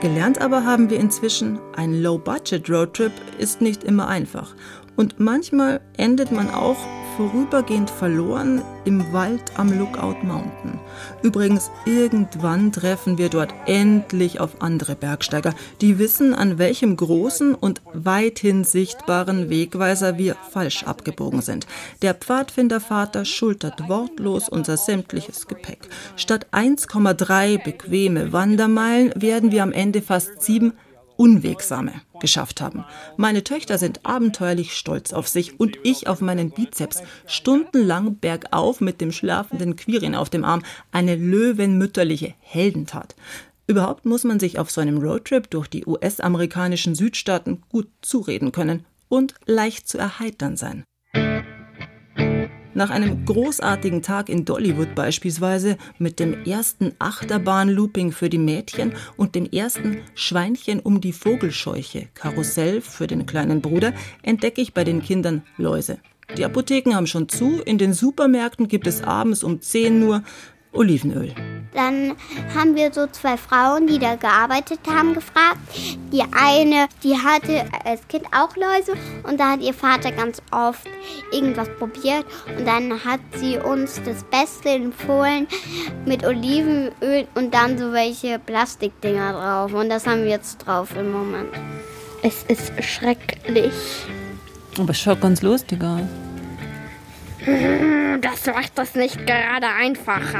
Gelernt 0.01 0.39
aber 0.41 0.64
haben 0.64 0.89
wir 0.89 0.99
inzwischen, 0.99 1.60
ein 1.76 2.01
Low-Budget-Roadtrip 2.01 3.12
ist 3.39 3.62
nicht 3.62 3.84
immer 3.84 4.08
einfach. 4.08 4.55
Und 4.95 5.20
manchmal 5.20 5.82
endet 5.97 6.32
man 6.32 6.49
auch 6.49 6.78
vorübergehend 7.18 7.89
verloren 7.89 8.61
im 8.86 9.11
Wald 9.11 9.41
am 9.57 9.76
Lookout 9.78 10.24
Mountain. 10.24 10.80
Übrigens, 11.24 11.72
irgendwann 11.86 12.72
treffen 12.72 13.18
wir 13.18 13.30
dort 13.30 13.53
endlich 13.65 14.39
auf 14.39 14.61
andere 14.61 14.95
Bergsteiger, 14.95 15.55
die 15.82 15.97
wissen, 15.97 16.36
an 16.36 16.59
welchem 16.59 16.95
großen 16.95 17.55
und 17.55 17.82
weithin 17.91 18.63
sichtbaren 18.63 19.49
Wegweiser 19.49 20.20
wir 20.20 20.36
falsch 20.51 20.84
abgebogen 20.84 21.41
sind. 21.41 21.65
Der 22.03 22.13
Pfadfindervater 22.13 23.26
schultert 23.26 23.89
wortlos 23.89 24.47
unser 24.47 24.78
sämtliches 24.78 25.47
Gepäck. 25.47 25.89
Statt 26.18 26.45
1,3 26.51 27.63
bequeme 27.63 28.32
Wandermeilen 28.32 29.11
werden 29.15 29.51
wir 29.51 29.63
am 29.63 29.72
Ende 29.72 30.03
fast 30.03 30.43
sieben 30.43 30.74
Unwegsame 31.18 31.93
geschafft 32.20 32.61
haben. 32.61 32.86
Meine 33.18 33.43
Töchter 33.43 33.78
sind 33.78 34.05
abenteuerlich 34.05 34.74
stolz 34.74 35.13
auf 35.13 35.28
sich 35.28 35.59
und 35.59 35.78
ich 35.84 36.07
auf 36.07 36.22
meinen 36.22 36.51
Bizeps. 36.51 37.03
Stundenlang 37.26 38.20
bergauf 38.20 38.82
mit 38.82 39.01
dem 39.01 39.11
schlafenden 39.11 39.76
Quirin 39.76 40.15
auf 40.15 40.30
dem 40.30 40.45
Arm. 40.45 40.63
Eine 40.91 41.15
löwenmütterliche 41.15 42.34
Heldentat. 42.39 43.15
Überhaupt 43.68 44.05
muss 44.05 44.24
man 44.24 44.39
sich 44.39 44.59
auf 44.59 44.72
so 44.72 44.80
einem 44.80 44.97
Roadtrip 44.97 45.49
durch 45.49 45.68
die 45.68 45.86
US-amerikanischen 45.86 46.95
Südstaaten 46.95 47.63
gut 47.70 47.89
zureden 48.01 48.53
können 48.53 48.86
und 49.09 49.34
leicht 49.45 49.89
zu 49.89 49.97
erheitern 49.97 50.55
sein. 50.55 50.84
Nach 52.78 52.91
einem 52.91 53.25
großartigen 53.25 54.03
Tag 54.03 54.30
in 54.30 54.45
Dollywood 54.45 54.93
beispielsweise 54.93 55.80
mit 55.97 56.19
dem 56.19 56.43
ersten 56.45 56.91
Achterbahn-Looping 56.99 58.11
für 58.11 58.30
die 58.30 58.38
Mädchen 58.38 58.93
und 59.15 59.34
dem 59.34 59.47
ersten 59.49 59.97
Schweinchen 60.13 60.80
um 60.80 61.01
die 61.01 61.11
Vogelscheuche 61.11 62.07
Karussell 62.13 62.82
für 62.82 63.07
den 63.07 63.25
kleinen 63.25 63.61
Bruder 63.61 63.93
entdecke 64.21 64.61
ich 64.61 64.75
bei 64.75 64.84
den 64.84 65.01
Kindern 65.01 65.41
Läuse. 65.57 65.97
Die 66.38 66.45
Apotheken 66.45 66.93
haben 66.93 67.07
schon 67.07 67.30
zu, 67.30 67.61
in 67.65 67.80
den 67.80 67.93
Supermärkten 67.93 68.67
gibt 68.67 68.86
es 68.86 69.01
abends 69.01 69.43
um 69.43 69.59
10 69.59 70.03
Uhr 70.03 70.21
Olivenöl. 70.78 71.34
Dann 71.73 72.15
haben 72.55 72.75
wir 72.75 72.91
so 72.91 73.05
zwei 73.05 73.38
Frauen, 73.38 73.86
die 73.86 73.99
da 73.99 74.15
gearbeitet 74.15 74.80
haben, 74.89 75.13
gefragt. 75.13 75.59
Die 76.11 76.23
eine, 76.23 76.88
die 77.03 77.15
hatte 77.15 77.65
als 77.86 78.07
Kind 78.07 78.25
auch 78.32 78.55
Läuse 78.55 78.93
und 79.23 79.39
da 79.39 79.51
hat 79.51 79.61
ihr 79.61 79.75
Vater 79.75 80.11
ganz 80.11 80.41
oft 80.51 80.88
irgendwas 81.32 81.69
probiert 81.78 82.25
und 82.57 82.65
dann 82.65 83.03
hat 83.03 83.19
sie 83.36 83.59
uns 83.59 84.01
das 84.03 84.23
Beste 84.23 84.69
empfohlen 84.69 85.45
mit 86.05 86.25
Olivenöl 86.25 87.28
und 87.36 87.53
dann 87.53 87.78
so 87.78 87.91
welche 87.91 88.39
Plastikdinger 88.39 89.34
drauf 89.34 89.73
und 89.73 89.89
das 89.89 90.07
haben 90.07 90.23
wir 90.23 90.32
jetzt 90.32 90.57
drauf 90.57 90.89
im 90.97 91.11
Moment. 91.11 91.49
Es 92.23 92.43
ist 92.47 92.71
schrecklich. 92.84 93.73
Aber 94.80 94.89
es 94.89 94.99
schaut 94.99 95.21
ganz 95.21 95.43
lustig 95.43 95.84
aus. 95.84 96.26
Das 98.21 98.45
macht 98.47 98.77
das 98.77 98.95
nicht 98.95 99.25
gerade 99.25 99.67
einfacher. 99.79 100.39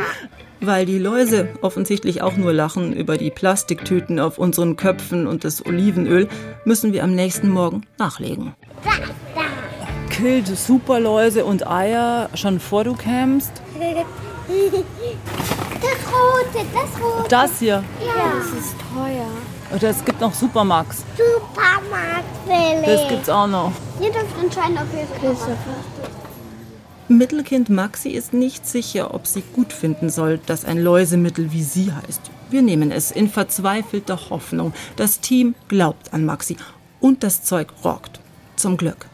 Weil 0.60 0.86
die 0.86 1.00
Läuse 1.00 1.50
offensichtlich 1.62 2.22
auch 2.22 2.36
nur 2.36 2.52
lachen 2.52 2.94
über 2.94 3.18
die 3.18 3.30
Plastiktüten 3.30 4.20
auf 4.20 4.38
unseren 4.38 4.76
Köpfen 4.76 5.28
und 5.28 5.44
das 5.44 5.66
Olivenöl, 5.66 6.28
müssen 6.66 6.92
wir 6.94 7.04
am 7.04 7.14
nächsten 7.14 7.50
Morgen 7.50 7.84
nachlegen. 7.98 8.54
Killt 10.10 10.48
Superläuse 10.48 11.46
und 11.46 11.68
Eier 11.68 12.30
schon 12.34 12.60
vor 12.60 12.84
du 12.84 12.96
kämst? 12.96 13.52
Das 13.70 13.86
rote, 16.12 16.66
das 16.74 17.02
rote. 17.02 17.30
Das 17.30 17.60
hier? 17.60 17.84
Ja. 18.06 18.34
Das 18.40 18.48
ist 18.60 18.76
teuer. 18.94 19.28
Oder 19.76 19.90
es 19.90 20.04
gibt 20.04 20.20
noch 20.22 20.34
Supermax. 20.34 21.04
Supermarkt, 21.16 22.24
Willi. 22.48 22.86
Das 22.86 23.08
gibt's 23.10 23.30
auch 23.30 23.48
noch. 23.48 23.72
Ihr 24.02 24.12
dürft 24.12 24.42
entscheiden, 24.42 24.78
ob 24.78 24.88
ihr 24.94 25.32
es. 25.32 26.17
Mittelkind 27.10 27.70
Maxi 27.70 28.10
ist 28.10 28.34
nicht 28.34 28.68
sicher, 28.68 29.14
ob 29.14 29.28
sie 29.28 29.42
gut 29.54 29.72
finden 29.72 30.10
soll, 30.10 30.40
dass 30.46 30.66
ein 30.66 30.78
Läusemittel 30.78 31.54
wie 31.54 31.64
sie 31.64 31.94
heißt. 31.94 32.22
Wir 32.50 32.62
nehmen 32.62 32.92
es 32.92 33.12
in 33.12 33.30
verzweifelter 33.30 34.30
Hoffnung. 34.30 34.74
Das 34.98 35.22
Team 35.22 35.56
glaubt 35.70 36.14
an 36.14 36.26
Maxi 36.26 36.58
und 37.00 37.24
das 37.24 37.44
Zeug 37.44 37.70
rockt. 37.86 38.20
Zum 38.58 38.76
Glück. 38.76 39.06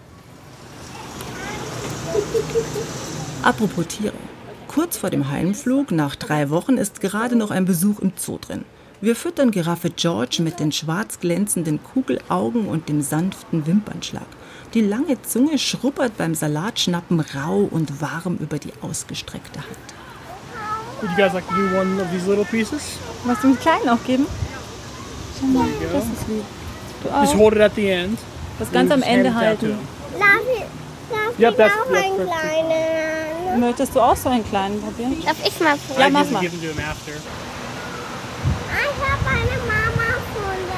Apropos 3.43 3.87
Tiere. 3.87 4.13
Kurz 4.67 4.97
vor 4.97 5.11
dem 5.11 5.29
Heimflug, 5.29 5.91
nach 5.91 6.15
drei 6.15 6.49
Wochen, 6.49 6.77
ist 6.77 6.99
gerade 6.99 7.35
noch 7.35 7.51
ein 7.51 7.65
Besuch 7.65 7.99
im 7.99 8.13
Zoo 8.15 8.39
drin. 8.39 8.65
Wir 9.01 9.15
füttern 9.15 9.51
Giraffe 9.51 9.91
George 9.91 10.41
mit 10.41 10.59
den 10.59 10.71
schwarz 10.71 11.19
glänzenden 11.19 11.83
Kugelaugen 11.83 12.67
und 12.67 12.89
dem 12.89 13.01
sanften 13.01 13.67
Wimpernschlag. 13.67 14.25
Die 14.73 14.81
lange 14.81 15.21
Zunge 15.21 15.57
schrubbert 15.59 16.17
beim 16.17 16.33
Salatschnappen 16.33 17.19
rau 17.19 17.67
und 17.69 18.01
warm 18.01 18.37
über 18.37 18.57
die 18.57 18.73
ausgestreckte 18.81 19.59
Hand. 19.59 19.93
Would 21.01 21.11
you 21.11 21.17
guys 21.17 21.33
like 21.33 21.47
to 21.47 21.53
do 21.55 21.77
one 21.77 22.01
of 22.01 22.07
these 22.11 22.25
little 22.27 22.45
pieces? 22.45 22.81
Was 23.25 23.39
du 23.41 23.47
einen 23.47 23.59
kleinen 23.59 23.89
auch 23.89 24.03
geben? 24.05 24.25
You 25.41 25.53
go. 25.53 25.65
Das 25.91 26.03
ist 26.05 26.27
lieb. 26.27 26.43
Du 27.03 27.09
Just 27.21 27.35
hold 27.35 27.55
it 27.55 27.61
at 27.61 27.75
the 27.75 27.89
end. 27.89 28.17
Das 28.57 28.71
ganz 28.71 28.89
am 28.91 29.01
Ende 29.03 29.33
halten. 29.35 29.77
Darf 30.17 30.29
ich, 30.55 30.63
darf 31.11 31.39
Yep, 31.39 31.51
ich 31.51 31.57
that's- 31.57 31.71
auch 31.71 31.91
einen 31.93 32.15
kleinen? 32.27 33.59
Möchtest 33.59 33.95
du 33.95 33.99
auch 33.99 34.15
so 34.15 34.29
einen 34.29 34.47
kleinen 34.47 34.81
probieren? 34.81 35.17
Darf 35.25 35.35
ich 35.45 35.59
mal 35.59 35.75
Ja, 35.99 36.07
I 36.07 36.11
mach 36.11 36.29
mal. 36.31 36.39
give 36.39 36.51
them 36.57 36.61
to 36.61 36.67
him 36.67 36.79
after. 36.89 37.11
Ich 38.71 38.99
habe 39.03 39.29
eine 39.29 39.57
Mama 39.67 40.07
gefunden. 40.15 40.71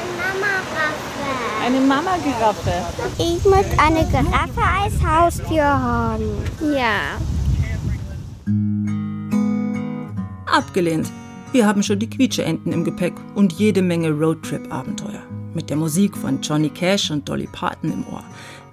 Eine 0.00 0.40
Mama-Rasse. 0.40 1.53
Eine 1.64 1.80
Mama-Giraffe. 1.80 2.72
Ich 3.16 3.42
möchte 3.46 3.78
eine 3.78 4.04
Giraffe 4.10 4.60
als 4.60 5.02
Haustier 5.02 5.64
haben. 5.64 6.24
Ja. 6.60 7.16
Abgelehnt. 10.44 11.10
Wir 11.52 11.66
haben 11.66 11.82
schon 11.82 11.98
die 11.98 12.10
Quietscheenten 12.10 12.70
im 12.70 12.84
Gepäck 12.84 13.14
und 13.34 13.54
jede 13.54 13.80
Menge 13.80 14.10
Roadtrip-Abenteuer. 14.10 15.22
Mit 15.54 15.70
der 15.70 15.78
Musik 15.78 16.14
von 16.18 16.42
Johnny 16.42 16.68
Cash 16.68 17.10
und 17.10 17.26
Dolly 17.26 17.48
Parton 17.50 17.92
im 17.92 18.06
Ohr. 18.12 18.24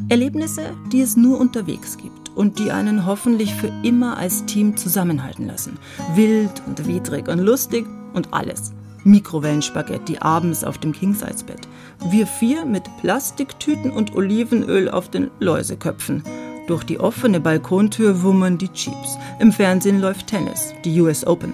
Erlebnisse, 0.09 0.73
die 0.91 0.99
es 0.99 1.15
nur 1.15 1.39
unterwegs 1.39 1.95
gibt 1.95 2.29
und 2.35 2.59
die 2.59 2.71
einen 2.71 3.05
hoffentlich 3.05 3.55
für 3.55 3.71
immer 3.83 4.17
als 4.17 4.43
Team 4.47 4.75
zusammenhalten 4.75 5.47
lassen. 5.47 5.79
Wild 6.15 6.61
und 6.67 6.85
widrig 6.85 7.29
und 7.29 7.39
lustig 7.39 7.85
und 8.13 8.33
alles. 8.33 8.73
Mikrowellenspaghetti 9.03 10.17
abends 10.19 10.63
auf 10.63 10.77
dem 10.77 10.91
King-Size-Bett. 10.91 11.67
Wir 12.09 12.27
vier 12.27 12.65
mit 12.65 12.83
Plastiktüten 13.01 13.91
und 13.91 14.15
Olivenöl 14.15 14.89
auf 14.89 15.09
den 15.09 15.31
Läuseköpfen. 15.39 16.23
Durch 16.67 16.83
die 16.83 16.99
offene 16.99 17.39
Balkontür 17.39 18.21
wummern 18.23 18.57
die 18.57 18.69
Jeeps. 18.73 19.17
Im 19.39 19.51
Fernsehen 19.51 19.99
läuft 19.99 20.27
Tennis, 20.27 20.73
die 20.85 21.01
US 21.01 21.25
Open. 21.25 21.53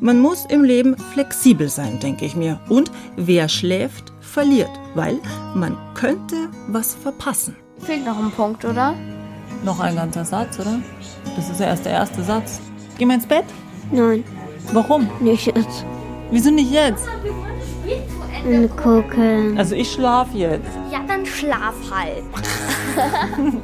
Man 0.00 0.20
muss 0.20 0.44
im 0.46 0.64
Leben 0.64 0.96
flexibel 1.12 1.68
sein, 1.68 1.98
denke 1.98 2.24
ich 2.24 2.36
mir. 2.36 2.60
Und 2.68 2.90
wer 3.16 3.48
schläft, 3.48 4.12
verliert, 4.20 4.70
weil 4.94 5.18
man 5.54 5.76
könnte 5.94 6.50
was 6.68 6.94
verpassen. 6.94 7.56
Fehlt 7.78 8.04
noch 8.04 8.18
ein 8.18 8.30
Punkt, 8.30 8.64
oder? 8.64 8.94
Noch 9.64 9.80
ein 9.80 9.96
ganzer 9.96 10.24
Satz, 10.24 10.58
oder? 10.58 10.80
Das 11.36 11.48
ist 11.48 11.60
ja 11.60 11.66
erst 11.66 11.86
der 11.86 11.92
erste 11.92 12.22
Satz. 12.22 12.60
Geh 12.98 13.06
mal 13.06 13.14
ins 13.14 13.26
Bett? 13.26 13.44
Nein. 13.92 14.24
Warum? 14.72 15.08
Nicht 15.20 15.46
jetzt. 15.46 15.84
Wieso 16.34 16.50
nicht 16.50 16.72
jetzt? 16.72 17.06
Gucken. 18.76 19.56
Also 19.56 19.76
ich 19.76 19.92
schlaf 19.92 20.34
jetzt. 20.34 20.68
Ja, 20.90 21.04
dann 21.06 21.24
schlaf 21.24 21.76
halt. 21.92 22.24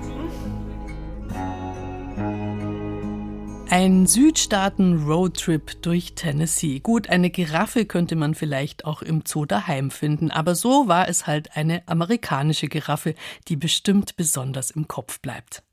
Ein 3.71 4.07
Südstaaten-Roadtrip 4.07 5.83
durch 5.83 6.15
Tennessee. 6.15 6.79
Gut, 6.79 7.09
eine 7.09 7.31
Giraffe 7.31 7.87
könnte 7.87 8.15
man 8.15 8.37
vielleicht 8.37 8.85
auch 8.85 9.03
im 9.03 9.23
Zoo 9.27 9.47
daheim 9.47 9.91
finden, 9.91 10.31
aber 10.31 10.55
so 10.55 10.87
war 10.87 11.09
es 11.09 11.27
halt 11.27 11.57
eine 11.57 11.83
amerikanische 11.89 12.69
Giraffe, 12.69 13.17
die 13.49 13.57
bestimmt 13.57 14.15
besonders 14.17 14.71
im 14.71 14.87
Kopf 14.87 15.21
bleibt. 15.21 15.65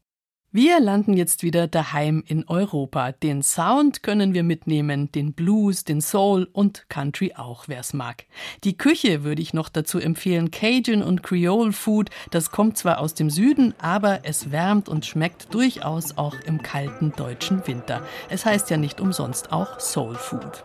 Wir 0.53 0.79
landen 0.79 1.11
jetzt 1.11 1.43
wieder 1.43 1.67
daheim 1.67 2.23
in 2.25 2.47
Europa. 2.47 3.11
Den 3.11 3.43
Sound 3.43 4.01
können 4.01 4.33
wir 4.33 4.43
mitnehmen, 4.43 5.11
den 5.11 5.33
Blues, 5.33 5.83
den 5.83 5.99
Soul 5.99 6.47
und 6.53 6.87
Country 6.87 7.33
auch, 7.35 7.67
wer's 7.67 7.93
mag. 7.93 8.23
Die 8.63 8.77
Küche 8.77 9.25
würde 9.25 9.41
ich 9.41 9.53
noch 9.53 9.67
dazu 9.67 9.99
empfehlen. 9.99 10.49
Cajun 10.49 11.03
und 11.03 11.21
Creole 11.21 11.73
Food, 11.73 12.11
das 12.31 12.49
kommt 12.49 12.77
zwar 12.77 12.99
aus 12.99 13.13
dem 13.13 13.29
Süden, 13.29 13.73
aber 13.79 14.21
es 14.23 14.49
wärmt 14.49 14.87
und 14.87 15.05
schmeckt 15.05 15.53
durchaus 15.53 16.17
auch 16.17 16.35
im 16.45 16.61
kalten 16.61 17.11
deutschen 17.11 17.67
Winter. 17.67 18.01
Es 18.29 18.45
heißt 18.45 18.69
ja 18.69 18.77
nicht 18.77 19.01
umsonst 19.01 19.51
auch 19.51 19.81
Soul 19.81 20.15
Food. 20.15 20.63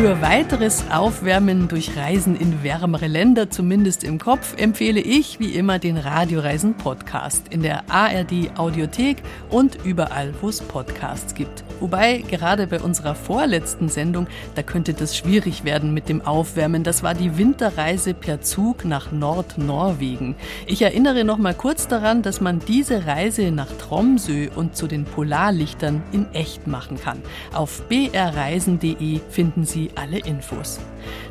Für 0.00 0.22
weiteres 0.22 0.84
Aufwärmen 0.92 1.66
durch 1.66 1.96
Reisen 1.96 2.36
in 2.36 2.62
wärmere 2.62 3.08
Länder, 3.08 3.50
zumindest 3.50 4.04
im 4.04 4.20
Kopf, 4.20 4.54
empfehle 4.56 5.00
ich 5.00 5.40
wie 5.40 5.56
immer 5.56 5.80
den 5.80 5.96
Radioreisen 5.96 6.74
Podcast 6.74 7.48
in 7.50 7.62
der 7.62 7.90
ARD 7.90 8.56
Audiothek 8.56 9.16
und 9.50 9.76
überall, 9.84 10.32
wo 10.40 10.50
es 10.50 10.60
Podcasts 10.60 11.34
gibt. 11.34 11.64
Wobei 11.80 12.18
gerade 12.18 12.68
bei 12.68 12.80
unserer 12.80 13.16
vorletzten 13.16 13.88
Sendung, 13.88 14.28
da 14.54 14.62
könnte 14.62 14.94
das 14.94 15.16
schwierig 15.16 15.64
werden 15.64 15.92
mit 15.94 16.08
dem 16.08 16.22
Aufwärmen. 16.22 16.84
Das 16.84 17.02
war 17.02 17.14
die 17.14 17.36
Winterreise 17.36 18.14
per 18.14 18.40
Zug 18.40 18.84
nach 18.84 19.10
Nordnorwegen. 19.10 20.36
Ich 20.66 20.82
erinnere 20.82 21.24
noch 21.24 21.38
mal 21.38 21.54
kurz 21.54 21.88
daran, 21.88 22.22
dass 22.22 22.40
man 22.40 22.60
diese 22.60 23.06
Reise 23.06 23.50
nach 23.50 23.72
Tromsø 23.80 24.48
und 24.54 24.76
zu 24.76 24.86
den 24.86 25.04
Polarlichtern 25.04 26.02
in 26.12 26.26
echt 26.34 26.68
machen 26.68 27.00
kann. 27.00 27.20
Auf 27.52 27.82
brreisen.de 27.88 29.20
finden 29.30 29.64
Sie 29.64 29.87
alle 29.94 30.18
Infos. 30.18 30.78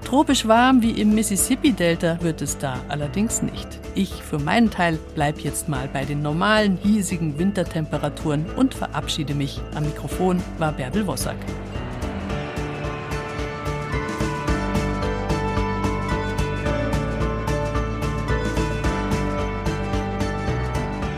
Tropisch 0.04 0.48
warm 0.48 0.82
wie 0.82 0.92
im 0.92 1.14
Mississippi-Delta 1.16 2.20
wird 2.22 2.42
es 2.42 2.58
da 2.58 2.80
allerdings 2.90 3.42
nicht. 3.42 3.68
Ich 3.96 4.24
für 4.24 4.40
meinen 4.40 4.70
Teil 4.70 5.00
bleibe 5.16 5.42
jetzt 5.42 5.70
mal 5.70 5.90
bei 5.92 6.06
den 6.06 6.22
normalen, 6.22 6.78
hiesigen 6.78 7.38
Wintertemperaturen 7.40 8.46
und 8.56 8.74
verabschiede 8.74 9.34
mich. 9.34 9.60
Am 9.76 9.84
Mikrofon 9.86 10.42
war 10.58 10.72
Bärbel 10.72 11.06
Wossack. 11.08 11.38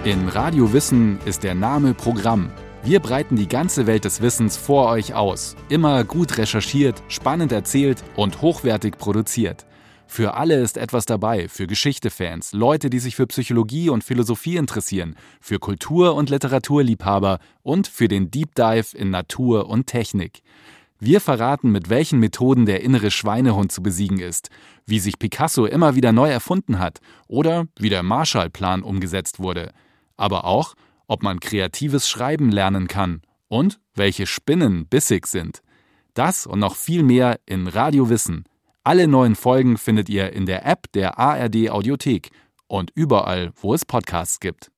In 0.05 0.27
Radio 0.29 0.71
Wissen 0.73 1.19
ist 1.25 1.43
der 1.43 1.53
Name 1.53 1.93
Programm. 1.93 2.49
Wir 2.89 2.99
breiten 2.99 3.35
die 3.35 3.47
ganze 3.47 3.85
Welt 3.85 4.03
des 4.03 4.19
Wissens 4.19 4.57
vor 4.57 4.89
euch 4.89 5.13
aus. 5.13 5.55
Immer 5.69 6.03
gut 6.03 6.39
recherchiert, 6.39 7.03
spannend 7.07 7.51
erzählt 7.51 8.03
und 8.15 8.41
hochwertig 8.41 8.97
produziert. 8.97 9.67
Für 10.07 10.33
alle 10.33 10.59
ist 10.59 10.75
etwas 10.75 11.05
dabei, 11.05 11.47
für 11.49 11.67
Geschichtefans, 11.67 12.51
Leute, 12.51 12.89
die 12.89 12.97
sich 12.97 13.15
für 13.15 13.27
Psychologie 13.27 13.89
und 13.89 14.03
Philosophie 14.03 14.57
interessieren, 14.57 15.15
für 15.39 15.59
Kultur- 15.59 16.15
und 16.15 16.31
Literaturliebhaber 16.31 17.37
und 17.61 17.85
für 17.85 18.07
den 18.07 18.31
Deep 18.31 18.55
Dive 18.55 18.97
in 18.97 19.11
Natur 19.11 19.69
und 19.69 19.85
Technik. 19.85 20.41
Wir 20.99 21.21
verraten, 21.21 21.71
mit 21.71 21.91
welchen 21.91 22.17
Methoden 22.17 22.65
der 22.65 22.81
innere 22.81 23.11
Schweinehund 23.11 23.71
zu 23.71 23.83
besiegen 23.83 24.17
ist, 24.17 24.49
wie 24.87 24.97
sich 24.97 25.19
Picasso 25.19 25.67
immer 25.67 25.93
wieder 25.93 26.11
neu 26.11 26.31
erfunden 26.31 26.79
hat 26.79 27.01
oder 27.27 27.67
wie 27.77 27.89
der 27.89 28.01
Marshallplan 28.01 28.81
umgesetzt 28.81 29.37
wurde. 29.37 29.73
Aber 30.17 30.45
auch, 30.45 30.73
ob 31.09 31.23
man 31.23 31.41
kreatives 31.41 32.07
Schreiben 32.07 32.51
lernen 32.51 32.87
kann 32.87 33.21
und 33.49 33.81
welche 33.95 34.27
Spinnen 34.27 34.87
bissig 34.87 35.27
sind. 35.27 35.61
Das 36.13 36.45
und 36.45 36.59
noch 36.59 36.75
viel 36.75 37.03
mehr 37.03 37.39
in 37.45 37.67
Radio 37.67 38.09
Wissen. 38.09 38.45
Alle 38.83 39.07
neuen 39.07 39.35
Folgen 39.35 39.77
findet 39.77 40.07
ihr 40.07 40.31
in 40.31 40.45
der 40.45 40.65
App 40.65 40.91
der 40.93 41.19
ARD 41.19 41.69
Audiothek 41.69 42.29
und 42.67 42.91
überall, 42.93 43.51
wo 43.59 43.73
es 43.73 43.85
Podcasts 43.85 44.39
gibt. 44.39 44.71